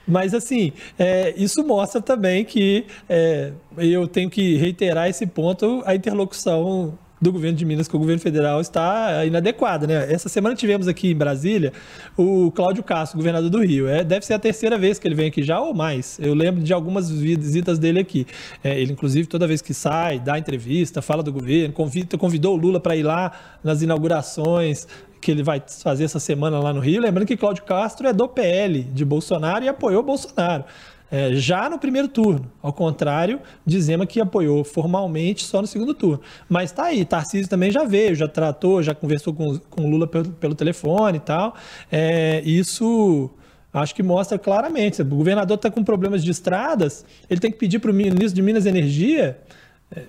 Mas, 0.08 0.32
assim, 0.32 0.72
é, 0.98 1.34
isso 1.36 1.62
mostra 1.64 2.00
também 2.00 2.44
que 2.44 2.86
é, 3.08 3.52
eu 3.76 4.08
tenho 4.08 4.30
que 4.30 4.56
reiterar 4.56 5.08
esse 5.08 5.26
ponto, 5.26 5.82
a 5.84 5.94
interlocução 5.94 6.98
do 7.20 7.32
governo 7.32 7.56
de 7.56 7.64
Minas 7.64 7.88
com 7.88 7.96
o 7.96 8.00
governo 8.00 8.20
federal 8.20 8.60
está 8.60 9.24
inadequada. 9.26 9.86
Né? 9.86 10.12
Essa 10.12 10.28
semana 10.28 10.54
tivemos 10.54 10.86
aqui 10.86 11.10
em 11.10 11.16
Brasília 11.16 11.72
o 12.16 12.50
Cláudio 12.52 12.82
Castro, 12.82 13.18
governador 13.18 13.50
do 13.50 13.60
Rio. 13.60 13.88
É, 13.88 14.04
deve 14.04 14.24
ser 14.24 14.34
a 14.34 14.38
terceira 14.38 14.78
vez 14.78 14.98
que 14.98 15.08
ele 15.08 15.14
vem 15.14 15.28
aqui 15.28 15.42
já 15.42 15.60
ou 15.60 15.74
mais. 15.74 16.18
Eu 16.20 16.34
lembro 16.34 16.62
de 16.62 16.72
algumas 16.72 17.10
visitas 17.10 17.78
dele 17.78 17.98
aqui. 18.00 18.26
É, 18.62 18.80
ele, 18.80 18.92
inclusive, 18.92 19.26
toda 19.26 19.46
vez 19.46 19.60
que 19.60 19.74
sai, 19.74 20.18
dá 20.18 20.38
entrevista, 20.38 21.02
fala 21.02 21.22
do 21.22 21.32
governo, 21.32 21.74
convida, 21.74 22.16
convidou 22.16 22.54
o 22.54 22.56
Lula 22.56 22.80
para 22.80 22.94
ir 22.96 23.02
lá 23.02 23.32
nas 23.62 23.82
inaugurações 23.82 24.86
que 25.20 25.30
ele 25.30 25.42
vai 25.42 25.62
fazer 25.82 26.04
essa 26.04 26.20
semana 26.20 26.58
lá 26.58 26.72
no 26.72 26.80
Rio. 26.80 27.00
Lembrando 27.00 27.26
que 27.26 27.36
Cláudio 27.36 27.64
Castro 27.64 28.06
é 28.08 28.12
do 28.12 28.28
PL 28.28 28.82
de 28.82 29.04
Bolsonaro 29.04 29.64
e 29.64 29.68
apoiou 29.68 30.02
Bolsonaro 30.02 30.64
é, 31.10 31.34
já 31.34 31.68
no 31.70 31.78
primeiro 31.78 32.08
turno, 32.08 32.50
ao 32.62 32.72
contrário 32.72 33.40
de 33.64 33.80
Zema 33.80 34.06
que 34.06 34.20
apoiou 34.20 34.62
formalmente 34.62 35.44
só 35.44 35.60
no 35.60 35.66
segundo 35.66 35.94
turno. 35.94 36.20
Mas 36.48 36.70
tá 36.70 36.84
aí, 36.84 37.04
Tarcísio 37.04 37.48
também 37.48 37.70
já 37.70 37.84
veio, 37.84 38.14
já 38.14 38.28
tratou, 38.28 38.82
já 38.82 38.94
conversou 38.94 39.32
com, 39.32 39.58
com 39.58 39.88
Lula 39.88 40.06
pelo, 40.06 40.30
pelo 40.30 40.54
telefone 40.54 41.16
e 41.16 41.20
tal. 41.20 41.54
É, 41.90 42.42
isso 42.44 43.30
acho 43.72 43.94
que 43.94 44.02
mostra 44.02 44.38
claramente. 44.38 45.00
O 45.00 45.04
governador 45.04 45.56
está 45.56 45.70
com 45.70 45.82
problemas 45.82 46.22
de 46.22 46.30
estradas, 46.30 47.04
ele 47.28 47.40
tem 47.40 47.50
que 47.50 47.58
pedir 47.58 47.78
para 47.78 47.90
o 47.90 47.94
ministro 47.94 48.34
de 48.34 48.42
Minas 48.42 48.66
e 48.66 48.68
Energia 48.68 49.38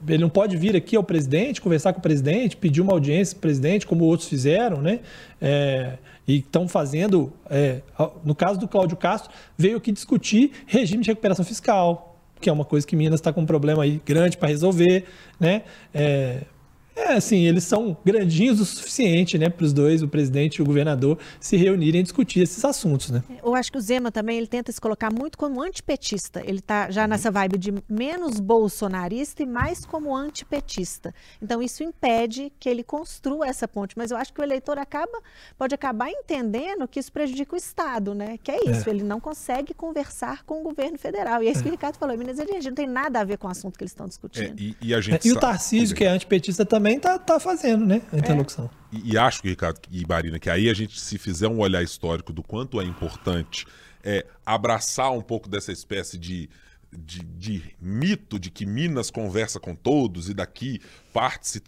ele 0.08 0.18
não 0.18 0.30
pode 0.30 0.58
vir 0.58 0.76
aqui 0.76 0.96
ao 0.96 1.04
presidente, 1.04 1.62
conversar 1.62 1.94
com 1.94 2.00
o 2.00 2.02
presidente, 2.02 2.58
pedir 2.58 2.82
uma 2.82 2.92
audiência 2.92 3.36
para 3.36 3.40
o 3.40 3.42
presidente, 3.42 3.88
como 3.88 4.04
outros 4.04 4.28
fizeram, 4.28 4.82
né? 4.82 5.00
É, 5.42 5.98
e 6.28 6.38
estão 6.38 6.68
fazendo, 6.68 7.32
é, 7.50 7.82
no 8.24 8.36
caso 8.36 8.60
do 8.60 8.68
Cláudio 8.68 8.98
Castro, 8.98 9.32
veio 9.58 9.78
aqui 9.78 9.92
discutir 9.92 10.52
regime 10.68 11.02
de 11.02 11.10
recuperação 11.10 11.46
fiscal, 11.46 12.18
que 12.42 12.50
é 12.50 12.54
uma 12.54 12.66
coisa 12.66 12.86
que 12.86 12.96
Minas 12.96 13.20
está 13.20 13.32
com 13.32 13.42
um 13.42 13.46
problema 13.46 13.84
aí 13.84 14.02
grande 14.06 14.38
para 14.38 14.50
resolver, 14.50 15.06
né? 15.40 15.64
É, 15.94 16.42
é, 17.00 17.14
assim, 17.14 17.46
eles 17.46 17.64
são 17.64 17.98
grandinhos 18.06 18.60
o 18.60 18.66
suficiente, 18.66 19.38
né, 19.38 19.50
para 19.50 19.66
os 19.66 19.74
dois, 19.74 20.04
o 20.04 20.08
presidente 20.08 20.58
e 20.58 20.62
o 20.62 20.66
governador, 20.66 21.18
se 21.40 21.56
reunirem 21.56 22.02
e 22.02 22.04
discutir 22.04 22.42
esses 22.42 22.64
assuntos, 22.64 23.10
né? 23.10 23.24
Eu 23.44 23.56
acho 23.56 23.72
que 23.72 23.78
o 23.78 23.82
Zema 23.82 24.12
também, 24.12 24.38
ele 24.38 24.48
tenta 24.48 24.72
se 24.72 24.80
colocar 24.80 25.12
muito 25.12 25.38
como 25.38 25.62
antipetista. 25.62 26.42
Ele 26.46 26.60
está 26.60 26.92
já 26.92 27.08
nessa 27.08 27.32
vibe 27.32 27.58
de 27.58 27.74
menos 27.88 28.40
bolsonarista 28.40 29.44
e 29.44 29.46
mais 29.46 29.86
como 29.86 30.16
antipetista. 30.16 31.14
Então, 31.42 31.62
isso 31.62 31.84
impede 31.84 32.52
que 32.60 32.70
ele 32.70 32.84
construa 32.84 33.48
essa 33.48 33.68
ponte. 33.68 33.98
Mas 33.98 34.12
eu 34.12 34.18
acho 34.18 34.34
que 34.34 34.42
o 34.42 34.44
eleitor 34.44 34.78
acaba, 34.78 35.20
pode 35.58 35.74
acabar 35.74 36.10
entendendo 36.10 36.88
que 36.88 37.00
isso 37.00 37.12
prejudica 37.12 37.56
o 37.56 37.58
Estado, 37.58 38.14
né? 38.14 38.38
Que 38.44 38.52
é 38.52 38.70
isso, 38.70 38.90
é. 38.90 38.92
ele 38.92 39.04
não 39.04 39.20
consegue 39.20 39.74
conversar 39.74 40.44
com 40.44 40.62
o 40.62 40.64
governo 40.64 40.98
federal. 40.98 41.42
E 41.42 41.48
é 41.48 41.52
isso 41.52 41.62
é. 41.62 41.64
que 41.64 41.70
o 41.70 41.72
Ricardo 41.72 41.98
falou, 41.98 42.18
Minas 42.18 42.38
Gerais 42.38 42.66
não 42.66 42.74
tem 42.74 42.88
nada 42.88 43.20
a 43.22 43.24
ver 43.24 43.38
com 43.38 43.48
o 43.48 43.52
assunto 43.52 43.78
que 43.78 43.84
eles 43.84 43.92
estão 43.92 44.08
discutindo. 44.08 44.60
É, 44.60 44.64
e, 44.64 44.76
e, 44.82 44.94
a 44.94 45.02
gente 45.02 45.28
é, 45.28 45.32
e 45.32 45.34
o 45.34 45.40
Tarcísio, 45.40 45.96
que 45.96 46.04
é 46.04 46.10
antipetista 46.10 46.66
também, 46.66 46.89
também 46.90 47.00
tá, 47.00 47.20
tá 47.20 47.40
fazendo, 47.40 47.86
né? 47.86 48.02
A 48.12 48.18
interlocução. 48.18 48.70
É. 48.92 48.98
E, 48.98 49.14
e, 49.14 49.18
acho, 49.18 49.42
Ricardo 49.44 49.80
e 49.92 50.06
Marina, 50.08 50.40
que 50.40 50.50
aí 50.50 50.70
a 50.70 50.74
gente, 50.74 51.00
se 51.00 51.18
fizer 51.20 51.48
um 51.48 51.60
olhar 51.60 51.84
histórico 51.84 52.34
do 52.34 52.42
quanto 52.42 52.82
é 52.82 52.84
importante 52.84 53.68
é, 54.04 54.26
abraçar 54.46 55.12
um 55.12 55.22
pouco 55.22 55.48
dessa 55.48 55.72
espécie 55.72 56.18
de, 56.18 56.50
de, 56.92 57.24
de 57.24 57.76
mito 57.80 58.40
de 58.40 58.50
que 58.50 58.66
Minas 58.66 59.12
conversa 59.12 59.60
com 59.60 59.76
todos 59.76 60.30
e 60.30 60.34
daqui 60.34 60.80
parte-se 61.14 61.62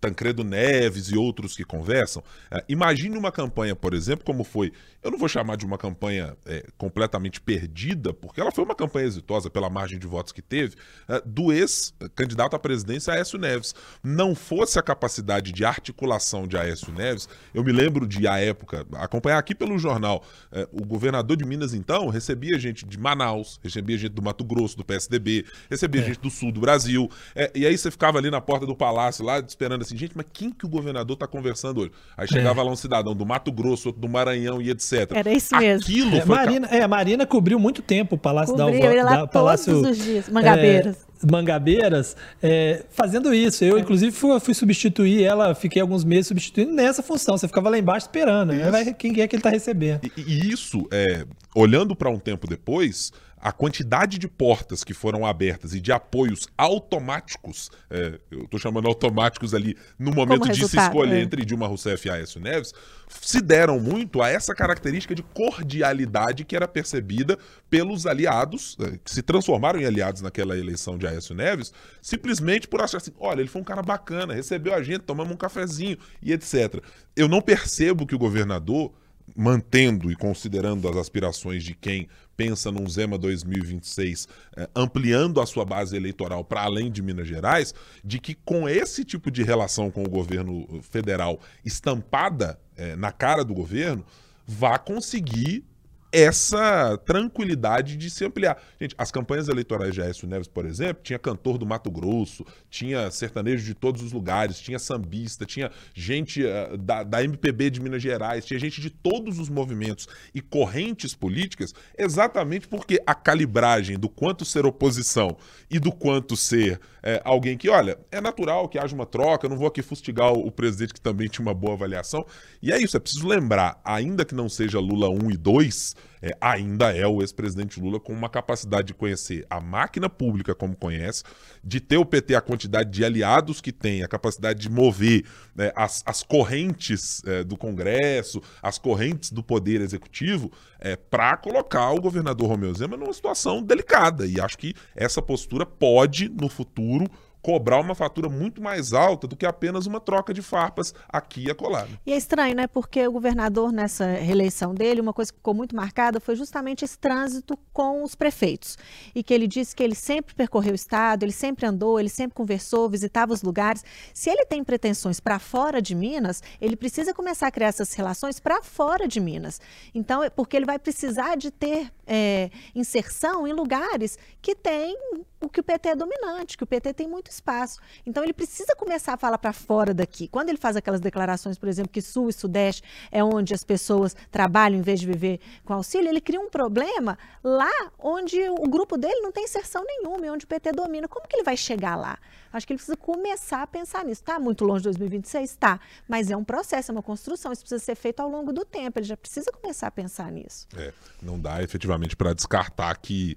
Tancredo 0.00 0.42
Neves 0.42 1.08
e 1.08 1.16
outros 1.16 1.56
que 1.56 1.64
conversam. 1.64 2.22
É, 2.50 2.64
imagine 2.68 3.16
uma 3.16 3.30
campanha, 3.30 3.76
por 3.76 3.94
exemplo, 3.94 4.24
como 4.24 4.44
foi. 4.44 4.72
Eu 5.02 5.10
não 5.10 5.18
vou 5.18 5.28
chamar 5.28 5.56
de 5.56 5.64
uma 5.64 5.78
campanha 5.78 6.36
é, 6.44 6.66
completamente 6.76 7.40
perdida, 7.40 8.12
porque 8.12 8.40
ela 8.40 8.50
foi 8.50 8.64
uma 8.64 8.74
campanha 8.74 9.06
exitosa 9.06 9.50
pela 9.50 9.70
margem 9.70 9.98
de 9.98 10.06
votos 10.06 10.32
que 10.32 10.42
teve, 10.42 10.76
é, 11.08 11.22
do 11.24 11.52
ex-candidato 11.52 12.56
à 12.56 12.58
presidência 12.58 13.12
Aécio 13.12 13.38
Neves. 13.38 13.74
Não 14.02 14.34
fosse 14.34 14.78
a 14.78 14.82
capacidade 14.82 15.52
de 15.52 15.64
articulação 15.64 16.46
de 16.46 16.56
Aécio 16.56 16.92
Neves, 16.92 17.28
eu 17.54 17.62
me 17.62 17.72
lembro 17.72 18.06
de, 18.06 18.26
à 18.26 18.38
época, 18.38 18.86
acompanhar 18.94 19.38
aqui 19.38 19.54
pelo 19.54 19.78
jornal, 19.78 20.24
é, 20.50 20.68
o 20.72 20.84
governador 20.84 21.36
de 21.36 21.44
Minas, 21.44 21.74
então, 21.74 22.08
recebia 22.08 22.58
gente 22.58 22.86
de 22.86 22.98
Manaus, 22.98 23.60
recebia 23.62 23.96
gente 23.96 24.12
do 24.12 24.22
Mato 24.22 24.44
Grosso, 24.44 24.57
do 24.66 24.84
PSDB, 24.84 25.44
recebia 25.70 26.00
é. 26.00 26.04
gente 26.04 26.20
do 26.20 26.30
sul 26.30 26.50
do 26.50 26.60
Brasil, 26.60 27.10
é, 27.34 27.50
e 27.54 27.66
aí 27.66 27.76
você 27.76 27.90
ficava 27.90 28.18
ali 28.18 28.30
na 28.30 28.40
porta 28.40 28.66
do 28.66 28.74
palácio 28.74 29.24
lá, 29.24 29.38
esperando 29.38 29.82
assim, 29.82 29.96
gente, 29.96 30.12
mas 30.14 30.26
quem 30.32 30.50
que 30.50 30.64
o 30.64 30.68
governador 30.68 31.16
tá 31.16 31.26
conversando 31.26 31.80
hoje? 31.80 31.92
Aí 32.16 32.26
chegava 32.26 32.60
é. 32.60 32.64
lá 32.64 32.70
um 32.70 32.76
cidadão 32.76 33.14
do 33.14 33.24
Mato 33.24 33.52
Grosso, 33.52 33.88
outro 33.88 34.00
do 34.00 34.08
Maranhão 34.08 34.60
e 34.60 34.70
etc. 34.70 35.10
Era 35.12 35.32
isso 35.32 35.54
mesmo. 35.56 35.84
Aquilo 35.84 36.16
é, 36.16 36.20
foi... 36.20 36.36
Marina, 36.36 36.68
é, 36.68 36.82
a 36.82 36.88
Marina 36.88 37.26
cobriu 37.26 37.58
muito 37.58 37.82
tempo 37.82 38.16
o 38.16 38.18
Palácio 38.18 38.54
cobriu, 38.54 38.80
da 38.80 38.88
Alvorada. 38.88 39.10
lá 39.10 39.20
da, 39.22 39.26
Palácio, 39.26 39.72
todos 39.72 39.90
os 39.90 40.04
dias, 40.04 40.28
Mangabeiras. 40.28 40.96
É, 40.96 41.08
Mangabeiras, 41.30 42.16
é, 42.42 42.84
fazendo 42.90 43.34
isso. 43.34 43.64
Eu, 43.64 43.76
é. 43.76 43.80
inclusive, 43.80 44.12
fui, 44.12 44.38
fui, 44.40 44.54
substituir 44.54 45.24
ela, 45.24 45.54
fiquei 45.54 45.82
alguns 45.82 46.04
meses 46.04 46.28
substituindo 46.28 46.72
nessa 46.72 47.02
função. 47.02 47.36
Você 47.36 47.48
ficava 47.48 47.68
lá 47.68 47.78
embaixo 47.78 48.06
esperando. 48.06 48.52
Né? 48.52 48.94
Quem 48.96 49.20
é 49.20 49.26
que 49.26 49.34
ele 49.34 49.40
está 49.40 49.50
recebendo? 49.50 50.00
E, 50.16 50.20
e 50.20 50.52
isso, 50.52 50.86
é, 50.90 51.24
olhando 51.54 51.96
para 51.96 52.08
um 52.08 52.18
tempo 52.18 52.46
depois, 52.46 53.12
a 53.40 53.52
quantidade 53.52 54.18
de 54.18 54.28
portas 54.28 54.82
que 54.82 54.92
foram 54.92 55.24
abertas 55.24 55.74
e 55.74 55.80
de 55.80 55.92
apoios 55.92 56.48
automáticos, 56.56 57.70
é, 57.90 58.18
eu 58.30 58.42
estou 58.42 58.58
chamando 58.58 58.88
automáticos 58.88 59.54
ali, 59.54 59.76
no 59.98 60.12
momento 60.12 60.48
de 60.48 60.68
se 60.68 60.78
escolher 60.78 61.16
é. 61.16 61.20
entre 61.20 61.44
Dilma 61.44 61.66
Rousseff 61.66 62.06
e 62.06 62.10
Aécio 62.10 62.40
Neves, 62.40 62.72
se 63.08 63.40
deram 63.40 63.80
muito 63.80 64.22
a 64.22 64.28
essa 64.28 64.54
característica 64.54 65.14
de 65.14 65.22
cordialidade 65.22 66.44
que 66.44 66.54
era 66.54 66.68
percebida 66.68 67.38
pelos 67.70 68.06
aliados, 68.06 68.76
é, 68.80 68.98
que 69.02 69.10
se 69.10 69.22
transformaram 69.22 69.80
em 69.80 69.84
aliados 69.84 70.20
naquela 70.22 70.56
eleição 70.56 70.98
de 70.98 71.06
Aécio 71.06 71.34
Neves, 71.34 71.72
simplesmente 72.02 72.68
por 72.68 72.80
achar 72.80 72.98
assim, 72.98 73.12
olha, 73.18 73.40
ele 73.40 73.48
foi 73.48 73.60
um 73.60 73.64
cara 73.64 73.82
bacana, 73.82 74.34
recebeu 74.34 74.74
a 74.74 74.82
gente, 74.82 75.00
tomamos 75.00 75.32
um 75.32 75.36
cafezinho 75.36 75.96
e 76.22 76.32
etc. 76.32 76.82
Eu 77.16 77.28
não 77.28 77.40
percebo 77.40 78.06
que 78.06 78.14
o 78.14 78.18
governador 78.18 78.92
mantendo 79.36 80.10
e 80.10 80.16
considerando 80.16 80.88
as 80.88 80.96
aspirações 80.96 81.62
de 81.62 81.74
quem 81.74 82.08
pensa 82.36 82.70
num 82.70 82.88
Zema 82.88 83.18
2026 83.18 84.28
eh, 84.56 84.68
ampliando 84.74 85.40
a 85.40 85.46
sua 85.46 85.64
base 85.64 85.96
eleitoral 85.96 86.44
para 86.44 86.62
além 86.62 86.90
de 86.90 87.02
Minas 87.02 87.26
Gerais, 87.26 87.74
de 88.04 88.18
que 88.18 88.34
com 88.34 88.68
esse 88.68 89.04
tipo 89.04 89.30
de 89.30 89.42
relação 89.42 89.90
com 89.90 90.04
o 90.04 90.08
governo 90.08 90.80
federal 90.82 91.40
estampada 91.64 92.58
eh, 92.76 92.94
na 92.96 93.10
cara 93.10 93.44
do 93.44 93.54
governo, 93.54 94.04
vá 94.46 94.78
conseguir 94.78 95.64
essa 96.10 96.96
tranquilidade 97.04 97.96
de 97.96 98.08
se 98.08 98.24
ampliar. 98.24 98.60
Gente, 98.80 98.94
as 98.96 99.10
campanhas 99.10 99.48
eleitorais 99.48 99.94
de 99.94 100.00
Aécio 100.00 100.26
Neves, 100.26 100.48
por 100.48 100.64
exemplo, 100.64 101.02
tinha 101.02 101.18
cantor 101.18 101.58
do 101.58 101.66
Mato 101.66 101.90
Grosso, 101.90 102.44
tinha 102.70 103.10
sertanejo 103.10 103.64
de 103.64 103.74
todos 103.74 104.02
os 104.02 104.12
lugares, 104.12 104.58
tinha 104.58 104.78
sambista, 104.78 105.44
tinha 105.44 105.70
gente 105.94 106.42
uh, 106.44 106.76
da, 106.78 107.02
da 107.02 107.22
MPB 107.22 107.70
de 107.70 107.80
Minas 107.80 108.02
Gerais, 108.02 108.44
tinha 108.44 108.58
gente 108.58 108.80
de 108.80 108.90
todos 108.90 109.38
os 109.38 109.48
movimentos 109.48 110.08
e 110.34 110.40
correntes 110.40 111.14
políticas, 111.14 111.74
exatamente 111.96 112.66
porque 112.66 113.02
a 113.06 113.14
calibragem 113.14 113.98
do 113.98 114.08
quanto 114.08 114.44
ser 114.44 114.64
oposição 114.64 115.36
e 115.70 115.78
do 115.78 115.92
quanto 115.92 116.36
ser 116.36 116.80
é, 117.02 117.20
alguém 117.24 117.56
que, 117.56 117.68
olha, 117.68 117.98
é 118.10 118.20
natural 118.20 118.68
que 118.68 118.78
haja 118.78 118.94
uma 118.94 119.06
troca, 119.06 119.48
não 119.48 119.56
vou 119.56 119.66
aqui 119.66 119.82
fustigar 119.82 120.32
o, 120.32 120.46
o 120.46 120.50
presidente 120.50 120.94
que 120.94 121.00
também 121.00 121.28
tinha 121.28 121.44
uma 121.44 121.54
boa 121.54 121.74
avaliação. 121.74 122.26
E 122.62 122.72
é 122.72 122.78
isso, 122.78 122.96
é 122.96 123.00
preciso 123.00 123.26
lembrar, 123.26 123.80
ainda 123.84 124.24
que 124.24 124.34
não 124.34 124.48
seja 124.48 124.80
Lula 124.80 125.08
1 125.08 125.30
e 125.30 125.36
2, 125.36 125.96
é, 126.20 126.36
ainda 126.40 126.94
é 126.94 127.06
o 127.06 127.20
ex-presidente 127.20 127.80
Lula 127.80 128.00
com 128.00 128.12
uma 128.12 128.28
capacidade 128.28 128.88
de 128.88 128.94
conhecer 128.94 129.46
a 129.48 129.60
máquina 129.60 130.08
pública 130.08 130.54
como 130.54 130.76
conhece, 130.76 131.22
de 131.62 131.80
ter 131.80 131.96
o 131.96 132.04
PT 132.04 132.34
a 132.34 132.40
quantidade 132.40 132.90
de 132.90 133.04
aliados 133.04 133.60
que 133.60 133.72
tem, 133.72 134.02
a 134.02 134.08
capacidade 134.08 134.60
de 134.60 134.70
mover 134.70 135.24
né, 135.54 135.72
as, 135.74 136.02
as 136.04 136.22
correntes 136.22 137.22
é, 137.24 137.44
do 137.44 137.56
Congresso, 137.56 138.42
as 138.62 138.78
correntes 138.78 139.30
do 139.30 139.42
Poder 139.42 139.80
Executivo, 139.80 140.50
é, 140.80 140.96
para 140.96 141.36
colocar 141.36 141.90
o 141.92 142.00
governador 142.00 142.48
Romeu 142.48 142.74
Zema 142.74 142.96
numa 142.96 143.12
situação 143.12 143.62
delicada. 143.62 144.26
E 144.26 144.40
acho 144.40 144.58
que 144.58 144.74
essa 144.94 145.22
postura 145.22 145.64
pode, 145.64 146.28
no 146.28 146.48
futuro, 146.48 147.06
cobrar 147.42 147.80
uma 147.80 147.94
fatura 147.94 148.28
muito 148.28 148.62
mais 148.62 148.92
alta 148.92 149.26
do 149.26 149.36
que 149.36 149.46
apenas 149.46 149.86
uma 149.86 150.00
troca 150.00 150.34
de 150.34 150.42
farpas 150.42 150.94
aqui 151.08 151.44
e 151.46 151.50
acolá. 151.50 151.84
Né? 151.84 151.98
E 152.06 152.12
é 152.12 152.16
estranho, 152.16 152.54
né? 152.54 152.66
Porque 152.66 153.06
o 153.06 153.12
governador, 153.12 153.72
nessa 153.72 154.06
reeleição 154.06 154.74
dele, 154.74 155.00
uma 155.00 155.12
coisa 155.12 155.32
que 155.32 155.38
ficou 155.38 155.54
muito 155.54 155.74
marcada 155.74 156.20
foi 156.20 156.36
justamente 156.36 156.84
esse 156.84 156.98
trânsito 156.98 157.58
com 157.72 158.02
os 158.02 158.14
prefeitos. 158.14 158.76
E 159.14 159.22
que 159.22 159.32
ele 159.32 159.46
disse 159.46 159.74
que 159.74 159.82
ele 159.82 159.94
sempre 159.94 160.34
percorreu 160.34 160.72
o 160.72 160.74
estado, 160.74 161.22
ele 161.22 161.32
sempre 161.32 161.66
andou, 161.66 161.98
ele 161.98 162.08
sempre 162.08 162.34
conversou, 162.34 162.88
visitava 162.88 163.32
os 163.32 163.42
lugares. 163.42 163.84
Se 164.12 164.30
ele 164.30 164.44
tem 164.44 164.62
pretensões 164.64 165.20
para 165.20 165.38
fora 165.38 165.80
de 165.80 165.94
Minas, 165.94 166.42
ele 166.60 166.76
precisa 166.76 167.14
começar 167.14 167.46
a 167.46 167.50
criar 167.50 167.68
essas 167.68 167.92
relações 167.94 168.40
para 168.40 168.62
fora 168.62 169.06
de 169.06 169.20
Minas. 169.20 169.60
Então, 169.94 170.22
é 170.22 170.30
porque 170.30 170.56
ele 170.56 170.66
vai 170.66 170.78
precisar 170.78 171.36
de 171.36 171.50
ter 171.50 171.90
é, 172.06 172.50
inserção 172.74 173.46
em 173.46 173.52
lugares 173.52 174.18
que 174.40 174.54
tem 174.54 174.96
o 175.40 175.48
que 175.48 175.60
o 175.60 175.62
PT 175.62 175.90
é 175.90 175.96
dominante, 175.96 176.56
que 176.56 176.64
o 176.64 176.66
PT 176.66 176.92
tem 176.94 177.08
muito 177.08 177.30
espaço. 177.30 177.80
Então 178.04 178.22
ele 178.22 178.32
precisa 178.32 178.74
começar 178.74 179.14
a 179.14 179.16
falar 179.16 179.38
para 179.38 179.52
fora 179.52 179.94
daqui. 179.94 180.28
Quando 180.28 180.48
ele 180.48 180.58
faz 180.58 180.76
aquelas 180.76 181.00
declarações, 181.00 181.58
por 181.58 181.68
exemplo, 181.68 181.92
que 181.92 182.02
Sul 182.02 182.28
e 182.28 182.32
Sudeste 182.32 182.82
é 183.10 183.22
onde 183.22 183.54
as 183.54 183.64
pessoas 183.64 184.16
trabalham 184.30 184.78
em 184.78 184.82
vez 184.82 185.00
de 185.00 185.06
viver 185.06 185.40
com 185.64 185.74
auxílio, 185.74 186.08
ele 186.08 186.20
cria 186.20 186.40
um 186.40 186.50
problema 186.50 187.18
lá 187.42 187.70
onde 187.98 188.40
o 188.50 188.68
grupo 188.68 188.96
dele 188.96 189.20
não 189.20 189.32
tem 189.32 189.44
inserção 189.44 189.84
nenhuma, 189.84 190.26
e 190.26 190.30
onde 190.30 190.44
o 190.44 190.48
PT 190.48 190.72
domina. 190.72 191.08
Como 191.08 191.26
que 191.26 191.36
ele 191.36 191.44
vai 191.44 191.56
chegar 191.56 191.96
lá? 191.96 192.18
Acho 192.52 192.66
que 192.66 192.72
ele 192.72 192.78
precisa 192.78 192.96
começar 192.96 193.62
a 193.62 193.66
pensar 193.66 194.04
nisso. 194.04 194.22
Está 194.22 194.38
muito 194.38 194.64
longe 194.64 194.80
de 194.80 194.84
2026? 194.84 195.50
Está. 195.50 195.80
Mas 196.08 196.30
é 196.30 196.36
um 196.36 196.44
processo, 196.44 196.90
é 196.90 196.92
uma 196.92 197.02
construção. 197.02 197.52
Isso 197.52 197.62
precisa 197.62 197.84
ser 197.84 197.94
feito 197.94 198.20
ao 198.20 198.28
longo 198.28 198.52
do 198.52 198.64
tempo. 198.64 198.98
Ele 198.98 199.06
já 199.06 199.16
precisa 199.16 199.52
começar 199.52 199.86
a 199.86 199.90
pensar 199.90 200.32
nisso. 200.32 200.66
É, 200.76 200.92
não 201.22 201.38
dá 201.38 201.62
efetivamente 201.62 202.16
para 202.16 202.32
descartar 202.32 202.96
que 202.98 203.36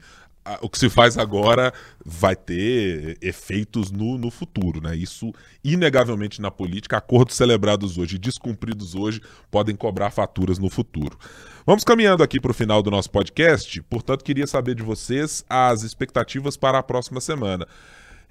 o 0.61 0.69
que 0.69 0.79
se 0.79 0.89
faz 0.89 1.17
agora 1.17 1.71
vai 2.03 2.35
ter 2.35 3.17
efeitos 3.21 3.91
no, 3.91 4.17
no 4.17 4.31
futuro, 4.31 4.81
né? 4.81 4.95
Isso, 4.95 5.31
inegavelmente, 5.63 6.41
na 6.41 6.49
política, 6.49 6.97
acordos 6.97 7.35
celebrados 7.35 7.97
hoje 7.97 8.15
e 8.15 8.19
descumpridos 8.19 8.95
hoje 8.95 9.21
podem 9.49 9.75
cobrar 9.75 10.09
faturas 10.09 10.57
no 10.57 10.69
futuro. 10.69 11.17
Vamos 11.65 11.83
caminhando 11.83 12.23
aqui 12.23 12.39
para 12.39 12.51
o 12.51 12.55
final 12.55 12.81
do 12.81 12.89
nosso 12.89 13.11
podcast, 13.11 13.81
portanto, 13.83 14.23
queria 14.23 14.47
saber 14.47 14.73
de 14.73 14.81
vocês 14.81 15.45
as 15.47 15.83
expectativas 15.83 16.57
para 16.57 16.79
a 16.79 16.83
próxima 16.83 17.21
semana. 17.21 17.67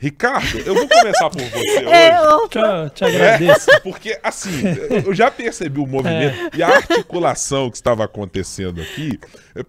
Ricardo, 0.01 0.59
eu 0.61 0.75
vou 0.75 0.89
começar 0.89 1.29
por 1.29 1.43
você 1.43 1.77
é, 1.85 2.19
hoje. 2.23 2.49
Te, 2.49 2.95
te 2.95 3.05
agradeço. 3.05 3.71
É, 3.71 3.81
porque, 3.81 4.19
assim, 4.23 4.63
eu 5.05 5.13
já 5.13 5.31
percebi 5.31 5.79
o 5.79 5.87
movimento 5.87 6.41
é. 6.55 6.57
e 6.57 6.63
a 6.63 6.69
articulação 6.69 7.69
que 7.69 7.77
estava 7.77 8.03
acontecendo 8.03 8.81
aqui. 8.81 9.21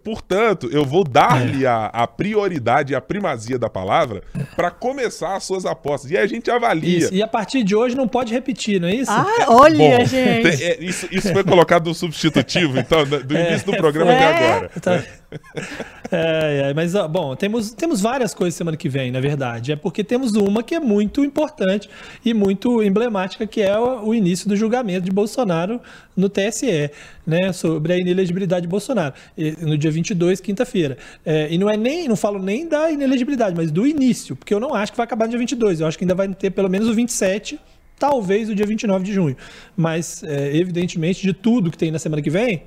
Portanto, 0.02 0.70
eu 0.72 0.86
vou 0.86 1.04
dar-lhe 1.04 1.68
a, 1.68 1.88
a, 1.88 2.08
prioridade 2.08 2.94
e 2.94 2.96
a 2.96 3.02
primazia 3.02 3.60
da 3.60 3.70
palavra 3.70 4.24
para 4.56 4.72
começar 4.72 5.36
as 5.36 5.44
suas 5.44 5.66
apostas. 5.66 6.10
E 6.12 6.18
a 6.18 6.26
gente 6.26 6.50
avalia. 6.50 7.00
Isso. 7.00 7.14
E 7.14 7.22
a 7.22 7.28
partir 7.28 7.62
de 7.62 7.76
hoje 7.76 7.98
não 7.98 8.08
pode 8.08 8.34
repetir, 8.34 8.80
não 8.80 8.88
é 8.88 8.96
isso? 8.96 9.12
Ah, 9.12 9.48
olha, 9.50 9.98
Bom, 10.00 10.06
gente. 10.06 10.58
Tem, 10.58 10.66
é, 10.66 10.78
isso, 10.80 11.10
isso 11.12 11.34
foi 11.34 11.44
colocado 11.44 11.88
no 11.88 11.94
substitutivo, 11.94 12.80
então, 12.80 13.04
do 13.06 13.36
é. 13.36 13.50
início 13.50 13.70
do 13.70 13.76
programa 13.76 14.14
até 14.14 14.28
agora. 14.28 14.72
Tá. 14.80 15.04
É, 16.14 16.72
é, 16.72 16.74
mas, 16.74 16.92
bom, 17.10 17.34
temos, 17.38 17.72
temos 17.72 18.02
várias 18.02 18.34
coisas 18.34 18.54
semana 18.54 18.76
que 18.76 18.90
vem, 18.90 19.12
na 19.12 19.22
verdade. 19.22 19.72
É 19.72 19.78
porque 19.78 20.04
temos 20.04 20.34
uma 20.34 20.62
que 20.62 20.76
é 20.76 20.80
muito 20.80 21.24
importante 21.24 21.90
e 22.26 22.34
muito 22.34 22.84
emblemática, 22.84 23.48
que 23.48 23.62
é 23.62 23.80
o, 23.80 24.08
o 24.08 24.14
início 24.14 24.50
do 24.50 24.58
julgamento 24.58 25.06
de 25.06 25.12
Bolsonaro 25.12 25.80
no 26.18 26.28
TSE, 26.28 26.92
né, 27.26 27.54
sobre 27.54 27.94
a 27.94 27.98
inelegibilidade 27.98 28.64
de 28.64 28.68
Bolsonaro, 28.68 29.14
no 29.62 29.78
dia 29.78 29.90
22, 29.90 30.42
quinta-feira. 30.42 30.98
É, 31.26 31.48
e 31.50 31.58
não 31.58 31.70
é 31.70 31.78
nem, 31.78 32.10
não 32.10 32.18
falo 32.18 32.38
nem 32.38 32.68
da 32.68 32.92
inelegibilidade, 32.92 33.56
mas 33.56 33.72
do 33.72 33.88
início, 33.88 34.36
porque 34.36 34.54
eu 34.54 34.60
não 34.60 34.74
acho 34.74 34.92
que 34.92 34.98
vai 34.98 35.06
acabar 35.06 35.26
no 35.26 35.30
dia 35.30 35.40
22. 35.40 35.80
Eu 35.80 35.88
acho 35.88 35.98
que 35.98 36.04
ainda 36.04 36.16
vai 36.16 36.28
ter 36.28 36.50
pelo 36.50 36.70
menos 36.70 36.90
o 36.90 36.94
27 36.94 37.58
talvez 37.98 38.50
o 38.50 38.56
dia 38.56 38.66
29 38.66 39.06
de 39.06 39.14
junho. 39.14 39.38
Mas, 39.78 40.24
é, 40.24 40.58
evidentemente, 40.58 41.22
de 41.22 41.32
tudo 41.32 41.70
que 41.70 41.78
tem 41.78 41.92
na 41.92 42.00
semana 42.00 42.22
que 42.22 42.32
vem, 42.32 42.64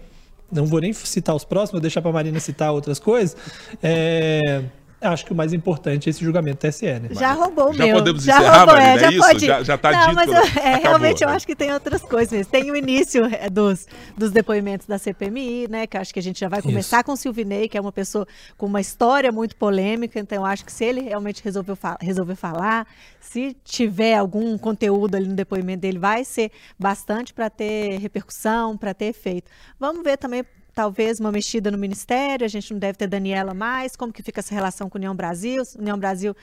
não 0.50 0.66
vou 0.66 0.80
nem 0.80 0.92
citar 0.92 1.34
os 1.34 1.44
próximos, 1.44 1.72
vou 1.72 1.80
deixar 1.80 2.02
para 2.02 2.12
Marina 2.12 2.38
citar 2.40 2.72
outras 2.72 2.98
coisas. 2.98 3.36
É, 3.82 4.64
acho 5.00 5.26
que 5.26 5.32
o 5.32 5.34
mais 5.34 5.52
importante 5.52 6.08
é 6.08 6.10
esse 6.10 6.24
julgamento 6.24 6.66
TSE, 6.66 6.86
né? 6.86 7.08
Já 7.10 7.32
roubou 7.32 7.70
o 7.70 7.72
já 7.72 7.84
meu. 7.84 7.96
Podemos 7.96 8.24
já 8.24 8.38
encerrar, 8.38 8.58
roubou, 8.58 8.76
é, 8.76 8.98
já 8.98 9.12
é 9.12 9.18
pode. 9.18 9.46
Já, 9.46 9.62
já 9.62 9.78
tá 9.78 9.92
Não, 9.92 10.00
dito. 10.00 10.14
Mas 10.14 10.28
eu, 10.28 10.62
é, 10.62 10.76
realmente 10.76 11.24
eu 11.24 11.28
acho 11.28 11.46
que 11.46 11.54
tem 11.54 11.72
outras 11.72 12.02
coisas. 12.02 12.46
Tem 12.46 12.70
o 12.70 12.76
início 12.76 13.24
é, 13.24 13.50
dos, 13.50 13.86
dos 14.16 14.30
depoimentos 14.30 14.86
da 14.86 14.98
CPMI, 14.98 15.68
né? 15.68 15.86
Que 15.86 15.96
acho 15.96 16.12
que 16.12 16.18
a 16.18 16.22
gente 16.22 16.40
já 16.40 16.48
vai 16.48 16.62
começar 16.62 16.98
Isso. 16.98 17.04
com 17.04 17.12
o 17.12 17.16
Silvinei, 17.16 17.68
que 17.68 17.76
é 17.76 17.80
uma 17.80 17.92
pessoa 17.92 18.26
com 18.56 18.66
uma 18.66 18.80
história 18.80 19.30
muito 19.30 19.56
polêmica. 19.56 20.18
Então 20.18 20.38
eu 20.38 20.44
acho 20.44 20.64
que 20.64 20.72
se 20.72 20.84
ele 20.84 21.02
realmente 21.02 21.42
resolveu 21.44 21.76
fa 21.76 21.96
resolver 22.00 22.34
falar, 22.34 22.86
se 23.20 23.56
tiver 23.64 24.16
algum 24.16 24.56
conteúdo 24.58 25.16
ali 25.16 25.26
no 25.26 25.34
depoimento 25.34 25.80
dele, 25.80 25.98
vai 25.98 26.24
ser 26.24 26.50
bastante 26.78 27.32
para 27.32 27.50
ter 27.50 27.98
repercussão, 27.98 28.76
para 28.76 28.94
ter 28.94 29.06
efeito. 29.06 29.50
Vamos 29.78 30.02
ver 30.02 30.16
também 30.16 30.44
talvez 30.74 31.20
uma 31.20 31.30
mexida 31.30 31.70
no 31.70 31.78
ministério, 31.78 32.44
a 32.44 32.48
gente 32.48 32.72
não 32.72 32.80
deve 32.80 32.98
ter 32.98 33.06
Daniela 33.06 33.54
mais, 33.54 33.94
como 33.96 34.12
que 34.12 34.22
fica 34.22 34.40
essa 34.40 34.54
relação 34.54 34.90
com 34.90 34.98
a 34.98 35.00
União 35.00 35.14
Brasil? 35.14 35.62
União 35.78 35.98
Brasil 35.98 36.34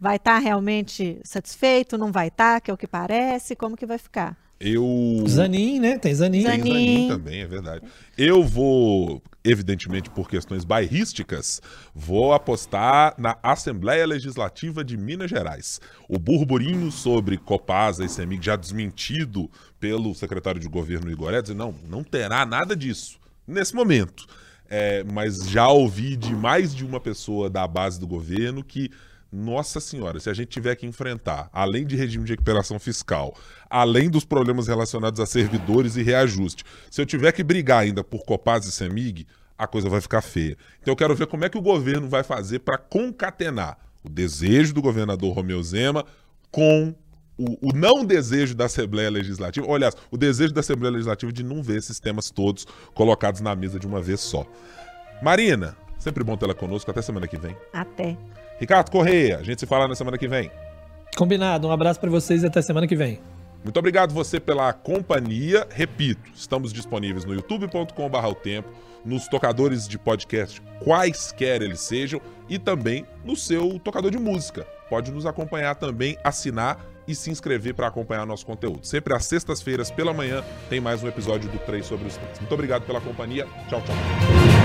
vai 0.00 0.16
estar 0.16 0.34
tá 0.34 0.38
realmente 0.38 1.18
satisfeito, 1.24 1.96
não 1.96 2.12
vai 2.12 2.28
estar, 2.28 2.54
tá, 2.54 2.60
que 2.60 2.70
é 2.70 2.74
o 2.74 2.76
que 2.76 2.86
parece, 2.86 3.56
como 3.56 3.76
que 3.76 3.86
vai 3.86 3.98
ficar? 3.98 4.36
Eu. 4.60 5.24
Zanin, 5.28 5.78
né? 5.78 5.98
Tem 5.98 6.12
Zanin. 6.12 6.42
Tem 6.42 6.58
Zanin 6.58 7.08
também, 7.08 7.42
é 7.42 7.46
verdade. 7.46 7.86
Eu 8.16 8.42
vou, 8.42 9.22
evidentemente 9.44 10.10
por 10.10 10.28
questões 10.28 10.64
bairrísticas, 10.64 11.62
vou 11.94 12.32
apostar 12.32 13.14
na 13.16 13.38
Assembleia 13.40 14.04
Legislativa 14.04 14.82
de 14.82 14.96
Minas 14.96 15.30
Gerais. 15.30 15.80
O 16.08 16.18
burburinho 16.18 16.90
sobre 16.90 17.38
Copasa 17.38 18.04
e 18.04 18.08
CEMIG 18.08 18.46
já 18.46 18.56
desmentido 18.56 19.48
pelo 19.78 20.12
secretário 20.12 20.60
de 20.60 20.68
governo 20.68 21.08
Igor 21.08 21.32
Edson, 21.32 21.54
não, 21.54 21.72
não 21.88 22.02
terá 22.02 22.44
nada 22.44 22.74
disso 22.74 23.17
nesse 23.48 23.74
momento. 23.74 24.26
É, 24.70 25.02
mas 25.02 25.48
já 25.48 25.66
ouvi 25.68 26.14
de 26.14 26.34
mais 26.34 26.74
de 26.74 26.84
uma 26.84 27.00
pessoa 27.00 27.48
da 27.48 27.66
base 27.66 27.98
do 27.98 28.06
governo 28.06 28.62
que, 28.62 28.90
nossa 29.32 29.80
senhora, 29.80 30.20
se 30.20 30.28
a 30.28 30.34
gente 30.34 30.48
tiver 30.48 30.76
que 30.76 30.86
enfrentar, 30.86 31.48
além 31.52 31.86
de 31.86 31.96
regime 31.96 32.24
de 32.24 32.32
recuperação 32.32 32.78
fiscal, 32.78 33.34
além 33.70 34.10
dos 34.10 34.26
problemas 34.26 34.68
relacionados 34.68 35.20
a 35.20 35.26
servidores 35.26 35.96
e 35.96 36.02
reajuste, 36.02 36.64
se 36.90 37.00
eu 37.00 37.06
tiver 37.06 37.32
que 37.32 37.42
brigar 37.42 37.82
ainda 37.82 38.04
por 38.04 38.24
Copaz 38.24 38.66
e 38.66 38.72
Semig, 38.72 39.26
a 39.56 39.66
coisa 39.66 39.88
vai 39.88 40.02
ficar 40.02 40.20
feia. 40.20 40.56
Então 40.82 40.92
eu 40.92 40.96
quero 40.96 41.14
ver 41.14 41.26
como 41.26 41.44
é 41.44 41.48
que 41.48 41.58
o 41.58 41.62
governo 41.62 42.06
vai 42.06 42.22
fazer 42.22 42.58
para 42.58 42.76
concatenar 42.76 43.78
o 44.04 44.08
desejo 44.08 44.74
do 44.74 44.82
governador 44.82 45.34
Romeu 45.34 45.62
Zema 45.62 46.04
com 46.50 46.94
o, 47.38 47.68
o, 47.68 47.72
não 47.72 48.04
desejo 48.04 48.54
da 48.54 48.64
Assembleia 48.64 49.08
Legislativa, 49.08 49.66
ou, 49.66 49.74
aliás, 49.74 49.94
o 50.10 50.16
desejo 50.16 50.52
da 50.52 50.60
Assembleia 50.60 50.92
Legislativa 50.92 51.32
de 51.32 51.44
não 51.44 51.62
ver 51.62 51.78
esses 51.78 52.00
temas 52.00 52.30
todos 52.30 52.66
colocados 52.92 53.40
na 53.40 53.54
mesa 53.54 53.78
de 53.78 53.86
uma 53.86 54.02
vez 54.02 54.20
só. 54.20 54.44
Marina, 55.22 55.76
sempre 55.98 56.24
bom 56.24 56.36
tê-la 56.36 56.54
conosco. 56.54 56.90
Até 56.90 57.00
semana 57.00 57.28
que 57.28 57.38
vem. 57.38 57.56
Até. 57.72 58.16
Ricardo 58.58 58.90
Correia, 58.90 59.38
a 59.38 59.42
gente 59.42 59.60
se 59.60 59.66
fala 59.66 59.86
na 59.86 59.94
semana 59.94 60.18
que 60.18 60.26
vem. 60.26 60.50
Combinado. 61.16 61.68
Um 61.68 61.72
abraço 61.72 62.00
para 62.00 62.10
vocês 62.10 62.42
e 62.42 62.46
até 62.46 62.60
semana 62.60 62.86
que 62.86 62.96
vem. 62.96 63.20
Muito 63.62 63.78
obrigado 63.78 64.12
você 64.12 64.40
pela 64.40 64.72
companhia. 64.72 65.66
Repito, 65.70 66.30
estamos 66.34 66.72
disponíveis 66.72 67.24
no 67.24 67.34
youtube.com.br 67.34 68.26
o 68.26 68.34
tempo, 68.34 68.68
nos 69.04 69.26
tocadores 69.28 69.88
de 69.88 69.98
podcast, 69.98 70.62
quaisquer 70.80 71.62
eles 71.62 71.80
sejam, 71.80 72.20
e 72.48 72.58
também 72.58 73.04
no 73.24 73.34
seu 73.36 73.78
tocador 73.80 74.10
de 74.10 74.18
música. 74.18 74.64
Pode 74.88 75.10
nos 75.10 75.26
acompanhar 75.26 75.74
também, 75.74 76.16
assinar 76.22 76.78
e 77.08 77.14
se 77.14 77.30
inscrever 77.30 77.74
para 77.74 77.88
acompanhar 77.88 78.26
nosso 78.26 78.44
conteúdo. 78.44 78.86
Sempre 78.86 79.14
às 79.14 79.24
sextas-feiras 79.24 79.90
pela 79.90 80.12
manhã 80.12 80.44
tem 80.68 80.78
mais 80.78 81.02
um 81.02 81.08
episódio 81.08 81.50
do 81.50 81.58
3 81.58 81.84
sobre 81.84 82.06
os 82.06 82.16
3. 82.16 82.40
Muito 82.40 82.52
obrigado 82.52 82.84
pela 82.84 83.00
companhia. 83.00 83.46
Tchau, 83.68 83.82
tchau. 83.82 84.57